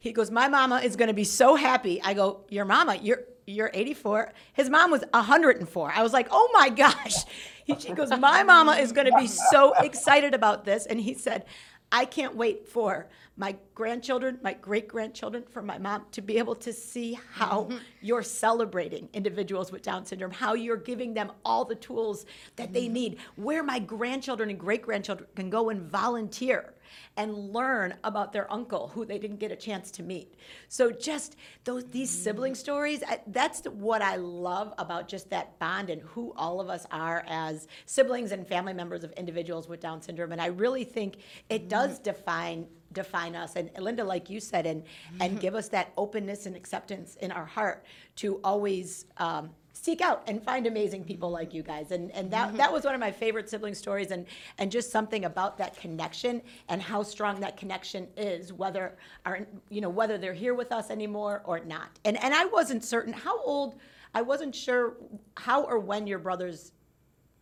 he 0.00 0.12
goes, 0.12 0.30
"My 0.30 0.48
mama 0.48 0.80
is 0.80 0.96
going 0.96 1.08
to 1.08 1.14
be 1.14 1.24
so 1.24 1.54
happy." 1.54 2.02
I 2.02 2.14
go, 2.14 2.40
"Your 2.48 2.64
mama? 2.64 2.96
You're 2.96 3.22
you're 3.46 3.70
84." 3.72 4.32
His 4.52 4.68
mom 4.68 4.90
was 4.90 5.04
104. 5.12 5.92
I 5.94 6.02
was 6.02 6.12
like, 6.12 6.28
"Oh 6.30 6.50
my 6.52 6.68
gosh!" 6.68 7.24
He, 7.64 7.74
she 7.78 7.92
goes, 7.92 8.10
"My 8.10 8.42
mama 8.42 8.72
is 8.72 8.92
going 8.92 9.06
to 9.06 9.16
be 9.18 9.26
so 9.26 9.72
excited 9.74 10.34
about 10.34 10.64
this." 10.64 10.86
And 10.86 11.00
he 11.00 11.14
said, 11.14 11.44
"I 11.90 12.04
can't 12.04 12.36
wait 12.36 12.68
for 12.68 13.08
my 13.36 13.54
grandchildren, 13.74 14.38
my 14.42 14.54
great 14.54 14.88
grandchildren, 14.88 15.44
for 15.50 15.60
my 15.60 15.76
mom 15.76 16.06
to 16.10 16.22
be 16.22 16.38
able 16.38 16.54
to 16.54 16.72
see 16.72 17.18
how 17.32 17.64
mm-hmm. 17.64 17.76
you're 18.00 18.22
celebrating 18.22 19.08
individuals 19.12 19.70
with 19.70 19.82
Down 19.82 20.06
syndrome, 20.06 20.30
how 20.30 20.54
you're 20.54 20.78
giving 20.78 21.12
them 21.12 21.30
all 21.44 21.64
the 21.64 21.74
tools 21.74 22.24
that 22.56 22.72
they 22.72 22.84
mm-hmm. 22.84 22.94
need, 22.94 23.18
where 23.36 23.62
my 23.62 23.78
grandchildren 23.78 24.48
and 24.48 24.58
great 24.58 24.82
grandchildren 24.82 25.28
can 25.36 25.50
go 25.50 25.68
and 25.68 25.82
volunteer 25.82 26.72
and 27.16 27.52
learn 27.52 27.94
about 28.04 28.32
their 28.32 28.50
uncle 28.52 28.88
who 28.88 29.04
they 29.04 29.18
didn't 29.18 29.38
get 29.38 29.52
a 29.52 29.56
chance 29.56 29.90
to 29.92 30.02
meet. 30.02 30.34
So 30.68 30.90
just 30.90 31.36
those 31.64 31.84
these 31.86 32.10
sibling 32.10 32.52
mm. 32.52 32.56
stories, 32.56 33.02
I, 33.06 33.20
that's 33.26 33.64
what 33.64 34.02
I 34.02 34.16
love 34.16 34.74
about 34.78 35.08
just 35.08 35.30
that 35.30 35.58
bond 35.58 35.90
and 35.90 36.02
who 36.02 36.32
all 36.36 36.60
of 36.60 36.68
us 36.68 36.86
are 36.90 37.24
as 37.28 37.66
siblings 37.86 38.32
and 38.32 38.46
family 38.46 38.72
members 38.72 39.04
of 39.04 39.12
individuals 39.12 39.68
with 39.68 39.80
Down 39.80 40.02
syndrome. 40.02 40.32
And 40.32 40.40
I 40.40 40.46
really 40.46 40.84
think 40.84 41.18
it 41.48 41.68
does 41.68 41.98
mm. 41.98 42.04
define 42.04 42.66
define 42.92 43.34
us 43.36 43.56
and 43.56 43.68
Linda 43.78 44.02
like 44.02 44.30
you 44.30 44.40
said 44.40 44.64
and 44.64 44.82
and 45.20 45.32
mm-hmm. 45.32 45.40
give 45.40 45.54
us 45.54 45.68
that 45.68 45.92
openness 45.98 46.46
and 46.46 46.56
acceptance 46.56 47.16
in 47.16 47.30
our 47.30 47.44
heart 47.44 47.84
to 48.14 48.40
always 48.42 49.04
um, 49.18 49.50
seek 49.86 50.00
out 50.00 50.24
and 50.26 50.42
find 50.42 50.66
amazing 50.66 51.04
people 51.04 51.30
like 51.30 51.54
you 51.54 51.62
guys. 51.62 51.92
And 51.92 52.10
and 52.10 52.28
that 52.32 52.56
that 52.56 52.72
was 52.72 52.82
one 52.84 52.94
of 52.94 53.00
my 53.00 53.12
favorite 53.12 53.48
sibling 53.48 53.74
stories 53.74 54.10
and 54.10 54.26
and 54.58 54.70
just 54.70 54.90
something 54.90 55.24
about 55.24 55.56
that 55.58 55.76
connection 55.76 56.42
and 56.68 56.82
how 56.82 57.04
strong 57.04 57.38
that 57.40 57.56
connection 57.56 58.08
is 58.16 58.52
whether 58.52 58.96
our 59.24 59.46
you 59.70 59.80
know 59.80 59.88
whether 59.88 60.18
they're 60.18 60.40
here 60.46 60.54
with 60.54 60.72
us 60.72 60.90
anymore 60.90 61.42
or 61.44 61.60
not. 61.60 61.90
And 62.04 62.16
and 62.24 62.34
I 62.34 62.44
wasn't 62.46 62.82
certain 62.84 63.12
how 63.12 63.40
old 63.42 63.76
I 64.12 64.22
wasn't 64.22 64.54
sure 64.54 64.96
how 65.36 65.62
or 65.62 65.78
when 65.78 66.08
your 66.08 66.18
brothers 66.18 66.72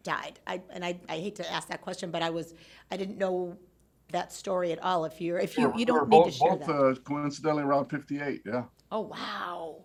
died. 0.03 0.39
I 0.47 0.61
and 0.75 0.85
I, 0.85 0.99
I 1.09 1.17
hate 1.25 1.37
to 1.37 1.51
ask 1.51 1.67
that 1.69 1.81
question 1.81 2.11
but 2.11 2.23
I 2.23 2.29
was 2.29 2.53
I 2.93 2.99
didn't 2.99 3.17
know 3.17 3.57
that 4.13 4.33
story 4.35 4.71
at 4.71 4.81
all. 4.83 5.07
If 5.07 5.19
you're 5.19 5.39
if 5.39 5.57
you 5.57 5.73
you 5.79 5.87
don't 5.87 6.11
need 6.11 6.19
to 6.19 6.25
both- 6.25 6.35
share 6.35 6.57
both, 6.57 6.67
that. 6.67 6.77
uh, 6.77 6.95
Coincidentally 7.11 7.63
around 7.63 7.87
fifty-eight, 7.87 8.43
yeah. 8.45 8.65
oh 8.93 9.01
wow. 9.01 9.77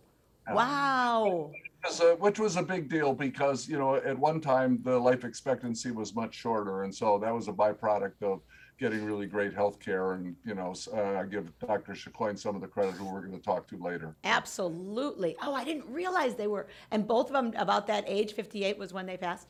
Wow 0.52 1.52
A- 1.84 2.16
Which 2.16 2.40
was 2.40 2.56
a 2.56 2.64
big 2.64 2.90
deal 2.90 3.14
because, 3.14 3.68
you 3.68 3.78
know, 3.78 3.96
at 3.96 4.18
one 4.18 4.42
time, 4.42 4.80
the 4.84 4.98
life 4.98 5.24
expectancy 5.24 5.92
was 5.92 6.14
much 6.16 6.36
shorter. 6.36 6.84
And 6.84 6.94
so 6.94 7.18
that 7.20 7.34
was 7.34 7.48
a 7.48 7.54
byproduct 7.54 8.22
of 8.22 8.42
getting 8.80 9.04
really 9.04 9.26
great 9.28 9.54
health 9.54 9.80
care. 9.80 10.14
And, 10.14 10.36
you 10.46 10.56
know, 10.56 10.74
uh, 10.94 11.20
I 11.20 11.26
give 11.26 11.52
Dr. 11.60 11.94
Chicoine 11.94 12.38
some 12.40 12.56
of 12.56 12.62
the 12.62 12.68
credit 12.68 12.96
who 12.96 13.06
we're 13.06 13.22
going 13.22 13.38
to 13.38 13.44
talk 13.44 13.68
to 13.70 13.78
later. 13.78 14.16
Absolutely. 14.24 15.36
Oh, 15.42 15.54
I 15.54 15.64
didn't 15.64 15.86
realize 15.90 16.36
they 16.36 16.48
were, 16.48 16.68
and 16.92 17.08
both 17.08 17.28
of 17.28 17.34
them 17.34 17.54
about 17.58 17.88
that 17.88 18.04
age, 18.08 18.34
58 18.34 18.78
was 18.78 18.94
when 18.94 19.06
they 19.06 19.18
passed? 19.18 19.48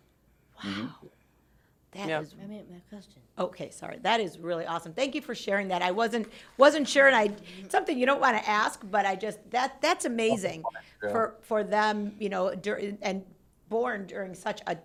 Wow. 0.63 0.89
That 1.91 2.07
Yep. 2.07 2.21
is 2.21 2.35
I 2.41 2.45
mean, 2.45 2.65
my 2.71 2.79
question. 2.89 3.21
okay, 3.37 3.71
sorry. 3.71 3.97
That 4.03 4.19
is 4.19 4.37
really 4.37 4.65
awesome. 4.65 4.93
Thank 4.93 5.15
you 5.15 5.21
for 5.21 5.33
sharing 5.33 5.69
that. 5.69 5.81
I 5.81 5.91
wasn't 5.91 6.27
wasn't 6.57 6.87
sure 6.87 7.07
and 7.07 7.15
I 7.15 7.31
something 7.69 7.97
you 7.97 8.05
don't 8.05 8.21
want 8.21 8.37
to 8.37 8.47
ask, 8.47 8.81
but 8.91 9.05
I 9.05 9.15
just 9.15 9.39
that 9.49 9.81
that's 9.81 10.05
amazing 10.05 10.63
Yeah. 11.03 11.11
for 11.11 11.35
for 11.41 11.63
them, 11.63 12.15
you 12.19 12.29
know, 12.29 12.53
during 12.53 12.99
and 13.01 13.25
born 13.69 14.05
during 14.05 14.35
such 14.35 14.61
a 14.67 14.77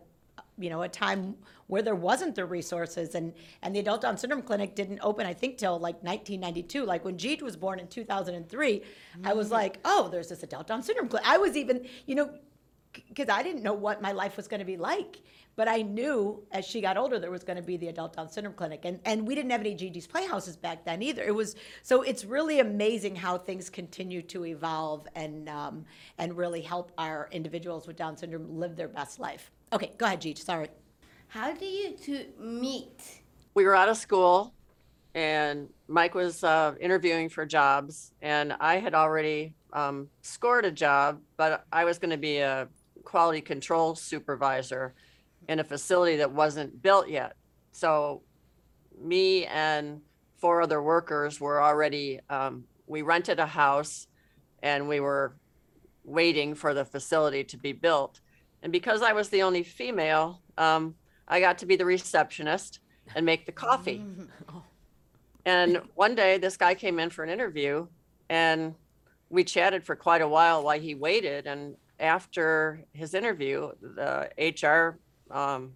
you 0.57 0.71
know, 0.71 0.83
a 0.83 0.89
time 0.89 1.37
where 1.67 1.83
there 1.83 1.95
wasn't 1.95 2.35
the 2.35 2.45
resources 2.45 3.15
and 3.15 3.33
and 3.63 3.75
the 3.75 3.81
adult 3.81 4.03
Down 4.03 4.17
syndrome 4.17 4.43
clinic 4.43 4.75
didn't 4.75 5.01
open 5.03 5.27
I 5.27 5.35
think 5.35 5.59
till 5.59 5.79
like 5.79 5.97
1992 6.03 6.85
like 6.85 7.05
when 7.05 7.17
Jeet 7.17 7.43
was 7.43 7.57
born 7.57 7.79
in 7.81 7.89
2003 7.89 8.83
I 9.25 9.33
was 9.33 9.49
mm. 9.49 9.53
like 9.53 9.79
oh 9.85 10.09
there's 10.11 10.29
this 10.29 10.43
adult 10.43 10.67
Down 10.67 10.83
syndrome 10.83 11.09
clinic 11.09 11.27
I 11.29 11.39
was 11.39 11.57
even 11.57 11.87
you 12.07 12.15
know 12.15 12.31
because 13.09 13.29
I 13.29 13.43
didn't 13.43 13.63
know 13.63 13.75
what 13.75 14.01
my 14.01 14.13
life 14.13 14.37
was 14.37 14.47
going 14.47 14.61
to 14.61 14.65
be 14.65 14.77
like 14.77 15.21
but 15.57 15.69
I 15.69 15.83
knew 15.83 16.43
as 16.51 16.65
she 16.65 16.81
got 16.81 16.97
older 16.97 17.19
there 17.19 17.31
was 17.31 17.45
going 17.45 17.57
to 17.57 17.63
be 17.63 17.77
the 17.77 17.89
adult 17.89 18.17
Down 18.17 18.29
syndrome 18.29 18.55
clinic 18.55 18.85
and 18.85 19.01
and 19.05 19.27
we 19.27 19.35
didn't 19.35 19.51
have 19.51 19.61
any 19.61 19.75
Gigi's 19.75 20.07
playhouses 20.07 20.57
back 20.57 20.85
then 20.85 21.03
either. 21.03 21.23
It 21.23 21.35
was 21.35 21.57
so 21.83 22.03
it's 22.03 22.25
really 22.25 22.61
amazing 22.61 23.17
how 23.17 23.39
things 23.39 23.71
continue 23.71 24.23
to 24.23 24.47
evolve 24.47 25.07
and 25.15 25.49
um, 25.49 25.85
and 26.19 26.37
really 26.37 26.61
help 26.61 26.93
our 26.99 27.29
individuals 27.33 27.87
with 27.87 27.97
Down 27.97 28.17
syndrome 28.17 28.59
live 28.59 28.77
their 28.77 28.89
best 28.89 29.19
life. 29.19 29.51
Okay 29.73 29.93
go 29.99 30.07
ahead 30.07 30.21
Gigi 30.21 30.43
sorry. 30.43 30.69
How 31.29 31.53
do 31.53 31.65
you 31.65 31.97
two 31.97 32.27
meet? 32.39 33.23
we 33.55 33.65
were 33.65 33.75
out 33.75 33.89
of 33.89 33.97
school 33.97 34.53
and 35.15 35.69
Mike 35.87 36.15
was 36.15 36.43
uh, 36.43 36.75
interviewing 36.81 37.29
for 37.29 37.47
jobs 37.47 38.13
and 38.21 38.53
I 38.59 38.79
had 38.79 38.95
already 38.95 39.55
um, 39.73 40.09
scored 40.23 40.65
a 40.65 40.73
job, 40.73 41.21
but 41.37 41.65
I 41.73 41.85
was 41.85 41.99
going 41.99 42.11
to 42.11 42.17
be 42.17 42.39
a 42.39 42.69
quality 43.05 43.41
control 43.41 43.95
supervisor 43.95 44.95
in 45.49 45.59
a 45.59 45.65
facility 45.65 46.17
that 46.17 46.33
wasn't 46.33 46.83
built 46.83 47.09
yet. 47.09 47.37
So 47.73 48.23
me 49.01 49.47
and 49.47 50.01
four 50.37 50.63
other 50.63 50.83
workers 50.83 51.41
were 51.41 51.63
already, 51.63 52.21
um, 52.31 52.65
we 52.87 53.03
rented 53.03 53.39
a 53.39 53.47
house 53.47 54.07
and 54.63 54.89
we 54.89 55.01
were 55.01 55.37
waiting 56.05 56.55
for 56.55 56.75
the 56.75 56.85
facility 56.85 57.45
to 57.45 57.57
be 57.57 57.73
built. 57.73 58.21
And 58.63 58.73
because 58.73 59.03
I 59.03 59.13
was 59.13 59.29
the 59.29 59.43
only 59.43 59.63
female, 59.63 60.43
um, 60.59 60.95
I 61.29 61.41
got 61.41 61.59
to 61.59 61.67
be 61.67 61.77
the 61.77 61.85
receptionist 61.85 62.81
and 63.15 63.25
make 63.25 63.47
the 63.47 63.53
coffee. 63.53 64.05
And 65.47 65.83
one 65.95 66.15
day 66.15 66.39
this 66.39 66.57
guy 66.57 66.75
came 66.75 66.99
in 66.99 67.11
for 67.11 67.23
an 67.23 67.31
interview 67.31 67.87
and 68.29 68.75
we 69.29 69.45
chatted 69.45 69.85
for 69.85 69.95
quite 69.95 70.23
a 70.23 70.29
while 70.29 70.63
while 70.65 70.81
he 70.81 70.95
waited. 70.95 71.47
And 71.47 71.77
after 72.01 72.85
his 72.93 73.15
interview, 73.15 73.73
the 73.81 74.31
HR 74.39 74.99
um, 75.35 75.73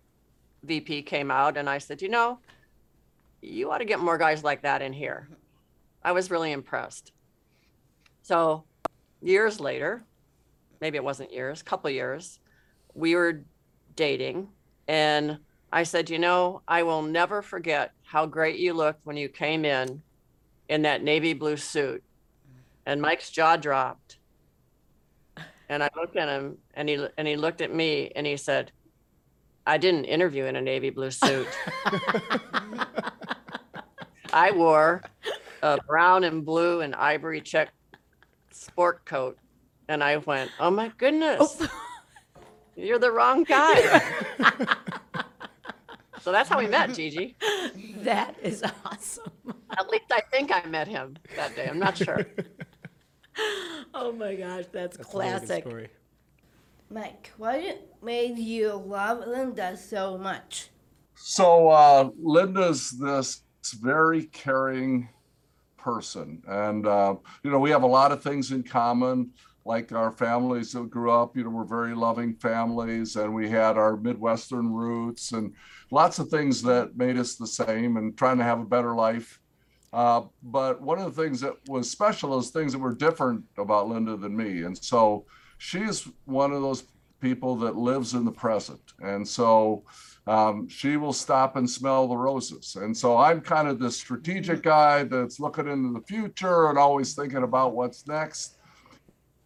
VP 0.63 1.03
came 1.03 1.31
out 1.31 1.57
and 1.57 1.69
I 1.69 1.79
said, 1.79 2.01
you 2.01 2.09
know, 2.09 2.39
you 3.43 3.71
ought 3.71 3.79
to 3.79 3.85
get 3.85 4.01
more 4.01 4.17
guys 4.17 4.43
like 4.43 4.63
that 4.63 4.81
in 4.81 4.93
here. 4.93 5.29
I 6.03 6.13
was 6.13 6.31
really 6.31 6.53
impressed. 6.53 7.13
So 8.23 8.65
years 9.21 9.61
later, 9.61 10.05
maybe 10.81 10.97
it 10.97 11.05
wasn't 11.05 11.33
years, 11.33 11.63
couple 11.63 11.91
years, 11.91 12.41
we 12.95 13.15
were 13.15 13.43
dating 13.97 14.49
and 14.87 15.39
I 15.71 15.83
said, 15.83 16.09
you 16.09 16.19
know, 16.19 16.63
I 16.67 16.83
will 16.83 17.03
never 17.03 17.43
forget 17.43 17.93
how 18.05 18.25
great 18.25 18.59
you 18.59 18.73
looked 18.73 19.05
when 19.05 19.17
you 19.17 19.29
came 19.29 19.65
in 19.65 20.03
in 20.69 20.83
that 20.83 21.03
navy 21.03 21.35
blue 21.35 21.57
suit. 21.57 22.03
And 22.87 23.03
Mike's 23.03 23.31
jaw 23.31 23.57
dropped. 23.57 24.17
And 25.69 25.83
I 25.83 25.91
looked 25.95 26.17
at 26.17 26.31
him 26.31 26.57
and 26.73 26.89
he 26.89 27.07
and 27.19 27.29
he 27.29 27.37
looked 27.37 27.61
at 27.61 27.75
me 27.75 28.11
and 28.17 28.27
he 28.27 28.39
said, 28.39 28.73
I 29.69 29.77
didn't 29.77 30.07
interview 30.07 30.47
in 30.47 30.57
a 30.57 30.63
navy 30.63 30.89
blue 30.89 31.11
suit. 31.11 31.47
I 34.33 34.51
wore 34.51 35.03
a 35.63 35.79
brown 35.87 36.25
and 36.25 36.43
blue 36.43 36.81
and 36.81 36.95
ivory 36.95 37.43
check 37.43 37.75
sport 38.51 39.05
coat. 39.05 39.37
And 39.89 40.03
I 40.03 40.17
went, 40.17 40.51
Oh 40.59 40.71
my 40.71 40.91
goodness. 40.97 41.59
Oh. 41.61 41.69
You're 42.77 42.99
the 42.99 43.13
wrong 43.13 43.45
guy. 43.45 44.01
so 46.23 46.33
that's 46.33 46.49
how 46.49 46.59
we 46.59 46.67
met, 46.67 46.95
Gigi. 46.95 47.37
that 47.99 48.37
is 48.43 48.65
awesome 48.87 49.33
At 49.77 49.91
least 49.91 50.07
I 50.11 50.23
think 50.31 50.51
I 50.51 50.65
met 50.65 50.89
him 50.89 51.19
that 51.37 51.55
day. 51.55 51.69
I'm 51.69 51.79
not 51.79 51.99
sure. 51.99 52.25
oh 53.93 54.13
my 54.13 54.35
gosh 54.35 54.65
that's, 54.73 54.97
That's 54.97 55.15
a 55.15 55.19
really 55.19 55.31
good 55.31 55.41
classic 55.41 55.65
story. 55.65 55.89
Mike, 56.91 57.33
what 57.37 57.87
made 58.03 58.39
you 58.39 58.73
love 58.73 59.27
Linda 59.27 59.77
so 59.77 60.17
much? 60.17 60.71
So 61.15 61.69
uh, 61.69 62.11
Linda's 62.19 62.93
this 62.93 63.43
very 63.79 64.25
caring 64.25 65.11
person, 65.77 66.43
and 66.49 66.87
uh, 66.87 67.17
you 67.43 67.51
know 67.51 67.59
we 67.59 67.71
have 67.71 67.83
a 67.83 67.87
lot 67.87 68.13
of 68.13 68.23
things 68.23 68.53
in 68.53 68.63
common. 68.63 69.33
Like 69.67 69.93
our 69.93 70.11
families 70.11 70.73
that 70.73 70.89
grew 70.89 71.11
up, 71.11 71.37
you 71.37 71.45
know, 71.45 71.51
we're 71.51 71.65
very 71.65 71.95
loving 71.95 72.35
families, 72.37 73.17
and 73.17 73.35
we 73.35 73.51
had 73.51 73.77
our 73.77 73.99
Midwestern 73.99 74.73
roots, 74.73 75.33
and 75.33 75.53
lots 75.91 76.19
of 76.19 76.31
things 76.31 76.63
that 76.63 76.97
made 76.97 77.19
us 77.19 77.35
the 77.35 77.47
same, 77.47 77.99
and 77.99 78.17
trying 78.17 78.39
to 78.39 78.45
have 78.45 78.61
a 78.61 78.65
better 78.65 78.95
life. 78.95 79.41
Uh, 79.93 80.23
but 80.43 80.81
one 80.81 80.99
of 80.99 81.15
the 81.15 81.23
things 81.23 81.41
that 81.41 81.55
was 81.69 81.91
special 81.91 82.39
is 82.39 82.49
things 82.49 82.73
that 82.73 82.79
were 82.79 82.95
different 82.95 83.45
about 83.59 83.89
Linda 83.89 84.17
than 84.17 84.35
me, 84.35 84.63
and 84.63 84.79
so 84.79 85.27
she's 85.59 86.09
one 86.25 86.53
of 86.53 86.63
those 86.63 86.85
people 87.21 87.57
that 87.57 87.77
lives 87.77 88.15
in 88.15 88.25
the 88.25 88.33
present, 88.33 88.81
and 89.01 89.27
so 89.27 89.85
um, 90.29 90.69
she 90.69 90.97
will 90.97 91.13
stop 91.13 91.57
and 91.57 91.69
smell 91.69 92.07
the 92.07 92.17
roses. 92.17 92.77
And 92.77 92.97
so 92.97 93.17
I'm 93.17 93.41
kind 93.41 93.67
of 93.67 93.79
the 93.79 93.91
strategic 93.91 94.63
guy 94.63 95.05
that's 95.05 95.41
looking 95.41 95.67
into 95.69 95.93
the 95.93 96.05
future 96.07 96.69
and 96.69 96.79
always 96.79 97.15
thinking 97.15 97.45
about 97.45 97.75
what's 97.75 98.07
next. 98.07 98.59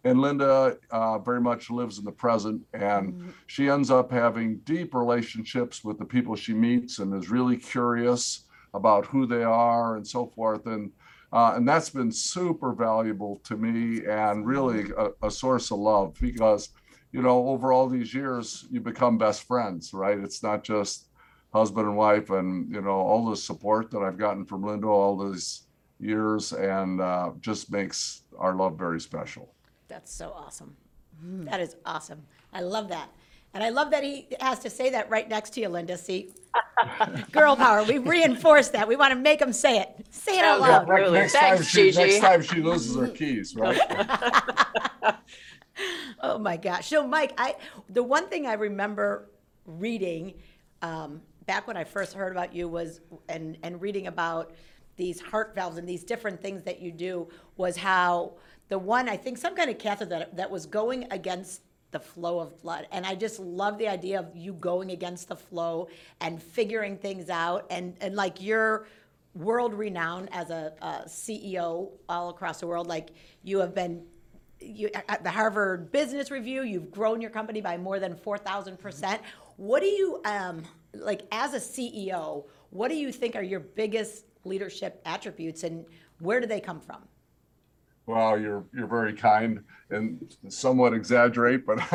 And 0.03 0.19
Linda 0.19 0.77
uh, 0.91 1.19
very 1.19 1.39
much 1.39 1.69
lives 1.69 1.97
in 1.97 2.03
the 2.03 2.11
present, 2.11 2.61
and 2.73 3.33
she 3.47 3.69
ends 3.69 3.89
up 3.89 4.11
having 4.11 4.57
deep 4.65 4.93
relationships 4.93 5.85
with 5.85 5.97
the 5.97 6.05
people 6.05 6.35
she 6.35 6.53
meets 6.53 6.99
and 6.99 7.15
is 7.15 7.29
really 7.29 7.55
curious 7.55 8.43
about 8.73 9.05
who 9.05 9.25
they 9.25 9.43
are 9.43 9.95
and 9.95 10.05
so 10.05 10.25
forth. 10.35 10.65
And 10.65 10.91
uh, 11.33 11.53
and 11.55 11.67
that's 11.67 11.89
been 11.89 12.11
super 12.11 12.73
valuable 12.73 13.41
to 13.43 13.57
me 13.57 14.05
and 14.05 14.45
really 14.45 14.91
a, 14.97 15.27
a 15.27 15.31
source 15.31 15.71
of 15.71 15.79
love 15.79 16.15
because 16.21 16.69
you 17.13 17.21
know, 17.21 17.47
over 17.47 17.71
all 17.71 17.87
these 17.87 18.13
years, 18.13 18.65
you 18.71 18.81
become 18.81 19.17
best 19.17 19.43
friends, 19.43 19.93
right? 19.93 20.17
It's 20.17 20.41
not 20.41 20.63
just 20.63 21.09
husband 21.53 21.87
and 21.87 21.95
wife, 21.95 22.31
and 22.31 22.69
you 22.73 22.81
know, 22.81 22.89
all 22.89 23.29
the 23.29 23.37
support 23.37 23.91
that 23.91 23.99
I've 23.99 24.17
gotten 24.17 24.43
from 24.43 24.63
Linda 24.63 24.87
all 24.87 25.15
these 25.29 25.67
years, 25.99 26.51
and 26.53 26.99
uh, 26.99 27.31
just 27.39 27.71
makes 27.71 28.23
our 28.39 28.55
love 28.55 28.79
very 28.79 28.99
special. 28.99 29.53
That's 29.87 30.11
so 30.11 30.33
awesome. 30.35 30.75
That 31.21 31.61
is 31.61 31.75
awesome. 31.85 32.23
I 32.51 32.61
love 32.61 32.89
that. 32.89 33.09
And 33.53 33.63
I 33.63 33.69
love 33.69 33.91
that 33.91 34.03
he 34.03 34.27
has 34.41 34.59
to 34.59 34.69
say 34.69 34.89
that 34.89 35.09
right 35.11 35.29
next 35.29 35.51
to 35.51 35.61
you, 35.61 35.69
Linda. 35.69 35.97
See, 35.97 36.33
girl 37.31 37.55
power. 37.55 37.83
We 37.83 37.97
reinforce 37.97 38.69
that. 38.69 38.87
We 38.87 38.95
want 38.95 39.13
to 39.13 39.19
make 39.19 39.39
them 39.39 39.53
say 39.53 39.79
it. 39.79 40.05
Say 40.09 40.37
it 40.39 40.43
out 40.43 40.59
Yeah, 40.59 40.67
loud. 40.67 40.89
right. 40.89 41.01
Really? 41.01 41.19
Next 41.19 41.33
Thanks, 41.33 41.57
time 41.59 41.65
she, 41.65 41.91
Gigi. 41.91 41.97
next 41.99 42.19
time 42.19 42.41
she 42.41 42.61
loses 42.61 42.95
her 42.95 43.07
keys, 43.07 43.55
right? 43.55 43.79
Oh 46.21 46.37
my 46.37 46.55
gosh. 46.55 46.87
So, 46.87 47.05
Mike, 47.05 47.33
I 47.37 47.55
the 47.89 48.03
one 48.03 48.27
thing 48.29 48.45
I 48.45 48.53
remember 48.53 49.31
reading 49.65 50.35
um, 50.83 51.19
back 51.47 51.65
when 51.67 51.75
I 51.75 51.83
first 51.83 52.13
heard 52.13 52.31
about 52.31 52.53
you 52.53 52.69
was 52.69 53.01
and 53.27 53.57
and 53.63 53.81
reading 53.81 54.05
about 54.07 54.53
these 54.97 55.19
heart 55.19 55.55
valves 55.55 55.77
and 55.77 55.89
these 55.89 56.03
different 56.03 56.39
things 56.41 56.61
that 56.63 56.79
you 56.79 56.91
do 56.91 57.27
was 57.57 57.75
how 57.75 58.33
the 58.69 58.77
one 58.77 59.09
I 59.09 59.17
think 59.17 59.39
some 59.39 59.55
kind 59.55 59.69
of 59.69 59.79
catheter 59.79 60.09
that 60.19 60.37
that 60.37 60.51
was 60.51 60.67
going 60.67 61.07
against 61.11 61.63
the 61.93 61.99
flow 61.99 62.39
of 62.39 62.61
blood 62.61 62.87
and 62.91 63.05
i 63.05 63.15
just 63.15 63.39
love 63.39 63.77
the 63.77 63.87
idea 63.87 64.19
of 64.19 64.35
you 64.35 64.53
going 64.53 64.91
against 64.91 65.29
the 65.29 65.35
flow 65.35 65.87
and 66.19 66.43
figuring 66.43 66.97
things 66.97 67.29
out 67.29 67.65
and 67.69 67.95
and 68.01 68.15
like 68.15 68.41
you're 68.41 68.87
world 69.33 69.73
renowned 69.73 70.27
as 70.31 70.49
a, 70.49 70.73
a 70.81 71.07
ceo 71.07 71.89
all 72.09 72.29
across 72.29 72.59
the 72.59 72.67
world 72.67 72.87
like 72.87 73.11
you 73.43 73.59
have 73.59 73.73
been 73.73 74.03
you, 74.65 74.89
at 75.09 75.23
the 75.23 75.29
Harvard 75.29 75.91
Business 75.91 76.31
Review, 76.31 76.63
you've 76.63 76.91
grown 76.91 77.21
your 77.21 77.31
company 77.31 77.61
by 77.61 77.77
more 77.77 77.99
than 77.99 78.15
4,000%. 78.15 79.19
What 79.57 79.81
do 79.81 79.87
you, 79.87 80.21
um, 80.25 80.63
like, 80.93 81.23
as 81.31 81.53
a 81.53 81.59
CEO, 81.59 82.45
what 82.69 82.87
do 82.89 82.95
you 82.95 83.11
think 83.11 83.35
are 83.35 83.43
your 83.43 83.59
biggest 83.59 84.25
leadership 84.45 85.01
attributes 85.05 85.63
and 85.63 85.85
where 86.19 86.39
do 86.39 86.47
they 86.47 86.59
come 86.59 86.79
from? 86.79 87.01
Well, 88.05 88.39
you're 88.39 88.65
you're 88.73 88.87
very 88.87 89.13
kind 89.13 89.63
and 89.89 90.35
somewhat 90.49 90.93
exaggerate, 90.93 91.65
but 91.65 91.79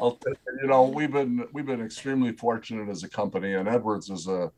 I'll 0.00 0.16
take 0.16 0.34
it. 0.34 0.62
You 0.62 0.68
know, 0.68 0.84
we've 0.84 1.12
been 1.12 1.46
we've 1.52 1.66
been 1.66 1.84
extremely 1.84 2.32
fortunate 2.32 2.88
as 2.88 3.04
a 3.04 3.08
company, 3.08 3.54
and 3.54 3.68
Edwards 3.68 4.10
is 4.10 4.26
a 4.26 4.50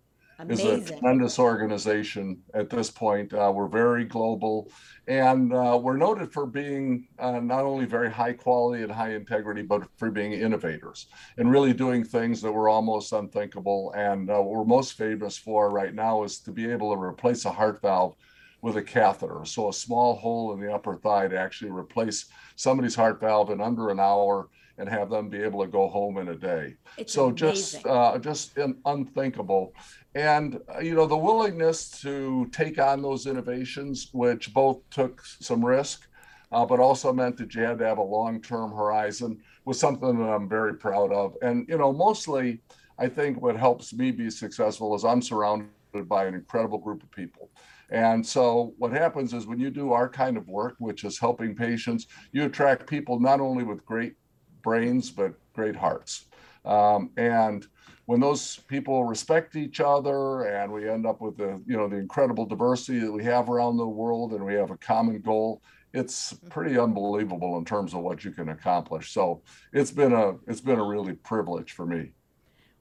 is 0.49 0.65
a 0.65 0.75
Amazing. 0.75 0.99
tremendous 0.99 1.39
organization 1.39 2.43
at 2.55 2.69
this 2.69 2.91
point. 2.91 3.33
Uh, 3.33 3.53
we're 3.55 3.69
very 3.69 4.05
global, 4.05 4.71
and 5.07 5.53
uh, 5.53 5.79
we're 5.81 5.97
noted 5.97 6.33
for 6.33 6.47
being 6.47 7.07
uh, 7.19 7.39
not 7.39 7.65
only 7.65 7.85
very 7.85 8.11
high 8.11 8.33
quality 8.33 8.83
and 8.83 8.91
high 8.91 9.15
integrity, 9.15 9.63
but 9.63 9.87
for 9.97 10.11
being 10.11 10.33
innovators 10.33 11.07
and 11.37 11.51
really 11.51 11.73
doing 11.73 12.03
things 12.03 12.41
that 12.43 12.51
were 12.51 12.69
almost 12.69 13.13
unthinkable. 13.13 13.93
And 13.97 14.31
uh, 14.31 14.39
what 14.39 14.59
we're 14.59 14.65
most 14.65 14.95
famous 14.95 15.39
for 15.39 15.71
right 15.71 15.95
now 15.95 16.25
is 16.25 16.41
to 16.41 16.51
be 16.51 16.69
able 16.71 16.95
to 16.95 17.01
replace 17.01 17.45
a 17.45 17.53
heart 17.53 17.81
valve 17.81 18.17
with 18.65 18.79
a 18.79 18.83
catheter. 18.83 19.45
So 19.45 19.69
a 19.69 19.75
small 19.75 20.17
hole 20.17 20.55
in 20.55 20.59
the 20.59 20.73
upper 20.73 20.97
thigh 20.97 21.29
to 21.29 21.39
actually 21.39 21.71
replace 21.71 22.25
somebody's 22.57 22.95
heart 22.95 23.21
valve 23.21 23.51
in 23.51 23.61
under 23.61 23.91
an 23.91 24.01
hour 24.01 24.49
and 24.79 24.89
have 24.89 25.11
them 25.11 25.29
be 25.29 25.43
able 25.43 25.62
to 25.62 25.71
go 25.71 25.87
home 25.87 26.17
in 26.17 26.29
a 26.29 26.35
day. 26.35 26.77
It's 26.97 27.12
so 27.12 27.31
just 27.31 27.85
uh, 27.85 28.17
just 28.19 28.59
un- 28.59 28.79
unthinkable. 28.87 29.75
And 30.15 30.61
uh, 30.75 30.79
you 30.79 30.95
know 30.95 31.07
the 31.07 31.15
willingness 31.15 31.91
to 32.01 32.49
take 32.53 32.79
on 32.81 33.03
those 33.03 33.27
innovations, 33.27 34.09
which 34.12 34.55
both 34.55 34.81
took 34.89 35.23
some 35.27 35.62
risk, 35.62 36.09
uh, 36.51 36.65
but 36.65 36.81
also 36.81 37.12
meant 37.12 37.37
that 37.37 37.55
you 37.55 37.61
had 37.61 37.79
to 37.81 37.87
have 37.87 37.99
a 37.99 38.03
long-term 38.03 38.71
horizon, 38.71 39.43
was 39.67 39.79
something 39.79 40.19
that 40.19 40.31
I'm 40.31 40.49
very 40.49 40.75
proud 40.75 41.12
of. 41.12 41.37
And 41.43 41.69
you 41.69 41.77
know, 41.77 41.93
mostly, 41.93 42.62
I 42.99 43.09
think 43.09 43.43
what 43.43 43.57
helps 43.59 43.93
me 43.93 44.11
be 44.11 44.31
successful 44.31 44.95
is 44.95 45.05
I'm 45.05 45.21
surrounded 45.21 45.69
by 46.07 46.25
an 46.25 46.35
incredible 46.35 46.79
group 46.79 47.03
of 47.03 47.11
people. 47.11 47.51
And 47.91 48.24
so 48.24 48.74
what 48.78 48.93
happens 48.93 49.32
is 49.35 49.47
when 49.47 49.61
you 49.61 49.70
do 49.70 49.93
our 49.93 50.09
kind 50.09 50.37
of 50.37 50.49
work, 50.49 50.76
which 50.78 51.05
is 51.05 51.18
helping 51.18 51.55
patients, 51.55 52.07
you 52.32 52.45
attract 52.45 52.89
people 52.89 53.20
not 53.20 53.41
only 53.41 53.64
with 53.64 53.85
great 53.85 54.14
brains 54.62 55.11
but 55.11 55.35
great 55.53 55.76
hearts. 55.76 56.26
Um, 56.64 57.11
and 57.16 57.66
when 58.07 58.20
those 58.20 58.57
people 58.68 59.05
respect 59.05 59.57
each 59.57 59.80
other 59.80 60.43
and 60.43 60.72
we 60.72 60.89
end 60.89 61.07
up 61.07 61.20
with 61.20 61.37
the 61.37 61.62
you 61.66 61.76
know 61.76 61.89
the 61.89 61.97
incredible 61.97 62.47
diversity 62.47 63.01
that 63.01 63.12
we 63.12 63.24
have 63.24 63.49
around 63.49 63.76
the 63.76 63.87
world 63.87 64.32
and 64.32 64.45
we 64.45 64.55
have 64.55 64.70
a 64.70 64.76
common 64.78 65.20
goal 65.20 65.62
it's 65.95 66.35
pretty 66.51 66.76
unbelievable 66.76 67.57
in 67.57 67.64
terms 67.64 67.95
of 67.95 68.01
what 68.01 68.24
you 68.24 68.32
can 68.32 68.49
accomplish. 68.49 69.12
So 69.12 69.43
it's 69.72 69.93
been 69.93 70.12
a 70.12 70.32
it's 70.49 70.61
been 70.61 70.80
a 70.80 70.85
really 70.85 71.14
privilege 71.14 71.72
for 71.72 71.87
me 71.87 72.12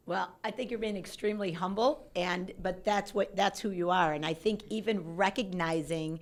Well, 0.06 0.30
I 0.44 0.52
think 0.52 0.70
you're 0.70 0.80
being 0.80 0.98
extremely 0.98 1.52
humble, 1.52 2.10
and 2.16 2.52
but 2.62 2.84
that's 2.84 3.14
what 3.14 3.36
that's 3.36 3.60
who 3.60 3.72
you 3.72 3.90
are. 3.90 4.14
And 4.14 4.26
I 4.26 4.34
think 4.34 4.64
even 4.70 5.16
recognizing 5.16 6.20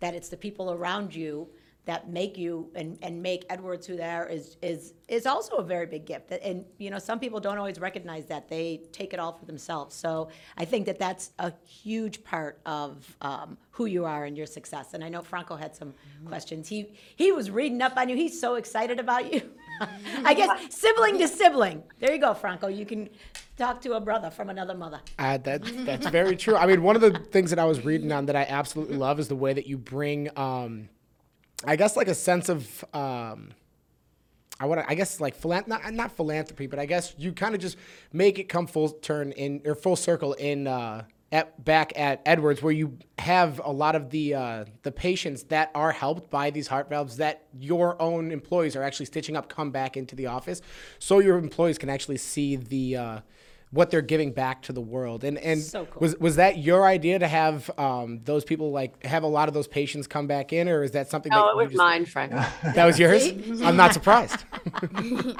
that 0.00 0.14
it's 0.14 0.28
the 0.28 0.36
people 0.36 0.72
around 0.72 1.14
you 1.14 1.48
that 1.86 2.10
make 2.10 2.36
you 2.36 2.70
and, 2.74 2.98
and 3.02 3.22
make 3.22 3.44
Edwards 3.48 3.86
who 3.86 3.96
they 3.96 4.04
are 4.04 4.28
is 4.28 4.56
is 4.62 4.94
is 5.08 5.26
also 5.26 5.56
a 5.56 5.62
very 5.62 5.86
big 5.86 6.04
gift. 6.06 6.30
And 6.30 6.64
you 6.78 6.90
know, 6.90 6.98
some 6.98 7.18
people 7.18 7.40
don't 7.40 7.56
always 7.56 7.80
recognize 7.80 8.26
that 8.26 8.48
they 8.48 8.82
take 8.92 9.14
it 9.14 9.20
all 9.20 9.32
for 9.32 9.46
themselves. 9.46 9.94
So 9.94 10.28
I 10.56 10.64
think 10.64 10.86
that 10.86 10.98
that's 10.98 11.30
a 11.38 11.52
huge 11.64 12.22
part 12.22 12.60
of 12.66 13.16
um, 13.20 13.56
who 13.70 13.86
you 13.86 14.04
are 14.04 14.24
and 14.24 14.36
your 14.36 14.46
success. 14.46 14.94
And 14.94 15.02
I 15.02 15.08
know 15.08 15.22
Franco 15.22 15.56
had 15.56 15.74
some 15.74 15.94
questions. 16.26 16.68
He 16.68 16.92
he 17.16 17.32
was 17.32 17.50
reading 17.50 17.80
up 17.80 17.96
on 17.96 18.08
you. 18.08 18.16
He's 18.16 18.40
so 18.40 18.56
excited 18.56 18.98
about 19.00 19.32
you. 19.32 19.50
I 20.24 20.34
guess 20.34 20.74
sibling 20.74 21.18
to 21.18 21.28
sibling. 21.28 21.82
There 21.98 22.12
you 22.12 22.20
go, 22.20 22.34
Franco. 22.34 22.68
You 22.68 22.84
can 22.84 23.08
talk 23.56 23.80
to 23.82 23.94
a 23.94 24.00
brother 24.00 24.30
from 24.30 24.50
another 24.50 24.74
mother. 24.74 25.00
Uh, 25.18 25.38
that 25.38 25.62
that's 25.84 26.06
very 26.08 26.36
true. 26.36 26.56
I 26.56 26.66
mean, 26.66 26.82
one 26.82 26.96
of 26.96 27.02
the 27.02 27.10
things 27.18 27.50
that 27.50 27.58
I 27.58 27.64
was 27.64 27.84
reading 27.84 28.12
on 28.12 28.26
that 28.26 28.36
I 28.36 28.44
absolutely 28.48 28.96
love 28.96 29.18
is 29.20 29.28
the 29.28 29.36
way 29.36 29.52
that 29.52 29.66
you 29.66 29.78
bring, 29.78 30.28
um, 30.36 30.88
I 31.64 31.76
guess, 31.76 31.96
like 31.96 32.08
a 32.08 32.14
sense 32.14 32.48
of, 32.48 32.84
um, 32.94 33.50
I 34.58 34.66
want 34.66 34.80
to, 34.82 34.90
I 34.90 34.94
guess, 34.94 35.20
like 35.20 35.40
philan- 35.40 35.66
not 35.66 35.92
not 35.92 36.12
philanthropy, 36.12 36.66
but 36.66 36.78
I 36.78 36.86
guess 36.86 37.14
you 37.18 37.32
kind 37.32 37.54
of 37.54 37.60
just 37.60 37.76
make 38.12 38.38
it 38.38 38.44
come 38.44 38.66
full 38.66 38.90
turn 38.90 39.32
in 39.32 39.62
or 39.64 39.74
full 39.74 39.96
circle 39.96 40.34
in. 40.34 40.66
Uh, 40.66 41.04
at, 41.32 41.64
back 41.64 41.92
at 41.96 42.20
Edwards, 42.26 42.60
where 42.62 42.72
you 42.72 42.98
have 43.18 43.60
a 43.64 43.70
lot 43.70 43.94
of 43.94 44.10
the 44.10 44.34
uh, 44.34 44.64
the 44.82 44.90
patients 44.92 45.44
that 45.44 45.70
are 45.74 45.92
helped 45.92 46.30
by 46.30 46.50
these 46.50 46.66
heart 46.68 46.88
valves 46.88 47.16
that 47.18 47.44
your 47.58 48.00
own 48.02 48.30
employees 48.32 48.74
are 48.76 48.82
actually 48.82 49.06
stitching 49.06 49.36
up, 49.36 49.48
come 49.48 49.70
back 49.70 49.96
into 49.96 50.16
the 50.16 50.26
office, 50.26 50.60
so 50.98 51.18
your 51.20 51.38
employees 51.38 51.78
can 51.78 51.88
actually 51.88 52.16
see 52.16 52.56
the 52.56 52.96
uh, 52.96 53.20
what 53.72 53.88
they're 53.92 54.02
giving 54.02 54.32
back 54.32 54.62
to 54.62 54.72
the 54.72 54.80
world. 54.80 55.22
And 55.22 55.38
and 55.38 55.62
So 55.62 55.84
cool. 55.86 56.00
was 56.00 56.16
was 56.16 56.34
that 56.36 56.58
your 56.58 56.84
idea 56.84 57.20
to 57.20 57.28
have 57.28 57.70
um, 57.78 58.20
those 58.24 58.44
people 58.44 58.72
like 58.72 59.04
have 59.06 59.22
a 59.22 59.28
lot 59.28 59.46
of 59.46 59.54
those 59.54 59.68
patients 59.68 60.08
come 60.08 60.26
back 60.26 60.52
in, 60.52 60.68
or 60.68 60.82
is 60.82 60.90
that 60.90 61.08
something 61.08 61.30
No, 61.30 61.42
that 61.46 61.50
it 61.52 61.56
was 61.56 61.66
just, 61.68 61.76
mine, 61.78 62.06
Frank. 62.06 62.32
that 62.32 62.84
was 62.84 62.98
yours? 63.02 63.28
I'm 63.62 63.76
not 63.76 63.92
surprised. 63.94 64.44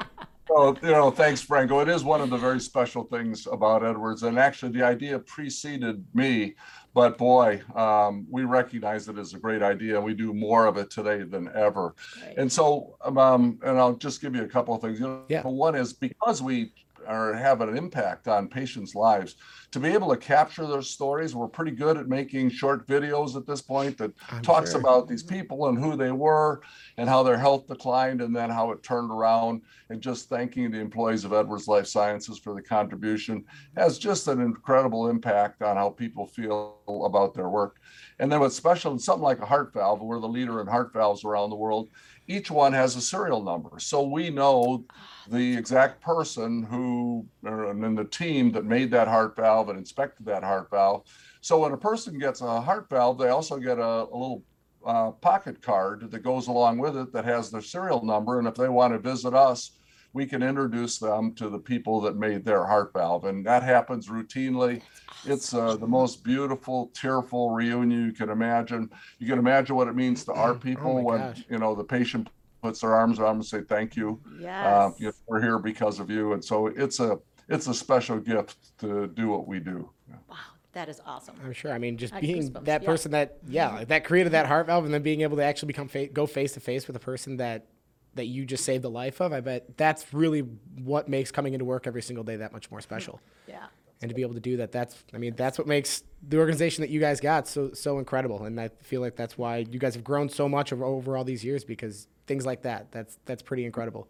Well, 0.53 0.77
you 0.83 0.91
know, 0.91 1.11
thanks, 1.11 1.41
Franco. 1.41 1.79
It 1.79 1.87
is 1.87 2.03
one 2.03 2.19
of 2.19 2.29
the 2.29 2.37
very 2.37 2.59
special 2.59 3.05
things 3.05 3.47
about 3.49 3.85
Edwards, 3.85 4.23
and 4.23 4.37
actually, 4.37 4.73
the 4.73 4.83
idea 4.83 5.17
preceded 5.17 6.03
me. 6.13 6.55
But 6.93 7.17
boy, 7.17 7.61
um, 7.73 8.27
we 8.29 8.43
recognize 8.43 9.07
it 9.07 9.17
as 9.17 9.33
a 9.33 9.39
great 9.39 9.61
idea. 9.63 9.95
And 9.95 10.03
We 10.03 10.13
do 10.13 10.33
more 10.33 10.65
of 10.65 10.75
it 10.75 10.89
today 10.89 11.23
than 11.23 11.49
ever. 11.55 11.95
And 12.35 12.51
so, 12.51 12.97
um, 13.01 13.59
and 13.63 13.77
I'll 13.79 13.95
just 13.95 14.21
give 14.21 14.35
you 14.35 14.43
a 14.43 14.47
couple 14.47 14.75
of 14.75 14.81
things. 14.81 14.99
You 14.99 15.07
know, 15.07 15.21
Yeah. 15.29 15.43
one 15.43 15.73
is 15.73 15.93
because 15.93 16.41
we 16.41 16.73
are 17.07 17.33
have 17.33 17.61
an 17.61 17.77
impact 17.77 18.27
on 18.27 18.49
patients' 18.49 18.93
lives. 18.93 19.37
To 19.71 19.79
be 19.79 19.87
able 19.89 20.09
to 20.09 20.17
capture 20.17 20.67
their 20.67 20.81
stories, 20.81 21.33
we're 21.33 21.47
pretty 21.47 21.71
good 21.71 21.95
at 21.95 22.09
making 22.09 22.49
short 22.49 22.85
videos 22.87 23.37
at 23.37 23.47
this 23.47 23.61
point 23.61 23.97
that 23.99 24.11
talks 24.43 24.71
sure. 24.71 24.81
about 24.81 25.07
these 25.07 25.23
people 25.23 25.69
and 25.69 25.79
who 25.79 25.95
they 25.95 26.11
were 26.11 26.61
and 26.97 27.07
how 27.07 27.23
their 27.23 27.37
health 27.37 27.67
declined 27.67 28.21
and 28.21 28.35
then 28.35 28.49
how 28.49 28.71
it 28.71 28.83
turned 28.83 29.09
around. 29.11 29.61
And 29.89 30.01
just 30.01 30.27
thanking 30.27 30.71
the 30.71 30.79
employees 30.79 31.23
of 31.23 31.31
Edwards 31.31 31.69
Lifesciences 31.69 32.37
for 32.37 32.53
the 32.53 32.61
contribution 32.61 33.45
has 33.77 33.97
just 33.97 34.27
an 34.27 34.41
incredible 34.41 35.07
impact 35.07 35.61
on 35.61 35.77
how 35.77 35.89
people 35.89 36.27
feel 36.27 36.79
about 37.05 37.33
their 37.33 37.47
work. 37.47 37.77
And 38.19 38.29
then 38.29 38.41
what's 38.41 38.57
special 38.57 38.91
in 38.91 38.99
something 38.99 39.23
like 39.23 39.39
a 39.39 39.45
heart 39.45 39.73
valve, 39.73 40.01
we're 40.01 40.19
the 40.19 40.27
leader 40.27 40.59
in 40.59 40.67
heart 40.67 40.91
valves 40.91 41.23
around 41.23 41.49
the 41.49 41.55
world. 41.55 41.89
Each 42.27 42.51
one 42.51 42.71
has 42.73 42.95
a 42.95 43.01
serial 43.01 43.41
number. 43.41 43.79
So 43.79 44.03
we 44.03 44.29
know 44.29 44.85
the 45.27 45.57
exact 45.57 46.01
person 46.01 46.63
who, 46.63 47.25
and 47.43 47.83
then 47.83 47.95
the 47.95 48.05
team 48.05 48.51
that 48.51 48.63
made 48.63 48.91
that 48.91 49.07
heart 49.07 49.35
valve 49.35 49.60
and 49.69 49.77
inspected 49.77 50.25
that 50.25 50.43
heart 50.43 50.69
valve. 50.69 51.03
So 51.41 51.59
when 51.59 51.71
a 51.71 51.77
person 51.77 52.17
gets 52.17 52.41
a 52.41 52.61
heart 52.61 52.87
valve, 52.89 53.17
they 53.17 53.29
also 53.29 53.57
get 53.57 53.77
a, 53.77 54.03
a 54.03 54.17
little 54.17 54.43
uh, 54.85 55.11
pocket 55.11 55.61
card 55.61 56.09
that 56.11 56.23
goes 56.23 56.47
along 56.47 56.79
with 56.79 56.97
it 56.97 57.13
that 57.13 57.25
has 57.25 57.49
their 57.49 57.61
serial 57.61 58.03
number. 58.03 58.39
And 58.39 58.47
if 58.47 58.55
they 58.55 58.69
want 58.69 58.93
to 58.93 58.99
visit 58.99 59.33
us, 59.33 59.71
we 60.13 60.25
can 60.25 60.43
introduce 60.43 60.97
them 60.97 61.33
to 61.35 61.49
the 61.49 61.57
people 61.59 62.01
that 62.01 62.17
made 62.17 62.43
their 62.43 62.65
heart 62.65 62.91
valve. 62.93 63.25
And 63.25 63.45
that 63.45 63.63
happens 63.63 64.09
routinely. 64.09 64.81
It's 65.25 65.53
uh, 65.53 65.77
the 65.77 65.87
most 65.87 66.23
beautiful, 66.23 66.91
tearful 66.93 67.51
reunion 67.51 68.07
you 68.07 68.11
can 68.11 68.29
imagine. 68.29 68.89
You 69.19 69.27
can 69.27 69.39
imagine 69.39 69.75
what 69.75 69.87
it 69.87 69.95
means 69.95 70.25
to 70.25 70.33
our 70.33 70.53
people 70.53 70.95
my 70.95 71.01
when, 71.01 71.19
gosh. 71.19 71.45
you 71.49 71.59
know, 71.59 71.75
the 71.75 71.83
patient 71.83 72.29
puts 72.61 72.81
their 72.81 72.93
arms 72.93 73.19
around 73.19 73.29
them 73.29 73.37
and 73.37 73.45
say, 73.45 73.61
thank 73.61 73.95
you. 73.95 74.19
Yes. 74.39 74.65
Uh, 74.65 74.91
you 74.97 75.05
know, 75.07 75.13
we're 75.27 75.41
here 75.41 75.59
because 75.59 75.99
of 75.99 76.09
you. 76.09 76.33
And 76.33 76.43
so 76.43 76.67
it's 76.67 76.99
a, 76.99 77.17
it's 77.47 77.67
a 77.67 77.73
special 77.73 78.19
gift 78.19 78.77
to 78.79 79.07
do 79.07 79.27
what 79.27 79.47
we 79.47 79.59
do. 79.59 79.89
wow, 80.29 80.37
that 80.73 80.89
is 80.89 81.01
awesome. 81.05 81.35
I'm 81.43 81.53
sure. 81.53 81.71
I 81.71 81.77
mean, 81.77 81.97
just 81.97 82.13
I 82.13 82.21
being 82.21 82.49
goosebumps, 82.49 82.65
that 82.65 82.81
yeah. 82.81 82.85
person 82.85 83.11
that, 83.11 83.37
yeah, 83.47 83.83
that 83.85 84.03
created 84.03 84.33
that 84.33 84.45
heart 84.47 84.67
valve, 84.67 84.85
and 84.85 84.93
then 84.93 85.01
being 85.01 85.21
able 85.21 85.37
to 85.37 85.43
actually 85.43 85.67
become 85.67 85.87
fa- 85.87 86.07
go 86.07 86.25
face 86.25 86.53
to 86.53 86.59
face 86.59 86.87
with 86.87 86.95
a 86.95 86.99
person 86.99 87.37
that 87.37 87.67
that 88.15 88.25
you 88.25 88.45
just 88.45 88.65
saved 88.65 88.83
the 88.83 88.89
life 88.89 89.21
of, 89.21 89.31
I 89.31 89.39
bet 89.39 89.77
that's 89.77 90.13
really 90.13 90.41
what 90.41 91.07
makes 91.07 91.31
coming 91.31 91.53
into 91.53 91.63
work 91.63 91.87
every 91.87 92.01
single 92.01 92.25
day 92.25 92.35
that 92.37 92.51
much 92.51 92.69
more 92.71 92.81
special. 92.81 93.19
Yeah. 93.47 93.65
And 94.03 94.09
to 94.09 94.15
be 94.15 94.21
able 94.23 94.33
to 94.33 94.39
do 94.39 94.57
that, 94.57 94.71
that's 94.71 95.03
I 95.13 95.17
mean, 95.17 95.35
that's 95.35 95.59
what 95.59 95.67
makes 95.67 96.03
the 96.27 96.39
organization 96.39 96.81
that 96.81 96.89
you 96.89 96.99
guys 96.99 97.19
got 97.19 97.47
so 97.47 97.71
so 97.73 97.99
incredible. 97.99 98.45
And 98.45 98.59
I 98.59 98.69
feel 98.81 98.99
like 98.99 99.15
that's 99.15 99.37
why 99.37 99.57
you 99.57 99.77
guys 99.77 99.93
have 99.93 100.03
grown 100.03 100.27
so 100.27 100.49
much 100.49 100.73
over, 100.73 100.83
over 100.85 101.17
all 101.17 101.23
these 101.23 101.43
years 101.43 101.63
because 101.63 102.07
things 102.25 102.45
like 102.45 102.63
that, 102.63 102.91
that's 102.91 103.19
that's 103.25 103.43
pretty 103.43 103.63
incredible. 103.63 104.07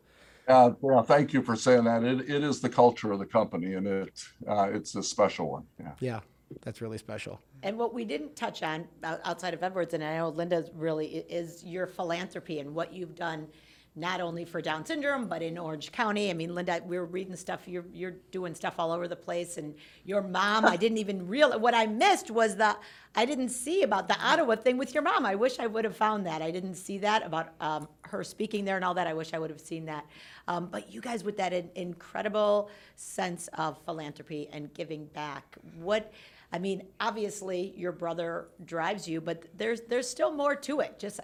Uh, 0.48 0.72
yeah, 0.84 1.02
thank 1.02 1.34
you 1.34 1.42
for 1.42 1.56
saying 1.56 1.84
that. 1.86 2.04
It, 2.04 2.30
it 2.30 2.44
is 2.44 2.62
the 2.62 2.70
culture 2.70 3.12
of 3.12 3.20
the 3.20 3.26
company 3.26 3.76
and 3.76 3.88
it, 3.88 4.24
uh, 4.48 4.70
it's 4.72 4.96
a 4.96 5.04
special 5.04 5.50
one. 5.52 5.66
Yeah. 5.80 5.92
Yeah, 6.00 6.20
that's 6.62 6.82
really 6.82 6.98
special. 6.98 7.40
And 7.64 7.78
what 7.78 7.94
we 7.94 8.06
didn't 8.06 8.36
touch 8.36 8.64
on 8.64 8.88
outside 9.04 9.54
of 9.54 9.64
Edwards, 9.64 9.94
and 9.94 10.04
I 10.04 10.18
know 10.18 10.30
Linda's 10.30 10.72
really, 10.74 11.08
is 11.08 11.64
your 11.64 11.88
philanthropy 11.88 12.60
and 12.60 12.74
what 12.74 12.92
you've 12.92 13.16
done, 13.16 13.48
not 13.96 14.22
only 14.22 14.46
for 14.46 14.62
Down 14.62 14.86
syndrome, 14.86 15.28
but 15.28 15.42
in 15.42 15.58
Orange 15.58 15.92
County. 15.92 16.30
I 16.30 16.34
mean, 16.34 16.56
Linda, 16.56 16.82
we 16.86 16.98
were 16.98 17.06
reading 17.06 17.36
stuff, 17.36 17.68
you're, 17.68 17.84
you're 17.92 18.16
doing 18.32 18.56
stuff 18.56 18.76
all 18.78 18.92
over 18.92 19.06
the 19.08 19.18
place. 19.18 19.58
And 19.58 19.76
your 20.06 20.22
mom, 20.22 20.66
I 20.66 20.78
didn't 20.78 20.98
even 20.98 21.28
real, 21.28 21.60
what 21.60 21.76
I 21.76 21.88
missed 21.88 22.32
was 22.32 22.56
the, 22.56 22.78
I 23.16 23.26
didn't 23.26 23.50
see 23.50 23.84
about 23.84 24.08
the 24.08 24.18
Ottawa 24.18 24.56
thing 24.56 24.78
with 24.78 24.94
your 24.94 25.04
mom. 25.04 25.26
I 25.26 25.36
wish 25.36 25.60
I 25.60 25.68
would 25.68 25.84
have 25.84 25.98
found 25.98 26.26
that. 26.26 26.42
I 26.42 26.52
didn't 26.52 26.76
see 26.76 27.00
that 27.00 27.26
about 27.26 27.50
um, 27.60 27.90
her 28.04 28.24
speaking 28.24 28.64
there 28.64 28.78
and 28.78 28.86
all 28.86 28.94
that. 28.94 29.08
I 29.08 29.14
wish 29.14 29.34
I 29.34 29.40
would 29.40 29.50
have 29.50 29.60
seen 29.60 29.86
that. 29.86 30.06
Um, 30.48 30.68
But 30.68 30.94
you 30.94 31.02
guys 31.02 31.26
with 31.26 31.36
that 31.38 31.52
in- 31.52 31.70
incredible 31.76 32.70
sense 32.96 33.50
of 33.58 33.78
philanthropy 33.84 34.48
and 34.54 34.74
giving 34.74 35.06
back, 35.08 35.58
what, 35.76 36.14
I 36.54 36.60
mean, 36.60 36.84
obviously 37.02 37.74
your 37.76 37.92
brother 37.92 38.48
drives 38.64 39.08
you, 39.08 39.20
but 39.20 39.44
there's 39.58 39.82
there's 39.82 40.10
still 40.10 40.32
more 40.32 40.56
to 40.56 40.80
it. 40.82 41.00
Just 41.00 41.20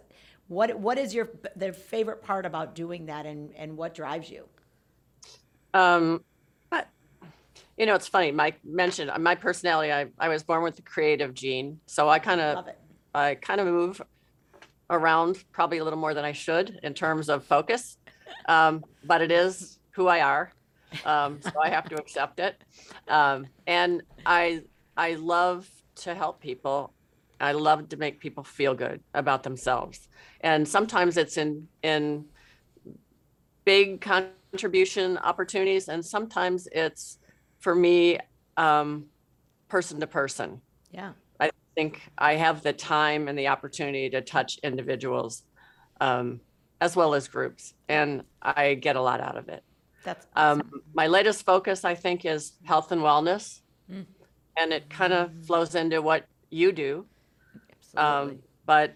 what 0.48 0.78
what 0.80 0.98
is 0.98 1.14
your 1.14 1.30
the 1.56 1.74
favorite 1.74 2.22
part 2.24 2.46
about 2.46 2.76
doing 2.76 3.08
that, 3.08 3.26
and 3.26 3.54
and 3.56 3.78
what 3.78 3.94
drives 3.94 4.30
you? 4.30 4.46
Um, 5.74 6.24
but 6.70 6.88
you 7.78 7.86
know, 7.86 7.96
it's 7.96 8.08
funny. 8.08 8.32
Mike 8.32 8.60
mentioned 8.64 9.12
my 9.20 9.36
personality. 9.36 9.92
I, 9.92 10.08
I 10.18 10.30
was 10.30 10.44
born 10.44 10.64
with 10.64 10.76
the 10.76 10.82
creative 10.82 11.34
gene, 11.34 11.80
so 11.86 12.10
I 12.10 12.20
kind 12.20 12.42
of 12.42 12.66
I 13.14 13.36
kind 13.36 13.60
of 13.60 13.68
move 13.68 14.02
around 14.90 15.44
probably 15.52 15.80
a 15.80 15.84
little 15.84 16.00
more 16.00 16.14
than 16.14 16.26
I 16.26 16.32
should 16.32 16.80
in 16.84 16.94
terms 16.94 17.30
of 17.30 17.44
focus. 17.44 17.98
Um, 18.48 18.84
but 19.04 19.22
it 19.22 19.32
is 19.32 19.80
who 19.92 20.08
I 20.08 20.22
are. 20.22 20.52
Um, 21.06 21.40
so 21.42 21.52
I 21.62 21.70
have 21.70 21.90
to 21.90 21.96
accept 21.96 22.40
it. 22.40 22.62
Um, 23.08 23.48
and 23.66 24.04
I, 24.26 24.62
I 24.96 25.16
love 25.16 25.70
to 25.98 26.16
help 26.16 26.40
people. 26.40 26.94
I 27.40 27.52
love 27.52 27.90
to 27.90 27.98
make 27.98 28.20
people 28.20 28.44
feel 28.44 28.74
good 28.74 29.02
about 29.14 29.44
themselves. 29.44 30.08
And 30.48 30.66
sometimes 30.66 31.18
it's 31.18 31.36
in, 31.36 31.68
in 31.84 32.24
big 33.66 34.00
contribution 34.00 35.18
opportunities. 35.18 35.90
And 35.90 36.06
sometimes 36.06 36.70
it's 36.72 37.18
for 37.60 37.76
me, 37.76 38.18
um, 38.56 39.08
person 39.68 40.00
to 40.00 40.08
person. 40.08 40.62
Yeah, 40.90 41.12
I 41.42 41.50
think 41.76 42.02
I 42.18 42.36
have 42.36 42.64
the 42.64 42.72
time 42.72 43.28
and 43.28 43.38
the 43.38 43.50
opportunity 43.50 44.10
to 44.12 44.22
touch 44.22 44.58
individuals 44.64 45.44
um, 46.00 46.40
as 46.80 46.96
well 46.96 47.14
as 47.14 47.28
groups, 47.28 47.74
and 47.90 48.24
I 48.42 48.76
get 48.76 48.96
a 48.96 49.02
lot 49.02 49.20
out 49.20 49.36
of 49.36 49.50
it. 49.50 49.64
that's 50.06 50.26
Um, 50.38 50.62
my 50.94 51.08
latest 51.08 51.44
focus, 51.46 51.84
I 51.84 51.96
think, 51.96 52.24
is 52.24 52.54
health 52.64 52.94
and 52.94 53.02
wellness, 53.02 53.62
Mm. 53.92 54.06
and 54.56 54.72
it 54.72 54.90
kind 54.90 55.12
of 55.12 55.34
flows 55.46 55.76
into 55.76 56.02
what 56.02 56.26
you 56.50 56.72
do. 56.72 57.06
absolutely. 57.74 58.36
Um, 58.36 58.40
but 58.66 58.96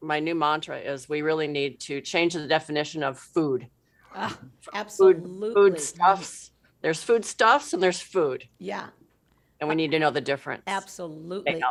my 0.00 0.20
new 0.20 0.34
mantra 0.34 0.78
is 0.78 1.08
we 1.08 1.22
really 1.22 1.46
need 1.46 1.80
to 1.80 2.00
change 2.00 2.34
the 2.34 2.46
definition 2.46 3.02
of 3.02 3.18
food. 3.18 3.68
Ah, 4.14 4.28
Food, 4.60 4.74
absolutely. 4.74 5.52
food 5.54 5.80
stuffs. 5.80 6.50
There's 6.80 7.02
food 7.02 7.24
stuffs 7.24 7.72
and 7.72 7.82
there's 7.82 8.00
food, 8.00 8.48
Yeah, 8.58 8.88
and 9.60 9.68
we 9.68 9.74
need 9.74 9.90
to 9.90 9.98
know 9.98 10.10
the 10.10 10.20
difference. 10.20 10.62
absolutely. 10.66 11.62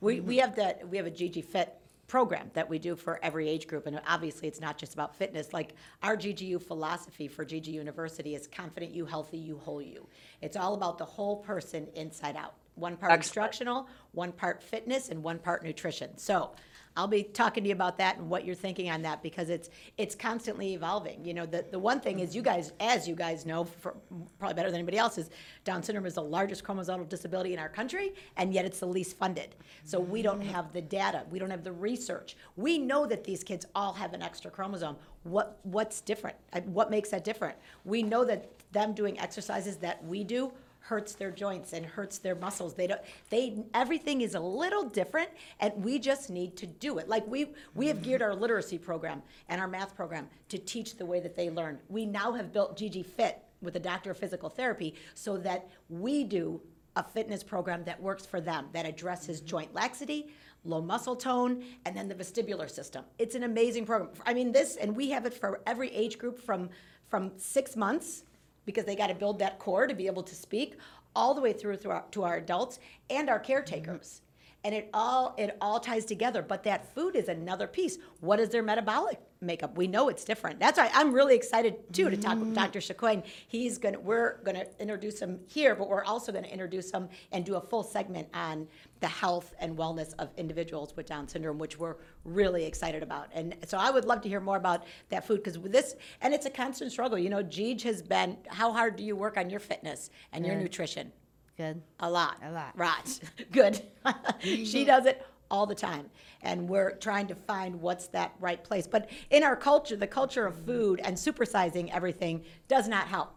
We, 0.00 0.20
we 0.20 0.36
have 0.38 0.56
that, 0.56 0.86
we 0.88 0.96
have 0.96 1.06
a 1.06 1.10
Gigi 1.10 1.42
Fit 1.42 1.74
program 2.08 2.50
that 2.52 2.68
we 2.68 2.78
do 2.78 2.94
for 2.94 3.18
every 3.22 3.48
age 3.48 3.66
group. 3.66 3.86
And 3.86 3.98
obviously, 4.06 4.46
it's 4.48 4.60
not 4.60 4.76
just 4.76 4.92
about 4.94 5.14
fitness. 5.16 5.52
Like 5.54 5.74
our 6.02 6.16
GGU 6.16 6.60
philosophy 6.60 7.26
for 7.28 7.44
Gigi 7.44 7.70
University 7.70 8.34
is 8.34 8.46
confident 8.46 8.92
you, 8.92 9.06
healthy 9.06 9.38
you, 9.38 9.56
whole 9.56 9.80
you. 9.80 10.06
It's 10.42 10.56
all 10.56 10.74
about 10.74 10.98
the 10.98 11.04
whole 11.04 11.36
person 11.36 11.86
inside 11.94 12.36
out. 12.36 12.54
One 12.74 12.96
part 12.96 13.12
Excellent. 13.12 13.24
instructional, 13.24 13.88
one 14.10 14.32
part 14.32 14.62
fitness, 14.62 15.08
and 15.08 15.22
one 15.22 15.38
part 15.38 15.64
nutrition. 15.64 16.18
So 16.18 16.50
I'll 16.96 17.06
be 17.06 17.22
talking 17.22 17.64
to 17.64 17.68
you 17.68 17.74
about 17.74 17.98
that 17.98 18.18
and 18.18 18.28
what 18.28 18.44
you're 18.44 18.54
thinking 18.54 18.90
on 18.90 19.02
that 19.02 19.22
because 19.22 19.48
it's 19.48 19.70
it's 19.96 20.14
constantly 20.14 20.74
evolving. 20.74 21.24
You 21.24 21.34
know, 21.34 21.46
the, 21.46 21.64
the 21.70 21.78
one 21.78 22.00
thing 22.00 22.20
is 22.20 22.34
you 22.36 22.42
guys, 22.42 22.72
as 22.80 23.08
you 23.08 23.14
guys 23.14 23.46
know, 23.46 23.64
for, 23.64 23.94
probably 24.38 24.54
better 24.54 24.70
than 24.70 24.78
anybody 24.78 24.98
else, 24.98 25.16
is 25.18 25.30
Down 25.64 25.82
syndrome 25.82 26.06
is 26.06 26.14
the 26.14 26.22
largest 26.22 26.64
chromosomal 26.64 27.08
disability 27.08 27.54
in 27.54 27.58
our 27.58 27.68
country, 27.68 28.12
and 28.36 28.52
yet 28.52 28.64
it's 28.64 28.80
the 28.80 28.86
least 28.86 29.16
funded. 29.16 29.54
So 29.84 29.98
we 29.98 30.22
don't 30.22 30.40
mm-hmm. 30.40 30.50
have 30.50 30.72
the 30.72 30.82
data, 30.82 31.24
we 31.30 31.38
don't 31.38 31.50
have 31.50 31.64
the 31.64 31.72
research. 31.72 32.36
We 32.56 32.78
know 32.78 33.06
that 33.06 33.24
these 33.24 33.42
kids 33.42 33.66
all 33.74 33.92
have 33.94 34.12
an 34.12 34.22
extra 34.22 34.50
chromosome. 34.50 34.96
What 35.22 35.58
what's 35.62 36.00
different? 36.00 36.36
What 36.64 36.90
makes 36.90 37.10
that 37.10 37.24
different? 37.24 37.56
We 37.84 38.02
know 38.02 38.24
that 38.24 38.50
them 38.72 38.92
doing 38.92 39.18
exercises 39.20 39.76
that 39.78 40.04
we 40.04 40.24
do 40.24 40.52
hurts 40.92 41.14
their 41.14 41.30
joints 41.30 41.72
and 41.72 41.86
hurts 41.86 42.18
their 42.18 42.34
muscles. 42.34 42.74
They 42.74 42.86
don't 42.86 43.00
they 43.30 43.64
everything 43.72 44.20
is 44.20 44.34
a 44.34 44.40
little 44.40 44.84
different 44.84 45.30
and 45.58 45.72
we 45.82 45.98
just 45.98 46.28
need 46.28 46.54
to 46.58 46.66
do 46.66 46.98
it. 46.98 47.08
Like 47.08 47.26
we 47.26 47.46
we 47.74 47.86
have 47.86 48.02
geared 48.02 48.20
our 48.20 48.34
literacy 48.34 48.76
program 48.76 49.22
and 49.48 49.58
our 49.58 49.66
math 49.66 49.96
program 49.96 50.28
to 50.50 50.58
teach 50.58 50.98
the 50.98 51.06
way 51.06 51.18
that 51.20 51.34
they 51.34 51.48
learn. 51.48 51.78
We 51.88 52.04
now 52.04 52.32
have 52.32 52.52
built 52.52 52.76
Gigi 52.76 53.02
Fit 53.02 53.42
with 53.62 53.74
a 53.76 53.80
doctor 53.80 54.10
of 54.10 54.18
physical 54.18 54.50
therapy 54.50 54.94
so 55.14 55.38
that 55.38 55.70
we 55.88 56.24
do 56.24 56.60
a 56.96 57.02
fitness 57.02 57.42
program 57.42 57.82
that 57.84 57.98
works 57.98 58.26
for 58.26 58.42
them 58.42 58.66
that 58.74 58.84
addresses 58.84 59.38
mm-hmm. 59.38 59.46
joint 59.46 59.72
laxity, 59.72 60.28
low 60.66 60.82
muscle 60.82 61.16
tone, 61.16 61.64
and 61.86 61.96
then 61.96 62.06
the 62.06 62.14
vestibular 62.14 62.68
system. 62.68 63.02
It's 63.18 63.34
an 63.34 63.44
amazing 63.44 63.86
program. 63.86 64.10
I 64.26 64.34
mean 64.34 64.52
this 64.52 64.76
and 64.76 64.94
we 64.94 65.08
have 65.08 65.24
it 65.24 65.32
for 65.32 65.62
every 65.66 65.90
age 65.94 66.18
group 66.18 66.38
from 66.38 66.68
from 67.08 67.32
6 67.38 67.76
months 67.76 68.24
because 68.64 68.84
they 68.84 68.96
got 68.96 69.08
to 69.08 69.14
build 69.14 69.38
that 69.38 69.58
core 69.58 69.86
to 69.86 69.94
be 69.94 70.06
able 70.06 70.22
to 70.22 70.34
speak 70.34 70.76
all 71.14 71.34
the 71.34 71.40
way 71.40 71.52
through, 71.52 71.76
through 71.76 71.92
our, 71.92 72.04
to 72.10 72.24
our 72.24 72.36
adults 72.36 72.78
and 73.10 73.28
our 73.28 73.38
caretakers. 73.38 74.20
Mm-hmm. 74.20 74.28
And 74.64 74.74
it 74.74 74.90
all 74.94 75.34
it 75.38 75.56
all 75.60 75.80
ties 75.80 76.04
together 76.04 76.40
but 76.40 76.62
that 76.62 76.94
food 76.94 77.16
is 77.16 77.28
another 77.28 77.66
piece. 77.66 77.98
What 78.20 78.38
is 78.38 78.50
their 78.50 78.62
metabolic 78.62 79.20
makeup 79.42 79.76
we 79.76 79.86
know 79.86 80.08
it's 80.08 80.24
different 80.24 80.58
that's 80.58 80.78
why 80.78 80.90
i'm 80.94 81.12
really 81.12 81.34
excited 81.34 81.74
too 81.92 82.08
to 82.08 82.16
talk 82.16 82.38
with 82.38 82.48
mm. 82.48 82.54
dr 82.54 82.78
Chicoine. 82.78 83.22
he's 83.48 83.78
gonna 83.78 83.98
we're 83.98 84.38
gonna 84.44 84.64
introduce 84.78 85.20
him 85.20 85.40
here 85.46 85.74
but 85.74 85.88
we're 85.88 86.04
also 86.04 86.32
gonna 86.32 86.46
introduce 86.46 86.90
him 86.90 87.08
and 87.32 87.44
do 87.44 87.56
a 87.56 87.60
full 87.60 87.82
segment 87.82 88.28
on 88.34 88.66
the 89.00 89.08
health 89.08 89.54
and 89.58 89.76
wellness 89.76 90.14
of 90.18 90.30
individuals 90.36 90.94
with 90.96 91.06
down 91.06 91.26
syndrome 91.26 91.58
which 91.58 91.78
we're 91.78 91.96
really 92.24 92.64
excited 92.64 93.02
about 93.02 93.28
and 93.34 93.54
so 93.66 93.76
i 93.78 93.90
would 93.90 94.04
love 94.04 94.20
to 94.20 94.28
hear 94.28 94.40
more 94.40 94.56
about 94.56 94.84
that 95.08 95.26
food 95.26 95.42
because 95.42 95.60
this 95.70 95.96
and 96.20 96.32
it's 96.32 96.46
a 96.46 96.50
constant 96.50 96.92
struggle 96.92 97.18
you 97.18 97.30
know 97.30 97.42
Jeej 97.42 97.82
has 97.82 98.02
been 98.02 98.36
how 98.48 98.72
hard 98.72 98.96
do 98.96 99.02
you 99.02 99.16
work 99.16 99.36
on 99.36 99.50
your 99.50 99.60
fitness 99.60 100.10
and 100.32 100.46
your 100.46 100.54
Good. 100.54 100.62
nutrition 100.62 101.12
Good. 101.56 101.82
a 102.00 102.10
lot. 102.10 102.38
A 102.42 102.50
lot. 102.50 102.76
Right. 102.76 103.20
Good. 103.52 103.82
she 104.40 104.84
does 104.84 105.06
it 105.06 105.24
all 105.52 105.66
the 105.66 105.74
time. 105.74 106.10
And 106.42 106.68
we're 106.68 106.92
trying 106.92 107.28
to 107.28 107.36
find 107.36 107.80
what's 107.80 108.08
that 108.08 108.32
right 108.40 108.62
place. 108.64 108.88
But 108.88 109.08
in 109.30 109.44
our 109.44 109.54
culture, 109.54 109.94
the 109.94 110.08
culture 110.08 110.46
of 110.46 110.56
food 110.64 111.00
and 111.04 111.16
supersizing 111.16 111.90
everything 111.92 112.42
does 112.66 112.88
not 112.88 113.06
help. 113.06 113.34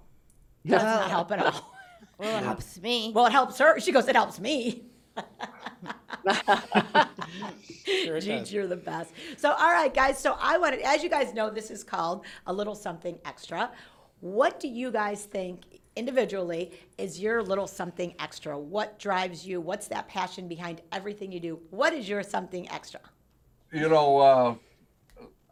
Does 0.66 0.82
not 0.82 1.11
help 1.11 1.32
at 1.32 1.39
all. 1.45 1.72
Well, 2.18 2.38
it 2.38 2.45
helps 2.45 2.82
me. 2.82 3.11
Well, 3.13 3.26
it 3.26 3.34
helps 3.34 3.57
her. 3.59 3.78
She 3.82 3.91
goes, 3.91 4.07
it 4.07 4.16
helps 4.16 4.39
me. 4.39 4.84
Sure 7.86 8.16
it 8.16 8.24
Jeez, 8.24 8.51
you're 8.53 8.68
the 8.68 8.78
best. 8.78 9.11
So, 9.36 9.51
all 9.51 9.72
right, 9.72 9.93
guys. 9.93 10.18
So, 10.18 10.38
I 10.39 10.57
wanted, 10.57 10.80
as 10.80 11.03
you 11.03 11.09
guys 11.09 11.34
know, 11.34 11.49
this 11.49 11.70
is 11.70 11.84
called 11.84 12.26
a 12.47 12.53
little 12.53 12.76
something 12.76 13.20
extra. 13.26 13.70
What 14.22 14.61
do 14.61 14.70
you 14.70 14.91
guys 14.91 15.26
think 15.26 15.74
individually 15.95 16.71
is 16.97 17.19
your 17.19 17.41
little 17.41 17.67
something 17.67 18.13
extra? 18.19 18.57
What 18.57 18.99
drives 18.99 19.45
you? 19.45 19.61
What's 19.61 19.87
that 19.87 20.07
passion 20.07 20.47
behind 20.47 20.81
everything 20.91 21.31
you 21.31 21.39
do? 21.39 21.59
What 21.69 21.93
is 21.93 22.07
your 22.07 22.23
something 22.23 22.69
extra? 22.69 22.99
You 23.71 23.89
know, 23.89 24.17
uh, 24.17 24.55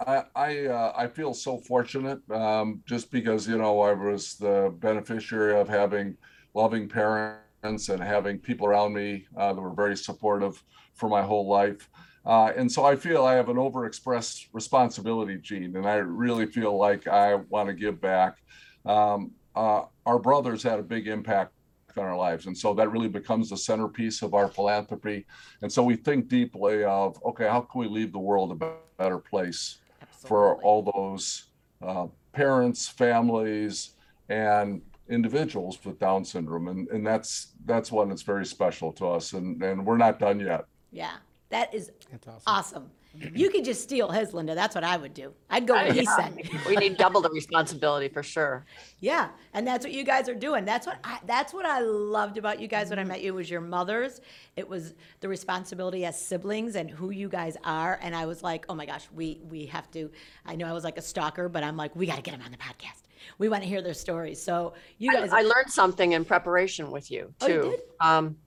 I 0.05 0.23
I, 0.35 0.65
uh, 0.65 0.93
I 0.95 1.07
feel 1.07 1.33
so 1.33 1.57
fortunate 1.57 2.19
um, 2.31 2.81
just 2.85 3.11
because 3.11 3.47
you 3.47 3.57
know 3.57 3.81
I 3.81 3.93
was 3.93 4.35
the 4.35 4.73
beneficiary 4.79 5.59
of 5.59 5.67
having 5.67 6.17
loving 6.53 6.87
parents 6.87 7.89
and 7.89 8.01
having 8.01 8.37
people 8.37 8.67
around 8.67 8.93
me 8.93 9.25
uh, 9.37 9.53
that 9.53 9.61
were 9.61 9.73
very 9.73 9.97
supportive 9.97 10.61
for 10.93 11.09
my 11.09 11.21
whole 11.21 11.47
life. 11.47 11.89
Uh, 12.25 12.53
and 12.55 12.71
so 12.71 12.85
I 12.85 12.95
feel 12.95 13.25
I 13.25 13.33
have 13.33 13.49
an 13.49 13.57
overexpressed 13.57 14.47
responsibility 14.53 15.37
gene, 15.37 15.75
and 15.75 15.85
I 15.85 15.95
really 15.95 16.45
feel 16.45 16.77
like 16.77 17.07
I 17.07 17.35
want 17.35 17.67
to 17.67 17.73
give 17.73 17.99
back. 17.99 18.37
Um, 18.85 19.31
uh, 19.55 19.83
our 20.05 20.19
brothers 20.19 20.63
had 20.63 20.79
a 20.79 20.83
big 20.83 21.07
impact 21.07 21.53
on 21.97 22.03
our 22.03 22.17
lives, 22.17 22.47
and 22.47 22.57
so 22.57 22.73
that 22.73 22.91
really 22.91 23.07
becomes 23.07 23.49
the 23.49 23.57
centerpiece 23.57 24.21
of 24.21 24.33
our 24.33 24.47
philanthropy. 24.47 25.25
And 25.61 25.71
so 25.71 25.83
we 25.83 25.95
think 25.95 26.27
deeply 26.27 26.83
of, 26.83 27.21
okay, 27.23 27.47
how 27.47 27.61
can 27.61 27.81
we 27.81 27.87
leave 27.87 28.11
the 28.11 28.19
world 28.19 28.51
a 28.51 28.75
better 28.97 29.19
place? 29.19 29.79
for 30.23 30.61
all 30.63 30.81
those 30.81 31.47
uh, 31.81 32.07
parents, 32.31 32.87
families, 32.87 33.91
and 34.29 34.81
individuals 35.09 35.77
with 35.83 35.99
Down 35.99 36.23
syndrome. 36.23 36.69
And, 36.69 36.87
and 36.89 37.05
that's, 37.05 37.53
that's 37.65 37.91
one 37.91 38.09
that's 38.09 38.21
very 38.21 38.45
special 38.45 38.91
to 38.93 39.07
us. 39.07 39.33
And, 39.33 39.61
and 39.61 39.85
we're 39.85 39.97
not 39.97 40.19
done 40.19 40.39
yet. 40.39 40.65
Yeah, 40.91 41.15
that 41.49 41.73
is 41.73 41.91
That's 42.11 42.27
awesome. 42.27 42.43
awesome. 42.47 42.91
You 43.35 43.51
could 43.51 43.63
just 43.63 43.83
steal 43.83 44.09
his, 44.09 44.33
Linda. 44.33 44.55
That's 44.55 44.73
what 44.73 44.83
I 44.83 44.97
would 44.97 45.13
do. 45.13 45.33
I'd 45.49 45.67
go 45.67 45.75
where 45.75 45.91
he 45.93 46.01
Yeah, 46.01 46.15
said. 46.15 46.49
We 46.67 46.75
need 46.75 46.97
double 46.97 47.21
the 47.21 47.29
responsibility 47.29 48.07
for 48.07 48.23
sure. 48.23 48.65
Yeah, 48.99 49.29
and 49.53 49.67
that's 49.67 49.85
what 49.85 49.93
you 49.93 50.03
guys 50.03 50.27
are 50.29 50.33
doing. 50.35 50.65
That's 50.65 50.87
what 50.87 50.97
I, 51.03 51.19
that's 51.27 51.53
what 51.53 51.65
I 51.65 51.79
loved 51.81 52.37
about 52.37 52.59
you 52.59 52.67
guys 52.67 52.89
when 52.89 52.97
I 52.97 53.03
met 53.03 53.21
you 53.21 53.35
was 53.35 53.49
your 53.51 53.61
mothers. 53.61 54.19
It 54.55 54.67
was 54.67 54.95
the 55.19 55.29
responsibility 55.29 56.05
as 56.05 56.19
siblings 56.19 56.75
and 56.75 56.89
who 56.89 57.11
you 57.11 57.29
guys 57.29 57.55
are. 57.63 57.99
And 58.01 58.15
I 58.15 58.25
was 58.25 58.41
like, 58.41 58.65
oh 58.67 58.73
my 58.73 58.85
gosh, 58.87 59.07
we 59.13 59.41
we 59.47 59.67
have 59.67 59.91
to. 59.91 60.09
I 60.45 60.55
know 60.55 60.65
I 60.65 60.73
was 60.73 60.83
like 60.83 60.97
a 60.97 61.01
stalker, 61.01 61.47
but 61.49 61.63
I'm 61.63 61.77
like, 61.77 61.95
we 61.95 62.07
got 62.07 62.15
to 62.15 62.21
get 62.23 62.31
them 62.31 62.41
on 62.43 62.51
the 62.51 62.57
podcast. 62.57 63.03
We 63.37 63.47
want 63.47 63.61
to 63.61 63.69
hear 63.69 63.81
their 63.83 63.93
stories. 63.93 64.41
So 64.41 64.73
you 64.97 65.13
guys, 65.13 65.31
I 65.31 65.41
learned 65.43 65.69
something 65.69 66.13
in 66.13 66.25
preparation 66.25 66.89
with 66.89 67.11
you 67.11 67.33
Oh, 67.41 67.47
you 67.47 67.53
too. 67.53 67.61
did? 67.69 67.79
Um, 68.01 68.37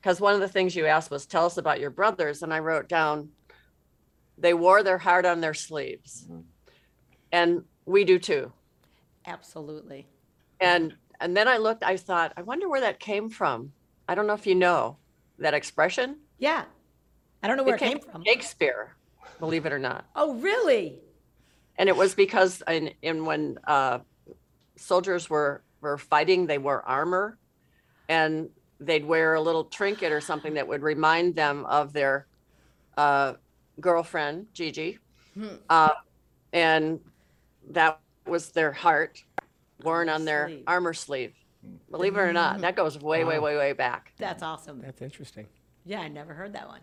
because 0.00 0.20
one 0.20 0.34
of 0.34 0.40
the 0.40 0.48
things 0.48 0.76
you 0.76 0.84
asked 0.86 1.10
was, 1.10 1.24
tell 1.26 1.46
us 1.46 1.56
about 1.56 1.80
your 1.80 1.88
brothers, 1.90 2.42
and 2.42 2.52
I 2.52 2.58
wrote 2.58 2.88
down, 2.90 3.30
they 4.38 4.54
wore 4.54 4.82
their 4.82 4.98
heart 4.98 5.24
on 5.26 5.40
their 5.40 5.54
sleeves, 5.54 6.26
and 7.32 7.64
we 7.86 8.04
do 8.04 8.18
too. 8.18 8.52
absolutely. 9.26 10.06
And 10.60 10.94
and 11.20 11.36
then 11.36 11.48
I 11.48 11.58
looked, 11.58 11.82
I 11.84 11.96
thought, 11.96 12.32
I 12.36 12.42
wonder 12.42 12.68
where 12.68 12.80
that 12.80 12.98
came 13.00 13.30
from. 13.30 13.72
I 14.08 14.14
don't 14.14 14.26
know 14.26 14.34
if 14.34 14.46
you 14.46 14.54
know 14.54 14.98
that 15.38 15.54
expression. 15.54 16.16
Yeah, 16.38 16.64
I 17.42 17.46
don't 17.46 17.56
know 17.56 17.62
where 17.62 17.76
it 17.76 17.80
came 17.80 18.00
from. 18.00 18.22
Shakespeare, 18.26 18.96
believe 19.38 19.66
it 19.66 19.72
or 19.72 19.78
not. 19.78 20.06
Oh, 20.16 20.34
really? 20.34 20.98
And 21.76 21.88
it 21.88 21.96
was 21.96 22.14
because 22.14 22.62
in, 22.68 22.92
in 23.02 23.24
when 23.24 23.58
uh, 23.66 24.00
soldiers 24.76 25.28
were 25.30 25.62
were 25.80 25.98
fighting, 25.98 26.46
they 26.46 26.58
wore 26.58 26.82
armor, 26.82 27.38
and 28.08 28.48
they'd 28.80 29.04
wear 29.04 29.34
a 29.34 29.40
little 29.40 29.64
trinket 29.64 30.12
or 30.12 30.20
something 30.20 30.54
that 30.54 30.66
would 30.66 30.82
remind 30.82 31.36
them 31.36 31.64
of 31.66 31.92
their 31.92 32.26
uh, 32.96 33.34
girlfriend 33.80 34.46
Gigi, 34.54 34.98
uh, 35.68 35.90
and 36.52 37.00
that 37.70 38.00
was 38.26 38.50
their 38.50 38.72
heart 38.72 39.22
worn 39.82 40.08
on 40.08 40.24
their 40.24 40.48
sleeve. 40.48 40.62
armor 40.66 40.94
sleeve. 40.94 41.34
Believe 41.90 42.14
it 42.16 42.20
or 42.20 42.32
not, 42.32 42.60
that 42.60 42.76
goes 42.76 42.98
way, 42.98 43.24
way, 43.24 43.38
Wow. 43.38 43.44
way, 43.46 43.56
way 43.56 43.72
back. 43.72 44.12
That's 44.18 44.42
awesome. 44.42 44.80
That's 44.82 45.00
interesting. 45.00 45.46
Yeah, 45.84 46.00
I 46.00 46.08
never 46.08 46.34
heard 46.34 46.52
that 46.52 46.68
one. 46.68 46.80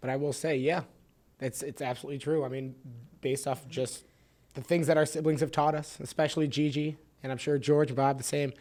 But 0.00 0.10
I 0.10 0.16
will 0.16 0.32
say, 0.32 0.56
yeah, 0.56 0.82
it's 1.40 1.62
it's 1.62 1.82
absolutely 1.82 2.18
true. 2.18 2.44
I 2.44 2.48
mean, 2.48 2.74
based 3.20 3.46
off 3.46 3.68
just 3.68 4.04
the 4.54 4.62
things 4.62 4.86
that 4.86 4.96
our 4.96 5.06
siblings 5.06 5.40
have 5.40 5.50
taught 5.50 5.74
us, 5.74 5.98
especially 6.00 6.48
Gigi, 6.48 6.96
and 7.22 7.30
I'm 7.32 7.38
sure 7.38 7.58
George 7.58 7.88
and 7.88 7.96
Bob 7.96 8.18
the 8.18 8.24
same. 8.24 8.52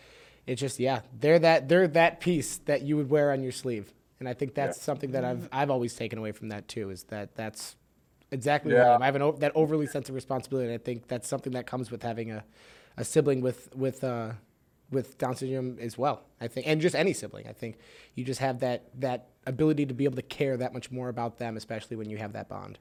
It's 0.46 0.60
just 0.60 0.78
yeah, 0.80 1.02
they're 1.18 1.40
that 1.40 1.70
they're 1.70 1.88
that 1.88 2.20
piece 2.20 2.58
that 2.66 2.82
you 2.82 2.98
would 2.98 3.10
wear 3.10 3.32
on 3.32 3.44
your 3.44 3.52
sleeve, 3.54 3.94
and 4.24 4.30
I 4.30 4.34
think 4.34 4.54
that's 4.54 4.82
something 4.82 5.12
that 5.12 5.26
I've 5.26 5.50
I've 5.52 5.70
always 5.70 5.96
taken 5.96 6.18
away 6.18 6.32
from 6.32 6.48
that 6.50 6.68
too. 6.70 6.90
Is 6.90 7.04
that 7.06 7.36
that's 7.36 7.76
exactly 8.32 8.74
what 8.74 8.82
I 8.82 8.86
Yeah. 8.86 8.96
am. 8.96 9.02
I 9.02 9.06
have 9.06 9.16
an 9.16 9.22
o- 9.22 9.34
that 9.34 9.52
overly 9.54 9.86
sense 9.86 10.08
of 10.08 10.16
responsibility, 10.16 10.68
and 10.72 10.74
I 10.80 10.82
think 10.84 11.08
that's 11.08 11.28
something 11.28 11.52
that 11.54 11.68
comes 11.68 11.92
with 11.92 12.04
having 12.04 12.32
a, 12.32 12.44
a 12.96 13.04
sibling 13.04 13.42
with 13.42 13.76
with 13.76 14.02
uh, 14.04 14.32
with 14.92 15.18
Down 15.18 15.36
syndrome 15.36 15.78
as 15.82 15.98
well. 15.98 16.24
I 16.40 16.48
think, 16.48 16.68
and 16.68 16.80
just 16.80 16.96
any 16.96 17.12
sibling. 17.12 17.48
I 17.48 17.54
think 17.54 17.78
you 18.16 18.24
just 18.24 18.40
have 18.40 18.60
that 18.62 18.86
that 19.02 19.28
ability 19.46 19.86
to 19.88 19.94
be 19.94 20.06
able 20.06 20.16
to 20.16 20.22
care 20.22 20.56
that 20.56 20.74
much 20.74 20.90
more 20.90 21.10
about 21.10 21.38
them, 21.38 21.58
especially 21.58 21.98
when 21.98 22.10
you 22.10 22.18
have 22.18 22.32
that 22.32 22.48
bond. 22.48 22.80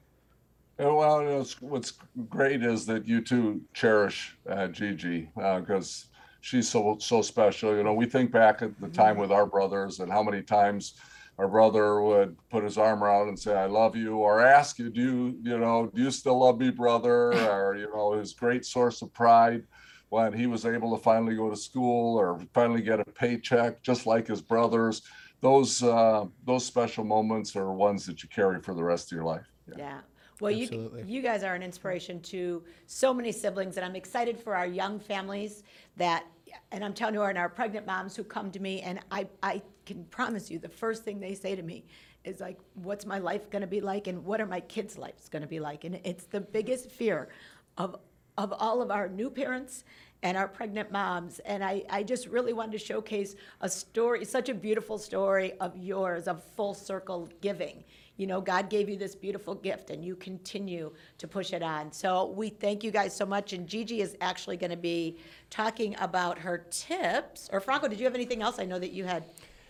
And 0.79 0.95
well, 0.95 1.21
you 1.21 1.27
know, 1.27 1.45
what's 1.59 1.93
great 2.29 2.63
is 2.63 2.85
that 2.85 3.05
you 3.05 3.21
two 3.21 3.61
cherish 3.73 4.37
uh, 4.49 4.67
Gigi 4.69 5.29
because 5.35 6.05
she's 6.39 6.69
so 6.69 6.95
so 6.99 7.21
special. 7.21 7.75
You 7.75 7.83
know, 7.83 7.93
we 7.93 8.05
think 8.05 8.31
back 8.31 8.61
at 8.61 8.79
the 8.79 8.87
time 8.87 9.17
with 9.17 9.31
our 9.31 9.45
brothers 9.45 9.99
and 9.99 10.09
how 10.09 10.23
many 10.23 10.41
times 10.41 10.93
our 11.37 11.47
brother 11.47 12.01
would 12.01 12.37
put 12.49 12.63
his 12.63 12.77
arm 12.77 13.03
around 13.03 13.29
and 13.29 13.39
say, 13.39 13.55
"I 13.55 13.65
love 13.65 13.95
you," 13.95 14.17
or 14.17 14.41
ask 14.41 14.77
you, 14.79 14.89
"Do 14.89 15.01
you, 15.01 15.39
you 15.41 15.57
know, 15.57 15.87
do 15.87 16.01
you 16.01 16.11
still 16.11 16.39
love 16.39 16.59
me, 16.59 16.69
brother?" 16.69 17.33
Or 17.53 17.75
you 17.75 17.89
know, 17.93 18.13
his 18.13 18.33
great 18.33 18.65
source 18.65 19.01
of 19.01 19.13
pride 19.13 19.63
when 20.09 20.31
he 20.31 20.45
was 20.45 20.63
able 20.65 20.95
to 20.95 21.01
finally 21.01 21.35
go 21.35 21.49
to 21.49 21.55
school 21.55 22.19
or 22.19 22.39
finally 22.53 22.81
get 22.81 22.99
a 22.99 23.05
paycheck, 23.05 23.81
just 23.81 24.05
like 24.05 24.27
his 24.27 24.41
brothers. 24.41 25.01
Those 25.41 25.81
uh, 25.81 26.25
those 26.45 26.65
special 26.65 27.03
moments 27.03 27.55
are 27.55 27.73
ones 27.73 28.05
that 28.05 28.21
you 28.21 28.29
carry 28.29 28.61
for 28.61 28.75
the 28.75 28.83
rest 28.83 29.11
of 29.11 29.15
your 29.15 29.25
life. 29.25 29.47
Yeah. 29.75 30.01
Well, 30.39 30.51
you 30.51 31.03
you 31.05 31.21
guys 31.21 31.43
are 31.43 31.55
an 31.55 31.63
inspiration 31.63 32.19
to 32.21 32.63
so 32.85 33.13
many 33.13 33.31
siblings, 33.31 33.77
and 33.77 33.85
I'm 33.85 33.95
excited 33.95 34.39
for 34.39 34.55
our 34.55 34.67
young 34.67 34.99
families 34.99 35.63
that, 35.97 36.25
and 36.71 36.83
I'm 36.83 36.93
telling 36.93 37.15
you, 37.15 37.23
and 37.23 37.37
our 37.37 37.49
pregnant 37.49 37.85
moms 37.87 38.15
who 38.15 38.23
come 38.23 38.51
to 38.51 38.59
me, 38.59 38.81
and 38.81 38.99
I 39.09 39.27
I 39.41 39.61
can 39.85 40.05
promise 40.05 40.49
you, 40.49 40.59
the 40.59 40.69
first 40.69 41.03
thing 41.03 41.19
they 41.19 41.35
say 41.35 41.55
to 41.55 41.63
me 41.63 41.85
is 42.23 42.39
like, 42.39 42.59
"What's 42.75 43.05
my 43.05 43.19
life 43.19 43.49
going 43.49 43.61
to 43.61 43.67
be 43.67 43.81
like, 43.81 44.07
and 44.07 44.25
what 44.25 44.41
are 44.41 44.45
my 44.45 44.61
kids' 44.61 44.97
lives 44.97 45.29
going 45.29 45.41
to 45.41 45.47
be 45.47 45.59
like?" 45.59 45.83
And 45.83 45.99
it's 46.03 46.25
the 46.25 46.41
biggest 46.41 46.89
fear 46.89 47.29
of 47.77 47.99
of 48.37 48.53
all 48.57 48.81
of 48.81 48.89
our 48.91 49.07
new 49.07 49.29
parents 49.29 49.83
and 50.23 50.37
our 50.37 50.47
pregnant 50.47 50.91
moms. 50.91 51.39
And 51.39 51.63
I, 51.63 51.83
I 51.89 52.01
just 52.03 52.27
really 52.27 52.53
wanted 52.53 52.71
to 52.71 52.79
showcase 52.79 53.35
a 53.61 53.69
story, 53.69 54.25
such 54.25 54.49
a 54.49 54.53
beautiful 54.53 54.97
story 54.97 55.53
of 55.59 55.77
yours, 55.77 56.27
of 56.27 56.43
full 56.55 56.73
circle 56.73 57.29
giving. 57.41 57.83
You 58.15 58.27
know, 58.27 58.39
God 58.39 58.69
gave 58.69 58.89
you 58.89 58.95
this 58.95 59.15
beautiful 59.15 59.53
gift 59.53 59.89
and 59.89 60.05
you 60.05 60.15
continue 60.15 60.93
to 61.17 61.27
push 61.27 61.51
it 61.51 61.61
on. 61.61 61.91
So 61.91 62.27
we 62.27 62.49
thank 62.49 62.83
you 62.83 62.91
guys 62.91 63.15
so 63.15 63.25
much. 63.25 63.53
And 63.53 63.67
Gigi 63.67 64.01
is 64.01 64.15
actually 64.21 64.55
going 64.55 64.71
to 64.71 64.77
be 64.77 65.17
talking 65.49 65.95
about 65.99 66.37
her 66.39 66.59
tips. 66.69 67.49
Or 67.51 67.59
Franco, 67.59 67.87
did 67.87 67.99
you 67.99 68.05
have 68.05 68.15
anything 68.15 68.41
else? 68.41 68.59
I 68.59 68.65
know 68.65 68.79
that 68.79 68.91
you 68.91 69.03
had. 69.03 69.25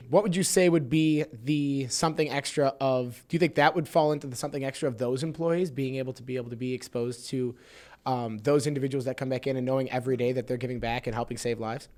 What 0.10 0.24
would 0.24 0.36
you 0.36 0.44
say 0.44 0.70
would 0.70 0.90
be 0.90 1.26
the 1.44 1.88
something 1.88 2.30
extra 2.30 2.74
of? 2.80 3.24
Do 3.28 3.36
you 3.36 3.40
think 3.40 3.56
that 3.56 3.76
would 3.76 3.88
fall 3.88 4.12
into 4.12 4.28
the 4.28 4.36
something 4.36 4.64
extra 4.64 4.88
of 4.88 4.98
those 4.98 5.24
employees 5.24 5.72
being 5.72 5.96
able 5.96 6.14
to 6.14 6.24
be 6.24 6.36
able 6.36 6.50
to 6.50 6.56
be 6.56 6.74
exposed 6.74 7.30
to 7.30 7.56
um, 8.06 8.38
those 8.40 8.68
individuals 8.68 9.06
that 9.06 9.18
come 9.18 9.30
back 9.30 9.48
in 9.48 9.58
and 9.58 9.66
knowing 9.66 9.90
every 9.92 10.18
day 10.18 10.32
that 10.34 10.48
they're 10.48 10.58
giving 10.58 10.80
back 10.80 11.08
and 11.08 11.16
helping 11.16 11.38
save 11.38 11.60
lives? 11.60 11.90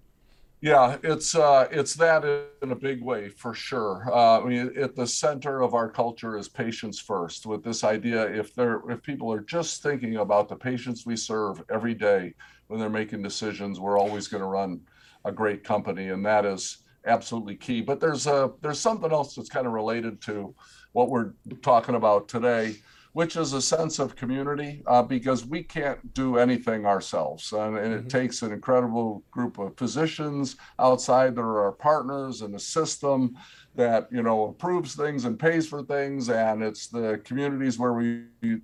Yeah, 0.62 0.98
it's 1.04 1.36
uh, 1.36 1.68
it's 1.70 1.94
that 1.96 2.24
in 2.64 2.72
a 2.72 2.76
big 2.76 3.04
way 3.04 3.30
for 3.30 3.54
sure. 3.54 4.08
Uh, 4.12 4.42
I 4.42 4.46
mean, 4.46 4.72
at 4.78 4.96
the 4.96 5.06
center 5.06 5.62
of 5.62 5.74
our 5.74 5.90
culture 5.90 6.38
is 6.38 6.48
patients 6.48 7.00
first. 7.00 7.46
With 7.46 7.64
this 7.64 7.84
idea, 7.84 8.24
if 8.34 8.56
they're 8.56 8.82
if 8.90 9.04
people 9.04 9.32
are 9.32 9.42
just 9.42 9.84
thinking 9.84 10.18
about 10.18 10.48
the 10.48 10.56
patients 10.56 11.06
we 11.06 11.18
serve 11.18 11.62
every 11.70 11.94
day 11.94 12.34
when 12.68 12.80
they're 12.80 12.90
making 12.90 13.22
decisions, 13.22 13.80
we're 13.80 14.00
always 14.00 14.28
going 14.28 14.42
to 14.42 14.48
run 14.48 14.82
a 15.26 15.32
great 15.32 15.64
company, 15.64 16.10
and 16.10 16.26
that 16.26 16.46
is 16.46 16.80
absolutely 17.06 17.56
key. 17.56 17.82
But 17.82 18.00
there's 18.00 18.28
a 18.28 18.52
there's 18.62 18.80
something 18.80 19.12
else 19.12 19.36
that's 19.36 19.50
kind 19.50 19.68
of 19.68 19.74
related 19.74 20.22
to 20.24 20.54
what 20.94 21.10
we're 21.10 21.34
talking 21.62 21.96
about 21.96 22.28
today, 22.28 22.78
which 23.14 23.36
is 23.36 23.54
a 23.54 23.62
sense 23.62 24.00
of 24.00 24.16
community, 24.16 24.82
uh, 24.88 25.04
because 25.04 25.46
we 25.46 25.64
can't 25.64 26.14
do 26.14 26.38
anything 26.38 26.86
ourselves, 26.86 27.52
and, 27.52 27.78
and 27.78 27.94
it 27.94 28.10
takes 28.10 28.42
an 28.42 28.52
incredible 28.52 29.24
group 29.32 29.58
of 29.58 29.78
physicians 29.78 30.56
outside 30.80 31.36
that 31.36 31.42
are 31.42 31.64
our 31.64 31.72
partners 31.72 32.42
and 32.42 32.54
the 32.54 32.60
system 32.60 33.36
that 33.76 34.08
you 34.12 34.24
know 34.24 34.48
approves 34.48 34.96
things 34.96 35.26
and 35.26 35.40
pays 35.40 35.68
for 35.68 35.84
things, 35.84 36.30
and 36.30 36.64
it's 36.64 36.88
the 36.88 37.22
communities 37.24 37.78
where 37.78 37.94
we 37.94 38.24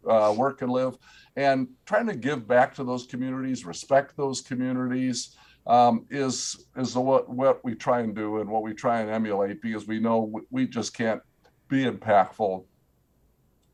uh, 0.10 0.34
work 0.36 0.62
and 0.62 0.72
live, 0.72 0.98
and 1.36 1.68
trying 1.86 2.08
to 2.08 2.16
give 2.16 2.48
back 2.48 2.74
to 2.74 2.84
those 2.84 3.06
communities, 3.06 3.66
respect 3.66 4.16
those 4.16 4.42
communities 4.42 5.36
um, 5.68 6.06
is 6.10 6.66
is 6.76 6.96
what 6.96 7.30
what 7.30 7.64
we 7.64 7.76
try 7.76 8.02
and 8.02 8.16
do 8.16 8.40
and 8.40 8.50
what 8.50 8.64
we 8.64 8.74
try 8.74 9.02
and 9.02 9.10
emulate 9.10 9.62
because 9.62 9.88
we 9.88 10.00
know 10.00 10.22
we, 10.22 10.42
we 10.50 10.68
just 10.68 10.94
can't 10.94 11.22
be 11.68 11.86
impactful 11.86 12.66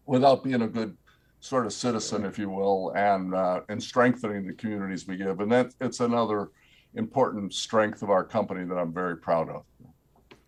without 0.06 0.44
being 0.44 0.62
a 0.62 0.68
good 0.68 0.96
sort 1.40 1.66
of 1.66 1.74
citizen, 1.74 2.26
if 2.26 2.38
you 2.38 2.50
will, 2.50 2.92
and 2.96 3.34
uh, 3.34 3.62
and 3.70 3.82
strengthening 3.82 4.46
the 4.48 4.54
communities 4.54 5.08
we 5.08 5.18
give. 5.18 5.40
And 5.40 5.52
that 5.52 5.74
it's 5.80 6.00
another 6.00 6.50
important 6.96 7.54
strength 7.54 8.02
of 8.02 8.10
our 8.10 8.24
company 8.24 8.66
that 8.66 8.76
I'm 8.76 8.94
very 8.94 9.18
proud 9.18 9.50
of. 9.50 9.64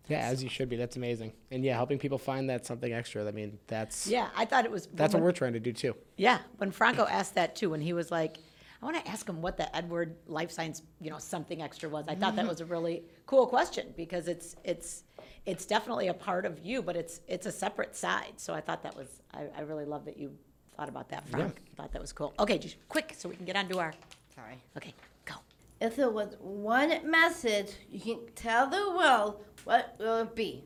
Yeah, 0.08 0.18
as 0.26 0.42
you 0.42 0.48
should 0.48 0.68
be. 0.68 0.74
That's 0.74 0.96
amazing. 0.96 1.32
And 1.52 1.64
yeah, 1.64 1.74
helping 1.74 1.98
people 1.98 2.18
find 2.18 2.50
that 2.50 2.66
something 2.66 2.92
extra. 2.92 3.26
I 3.26 3.30
mean, 3.30 3.58
that's 3.68 4.08
Yeah, 4.08 4.28
I 4.36 4.44
thought 4.44 4.64
it 4.64 4.70
was. 4.70 4.88
that's 4.92 5.14
what 5.14 5.22
we're 5.22 5.30
trying 5.30 5.52
to 5.52 5.60
do 5.60 5.72
too. 5.72 5.94
Yeah, 6.16 6.38
when 6.56 6.72
Franco 6.72 7.06
asked 7.06 7.36
that 7.36 7.54
too, 7.54 7.70
when 7.70 7.80
he 7.80 7.92
was 7.92 8.10
like, 8.10 8.38
I 8.82 8.86
want 8.86 9.04
to 9.04 9.10
ask 9.10 9.28
him 9.28 9.42
what 9.42 9.56
the 9.58 9.74
Edward 9.76 10.16
Life 10.26 10.50
Science, 10.50 10.82
you 11.00 11.10
know, 11.10 11.18
something 11.18 11.60
extra 11.60 11.88
was. 11.88 12.06
I 12.08 12.14
thought 12.14 12.34
that 12.36 12.42
mm-hmm. 12.42 12.48
was 12.48 12.60
a 12.60 12.64
really 12.64 13.02
cool 13.26 13.46
question 13.46 13.92
because 13.96 14.26
it's 14.26 14.56
it's 14.64 15.04
it's 15.44 15.66
definitely 15.66 16.08
a 16.08 16.14
part 16.14 16.46
of 16.46 16.64
you, 16.64 16.80
but 16.80 16.96
it's 16.96 17.20
it's 17.28 17.46
a 17.46 17.52
separate 17.52 17.94
side. 17.94 18.32
So 18.36 18.54
I 18.54 18.60
thought 18.60 18.82
that 18.82 18.96
was 18.96 19.20
I, 19.34 19.46
I 19.56 19.60
really 19.62 19.84
love 19.84 20.06
that 20.06 20.16
you 20.16 20.32
thought 20.76 20.88
about 20.88 21.10
that, 21.10 21.28
Frank. 21.28 21.60
I 21.72 21.82
thought 21.82 21.92
that 21.92 22.00
was 22.00 22.12
cool. 22.12 22.32
Okay, 22.38 22.56
just 22.56 22.76
quick 22.88 23.14
so 23.16 23.28
we 23.28 23.36
can 23.36 23.44
get 23.44 23.56
on 23.56 23.68
to 23.68 23.78
our. 23.78 23.92
Sorry. 24.34 24.62
Okay, 24.78 24.94
go. 25.26 25.34
If 25.80 25.96
there 25.96 26.10
was 26.10 26.36
one 26.40 27.10
message 27.10 27.72
you 27.90 28.00
can 28.00 28.20
tell 28.34 28.66
the 28.66 28.96
world, 28.96 29.44
what 29.64 29.94
will 29.98 30.22
it 30.22 30.34
be? 30.34 30.64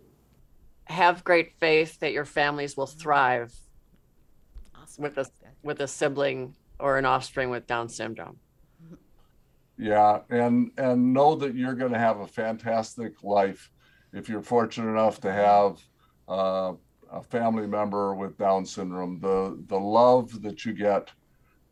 Have 0.84 1.24
great 1.24 1.54
faith 1.58 1.98
that 1.98 2.12
your 2.12 2.24
families 2.24 2.76
will 2.76 2.86
thrive. 2.86 3.52
Awesome. 4.80 5.02
with 5.02 5.18
a 5.18 5.26
with 5.64 5.80
a 5.80 5.88
sibling 5.88 6.54
or 6.78 6.98
an 6.98 7.06
offspring 7.06 7.50
with 7.50 7.66
Down 7.66 7.88
syndrome. 7.88 8.38
Yeah, 9.76 10.20
and 10.30 10.70
and 10.78 11.12
know 11.12 11.34
that 11.36 11.54
you're 11.54 11.74
going 11.74 11.92
to 11.92 11.98
have 11.98 12.20
a 12.20 12.26
fantastic 12.26 13.22
life 13.22 13.70
if 14.12 14.28
you're 14.28 14.42
fortunate 14.42 14.90
enough 14.90 15.20
to 15.22 15.32
have 15.32 15.80
uh, 16.28 16.74
a 17.10 17.22
family 17.22 17.66
member 17.66 18.14
with 18.14 18.38
Down 18.38 18.64
syndrome. 18.64 19.18
The 19.20 19.60
the 19.66 19.78
love 19.78 20.42
that 20.42 20.64
you 20.64 20.74
get, 20.74 21.10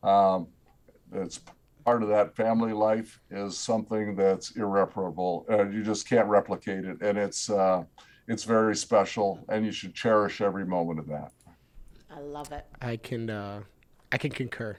um, 0.02 0.48
that's 1.12 1.40
part 1.84 2.02
of 2.02 2.08
that 2.08 2.34
family 2.34 2.72
life, 2.72 3.20
is 3.30 3.56
something 3.56 4.16
that's 4.16 4.56
irreparable. 4.56 5.46
Uh, 5.48 5.68
you 5.68 5.84
just 5.84 6.08
can't 6.08 6.26
replicate 6.26 6.84
it, 6.84 7.00
and 7.02 7.16
it's 7.16 7.50
uh, 7.50 7.84
it's 8.26 8.42
very 8.42 8.74
special, 8.74 9.44
and 9.48 9.64
you 9.64 9.70
should 9.70 9.94
cherish 9.94 10.40
every 10.40 10.66
moment 10.66 10.98
of 10.98 11.06
that. 11.06 11.30
I 12.10 12.18
love 12.20 12.50
it. 12.50 12.66
I 12.80 12.96
can 12.96 13.30
uh, 13.30 13.62
I 14.10 14.18
can 14.18 14.30
concur. 14.30 14.76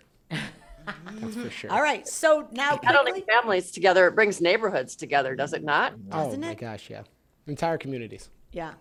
That's 0.85 1.35
for 1.35 1.49
sure. 1.49 1.71
All 1.71 1.81
right, 1.81 2.07
so 2.07 2.47
now 2.51 2.79
Not 2.83 2.95
only 2.95 3.11
quickly, 3.13 3.33
families 3.33 3.71
together, 3.71 4.07
it 4.07 4.15
brings 4.15 4.41
neighborhoods 4.41 4.95
together, 4.95 5.35
does 5.35 5.53
it 5.53 5.63
not? 5.63 5.93
Mm-hmm. 5.93 6.09
Oh 6.11 6.25
Doesn't 6.25 6.41
my 6.41 6.51
it? 6.51 6.57
gosh, 6.57 6.89
yeah. 6.89 7.03
Entire 7.47 7.77
communities. 7.77 8.29
yeah. 8.51 8.73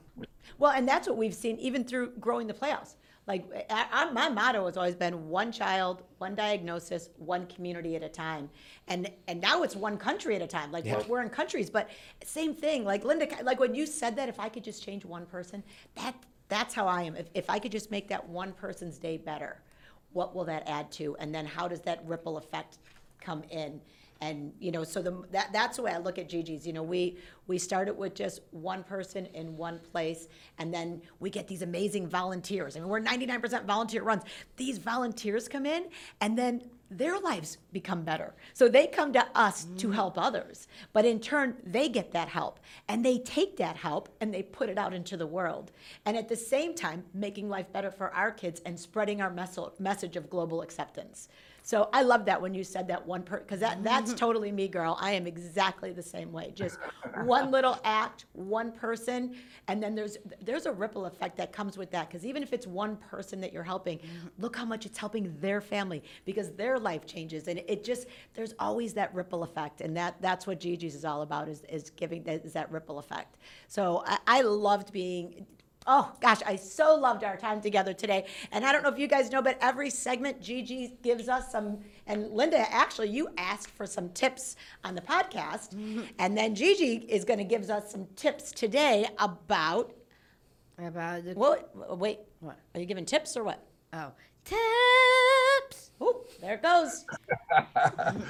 Well, 0.58 0.72
and 0.72 0.86
that's 0.88 1.08
what 1.08 1.16
we've 1.16 1.34
seen 1.34 1.56
even 1.58 1.84
through 1.84 2.12
growing 2.20 2.46
the 2.46 2.54
playoffs. 2.54 2.94
Like 3.28 3.44
I, 3.70 3.86
I, 3.92 4.10
my 4.10 4.28
motto 4.28 4.66
has 4.66 4.76
always 4.76 4.96
been 4.96 5.28
one 5.28 5.52
child, 5.52 6.02
one 6.18 6.34
diagnosis, 6.34 7.10
one 7.16 7.46
community 7.46 7.94
at 7.94 8.02
a 8.02 8.08
time, 8.08 8.50
and 8.88 9.08
and 9.28 9.40
now 9.40 9.62
it's 9.62 9.76
one 9.76 9.96
country 9.96 10.34
at 10.34 10.42
a 10.42 10.46
time. 10.46 10.72
Like 10.72 10.84
Yeah. 10.84 10.98
we're, 10.98 11.04
we're 11.18 11.22
in 11.22 11.28
countries, 11.30 11.70
but 11.70 11.88
same 12.24 12.52
thing. 12.54 12.84
Like 12.84 13.04
Linda, 13.04 13.28
like 13.44 13.60
when 13.60 13.74
you 13.76 13.86
said 13.86 14.16
that, 14.16 14.28
if 14.28 14.40
I 14.40 14.48
could 14.48 14.64
just 14.64 14.82
change 14.82 15.04
one 15.04 15.24
person, 15.26 15.62
that 15.94 16.16
that's 16.48 16.74
how 16.74 16.88
I 16.88 17.02
am. 17.02 17.14
If 17.14 17.28
if 17.34 17.48
I 17.48 17.60
could 17.60 17.70
just 17.72 17.92
make 17.92 18.08
that 18.08 18.28
one 18.28 18.52
person's 18.52 18.98
day 18.98 19.16
better, 19.18 19.62
what 20.12 20.34
will 20.34 20.44
that 20.44 20.62
add 20.66 20.90
to? 20.92 21.16
And 21.18 21.34
then 21.34 21.46
how 21.46 21.68
does 21.68 21.80
that 21.82 22.02
ripple 22.06 22.36
effect 22.36 22.78
come 23.20 23.42
in? 23.50 23.80
And 24.20 24.52
you 24.60 24.70
know, 24.70 24.84
so 24.84 25.02
the 25.02 25.24
that 25.32 25.52
that's 25.52 25.78
the 25.78 25.82
way 25.82 25.90
I 25.90 25.98
look 25.98 26.16
at 26.16 26.28
Gigi's. 26.28 26.64
You 26.64 26.72
know, 26.72 26.82
we 26.84 27.18
we 27.48 27.58
started 27.58 27.94
with 27.98 28.14
just 28.14 28.40
one 28.52 28.84
person 28.84 29.26
in 29.34 29.56
one 29.56 29.80
place, 29.80 30.28
and 30.58 30.72
then 30.72 31.02
we 31.18 31.28
get 31.28 31.48
these 31.48 31.62
amazing 31.62 32.06
volunteers. 32.06 32.76
I 32.76 32.80
mean, 32.80 32.88
we're 32.88 33.00
99% 33.00 33.64
volunteer 33.64 34.02
runs. 34.04 34.22
These 34.56 34.78
volunteers 34.78 35.48
come 35.48 35.66
in, 35.66 35.86
and 36.20 36.38
then 36.38 36.62
their 36.98 37.18
lives 37.18 37.58
become 37.72 38.02
better. 38.02 38.34
So 38.52 38.68
they 38.68 38.86
come 38.86 39.12
to 39.12 39.26
us 39.34 39.66
to 39.78 39.88
mm. 39.88 39.94
help 39.94 40.18
others, 40.18 40.68
but 40.92 41.04
in 41.04 41.20
turn, 41.20 41.56
they 41.64 41.88
get 41.88 42.12
that 42.12 42.28
help, 42.28 42.60
and 42.88 43.04
they 43.04 43.18
take 43.18 43.56
that 43.56 43.76
help 43.76 44.08
and 44.20 44.32
they 44.32 44.42
put 44.42 44.68
it 44.68 44.78
out 44.78 44.94
into 44.94 45.16
the 45.16 45.26
world, 45.26 45.72
and 46.04 46.16
at 46.16 46.28
the 46.28 46.36
same 46.36 46.74
time, 46.74 47.04
making 47.14 47.48
life 47.48 47.72
better 47.72 47.90
for 47.90 48.12
our 48.12 48.30
kids 48.30 48.60
and 48.66 48.78
spreading 48.78 49.20
our 49.20 49.30
mes- 49.30 49.58
message 49.78 50.16
of 50.16 50.30
global 50.30 50.62
acceptance. 50.62 51.28
So 51.62 51.88
I 51.92 52.02
love 52.02 52.24
that 52.24 52.42
when 52.42 52.54
you 52.54 52.64
said 52.64 52.88
that 52.88 53.06
one 53.06 53.22
per 53.22 53.38
because 53.38 53.60
that 53.60 53.82
that's 53.84 54.10
mm-hmm. 54.10 54.18
totally 54.18 54.52
me, 54.52 54.66
girl. 54.66 54.98
I 55.00 55.12
am 55.12 55.26
exactly 55.26 55.92
the 55.92 56.02
same 56.02 56.32
way. 56.32 56.52
Just 56.54 56.78
one 57.22 57.50
little 57.50 57.78
act, 57.84 58.26
one 58.32 58.72
person, 58.72 59.36
and 59.68 59.80
then 59.80 59.94
there's 59.94 60.18
there's 60.40 60.66
a 60.66 60.72
ripple 60.72 61.06
effect 61.06 61.36
that 61.36 61.52
comes 61.52 61.78
with 61.78 61.90
that. 61.92 62.08
Because 62.08 62.26
even 62.26 62.42
if 62.42 62.52
it's 62.52 62.66
one 62.66 62.96
person 62.96 63.40
that 63.40 63.52
you're 63.52 63.62
helping, 63.62 63.98
mm-hmm. 63.98 64.28
look 64.38 64.56
how 64.56 64.64
much 64.64 64.86
it's 64.86 64.98
helping 64.98 65.34
their 65.40 65.60
family 65.60 66.02
because 66.24 66.50
their 66.52 66.78
life 66.78 67.06
changes, 67.06 67.46
and 67.46 67.62
it 67.68 67.84
just 67.84 68.08
there's 68.34 68.54
always 68.58 68.92
that 68.94 69.14
ripple 69.14 69.44
effect, 69.44 69.80
and 69.80 69.96
that 69.96 70.16
that's 70.20 70.46
what 70.46 70.58
Gigi's 70.58 70.96
is 70.96 71.04
all 71.04 71.22
about 71.22 71.48
is 71.48 71.62
is 71.68 71.90
giving 71.90 72.24
that 72.24 72.44
is 72.44 72.52
that 72.54 72.70
ripple 72.72 72.98
effect. 72.98 73.36
So 73.68 74.02
I, 74.06 74.18
I 74.26 74.40
loved 74.42 74.92
being 74.92 75.46
Oh 75.86 76.12
gosh, 76.20 76.38
I 76.46 76.56
so 76.56 76.94
loved 76.94 77.24
our 77.24 77.36
time 77.36 77.60
together 77.60 77.92
today. 77.92 78.26
And 78.52 78.64
I 78.64 78.72
don't 78.72 78.82
know 78.82 78.88
if 78.88 78.98
you 78.98 79.08
guys 79.08 79.30
know, 79.32 79.42
but 79.42 79.58
every 79.60 79.90
segment 79.90 80.40
Gigi 80.40 80.96
gives 81.02 81.28
us 81.28 81.50
some, 81.50 81.78
and 82.06 82.30
Linda, 82.30 82.60
actually, 82.72 83.08
you 83.08 83.28
asked 83.36 83.70
for 83.70 83.86
some 83.86 84.08
tips 84.10 84.56
on 84.84 84.94
the 84.94 85.00
podcast. 85.00 85.74
Mm-hmm. 85.74 86.02
And 86.18 86.36
then 86.36 86.54
Gigi 86.54 86.96
is 87.08 87.24
going 87.24 87.38
to 87.38 87.44
give 87.44 87.68
us 87.68 87.90
some 87.90 88.06
tips 88.14 88.52
today 88.52 89.08
about, 89.18 89.92
About 90.78 91.24
the 91.24 91.34
well, 91.34 91.58
wait, 91.96 92.20
What? 92.40 92.58
are 92.74 92.80
you 92.80 92.86
giving 92.86 93.04
tips 93.04 93.36
or 93.36 93.42
what? 93.44 93.66
oh 93.92 94.12
tips. 94.44 95.90
Oh, 96.00 96.24
there 96.40 96.54
it 96.54 96.62
goes. 96.62 97.04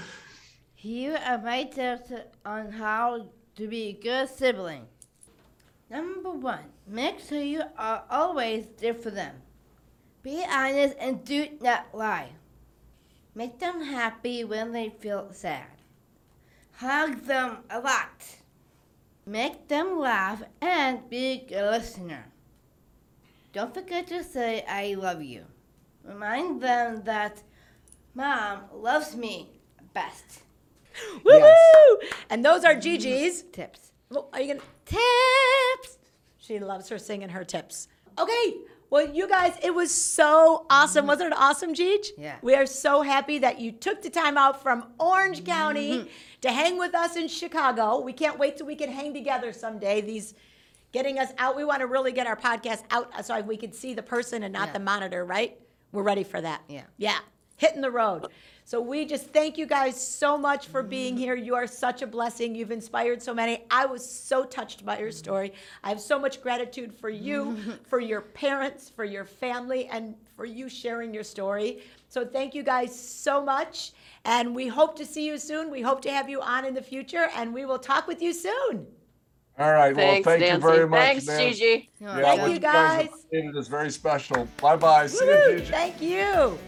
Here 0.75 1.19
are 1.25 1.39
my 1.39 1.65
tips 1.65 2.13
on 2.45 2.71
how 2.73 3.27
to 3.57 3.69
be 3.69 3.89
a 3.89 3.93
good 3.93 4.29
sibling. 4.29 4.87
Number 5.93 6.31
one, 6.31 6.65
make 6.87 7.21
sure 7.21 7.43
you 7.43 7.65
are 7.77 8.05
always 8.09 8.65
there 8.79 8.95
for 8.95 9.11
them. 9.11 9.35
Be 10.23 10.43
honest 10.51 10.97
and 10.99 11.23
do 11.23 11.49
not 11.61 11.89
lie. 11.93 12.31
Make 13.35 13.59
them 13.59 13.83
happy 13.83 14.43
when 14.43 14.73
they 14.73 14.89
feel 14.89 15.29
sad. 15.33 15.67
Hug 16.77 17.25
them 17.25 17.59
a 17.69 17.79
lot. 17.79 18.25
Make 19.27 19.69
them 19.69 19.99
laugh 19.99 20.43
and 20.63 21.11
be 21.11 21.27
a 21.33 21.47
good 21.47 21.71
listener. 21.71 22.25
Don't 23.53 23.75
forget 23.75 24.07
to 24.07 24.25
say, 24.25 24.65
I 24.67 24.95
love 24.95 25.23
you. 25.23 25.45
Remind 26.05 26.63
them 26.63 27.03
that 27.05 27.43
mom 28.15 28.63
loves 28.73 29.15
me 29.15 29.51
best. 29.93 30.41
Woo 31.23 31.35
Yes. 31.35 31.99
And 32.31 32.43
those 32.43 32.65
are 32.65 32.73
mm-hmm. 32.73 32.81
Gigi's. 32.81 33.43
Tips. 33.53 33.93
Well, 34.09 34.31
Are 34.33 34.41
you 34.41 34.47
going 34.47 34.61
to? 34.61 34.67
Tips! 34.87 35.99
She 36.39 36.59
loves 36.59 36.89
her 36.89 36.99
singing 36.99 37.29
her 37.31 37.45
tips. 37.45 37.89
Okay. 38.19 38.55
Well, 38.91 39.09
you 39.09 39.27
guys, 39.27 39.55
it 39.63 39.75
was 39.75 39.91
so 39.91 40.67
awesome. 40.69 41.07
Wasn't 41.07 41.33
it 41.33 41.39
awesome, 41.39 41.73
Gigi? 41.73 42.11
Yeah. 42.19 42.37
We 42.43 42.55
are 42.55 42.67
so 42.67 43.01
happy 43.01 43.39
that 43.39 43.59
you 43.59 43.73
took 43.73 44.03
the 44.03 44.11
time 44.11 44.37
out 44.37 44.63
from 44.63 44.85
Orange 45.01 45.45
County 45.47 45.93
mm-hmm. 45.93 46.09
to 46.43 46.53
hang 46.53 46.77
with 46.79 46.95
us 46.95 47.17
in 47.17 47.29
Chicago. 47.29 48.01
We 48.01 48.13
can't 48.13 48.39
wait 48.39 48.59
till 48.59 48.67
we 48.67 48.77
can 48.77 48.91
hang 48.91 49.15
together 49.15 49.55
someday. 49.55 50.03
These 50.03 50.35
getting 50.93 51.19
us 51.19 51.33
out. 51.39 51.57
We 51.57 51.65
want 51.65 51.81
to 51.81 51.87
really 51.87 52.13
get 52.13 52.27
our 52.27 52.37
podcast 52.37 52.83
out 52.91 53.25
so 53.25 53.41
we 53.41 53.57
can 53.57 53.73
see 53.73 53.95
the 53.95 54.03
person 54.03 54.43
and 54.43 54.53
not 54.53 54.69
Yeah. 54.69 54.73
the 54.75 54.81
monitor, 54.81 55.25
right? 55.25 55.59
We're 55.91 56.03
ready 56.03 56.23
for 56.25 56.41
that. 56.41 56.63
Yeah. 56.69 56.83
Yeah. 56.99 57.19
Hitting 57.57 57.81
the 57.81 57.91
road. 57.91 58.27
So 58.65 58.81
we 58.81 59.05
just 59.05 59.27
thank 59.31 59.59
you 59.59 59.67
guys 59.67 60.01
so 60.01 60.39
much 60.39 60.69
for 60.69 60.83
being 60.83 61.17
here. 61.17 61.35
You 61.35 61.55
are 61.55 61.67
such 61.67 62.01
a 62.01 62.07
blessing. 62.07 62.55
You've 62.55 62.71
inspired 62.71 63.21
so 63.21 63.35
many. 63.35 63.65
I 63.71 63.87
was 63.87 64.09
so 64.09 64.45
touched 64.45 64.85
by 64.85 64.99
your 64.99 65.11
story. 65.11 65.53
I 65.83 65.89
have 65.89 66.01
so 66.01 66.19
much 66.19 66.41
gratitude 66.41 66.95
for 66.95 67.11
you, 67.11 67.59
for 67.87 68.01
your 68.01 68.21
parents, 68.21 68.89
for 68.89 69.05
your 69.05 69.25
family, 69.25 69.87
and 69.87 70.15
for 70.37 70.45
you 70.45 70.69
sharing 70.69 71.13
your 71.13 71.25
story. 71.25 71.83
So 72.09 72.25
thank 72.25 72.55
you 72.55 72.63
guys 72.63 72.99
so 72.99 73.45
much. 73.45 73.93
And 74.25 74.55
we 74.55 74.69
hope 74.69 74.97
to 74.97 75.05
see 75.05 75.27
you 75.27 75.39
soon. 75.39 75.71
We 75.71 75.83
hope 75.83 76.01
to 76.03 76.11
have 76.11 76.29
you 76.31 76.41
on 76.41 76.65
in 76.65 76.73
the 76.73 76.83
future, 76.83 77.29
and 77.35 77.53
we 77.53 77.67
will 77.67 77.81
talk 77.81 78.07
with 78.07 78.23
you 78.23 78.33
soon. 78.33 78.87
All 79.59 79.73
right. 79.73 79.95
Thanks, 79.95 80.25
well, 80.25 80.39
thank 80.39 80.49
Nancy. 80.49 80.67
you 80.67 80.73
very 80.75 80.89
much. 80.89 81.01
Thanks, 81.01 81.27
Nancy. 81.27 81.59
Gigi. 81.59 81.91
Yeah, 82.01 82.23
Thank 82.23 82.41
what 82.41 82.51
you, 82.53 82.59
guys 82.59 83.03
have 83.03 83.11
guys. 83.11 83.25
created 83.29 83.57
is 83.57 83.69
very 83.69 83.91
special. 83.91 84.49
Bye 84.61 84.77
bye. 84.77 85.07
See 85.09 85.25
you, 85.25 85.31
Woo! 85.31 85.59
Gigi. 85.59 85.71
Thank 85.71 86.01
you. 86.01 86.59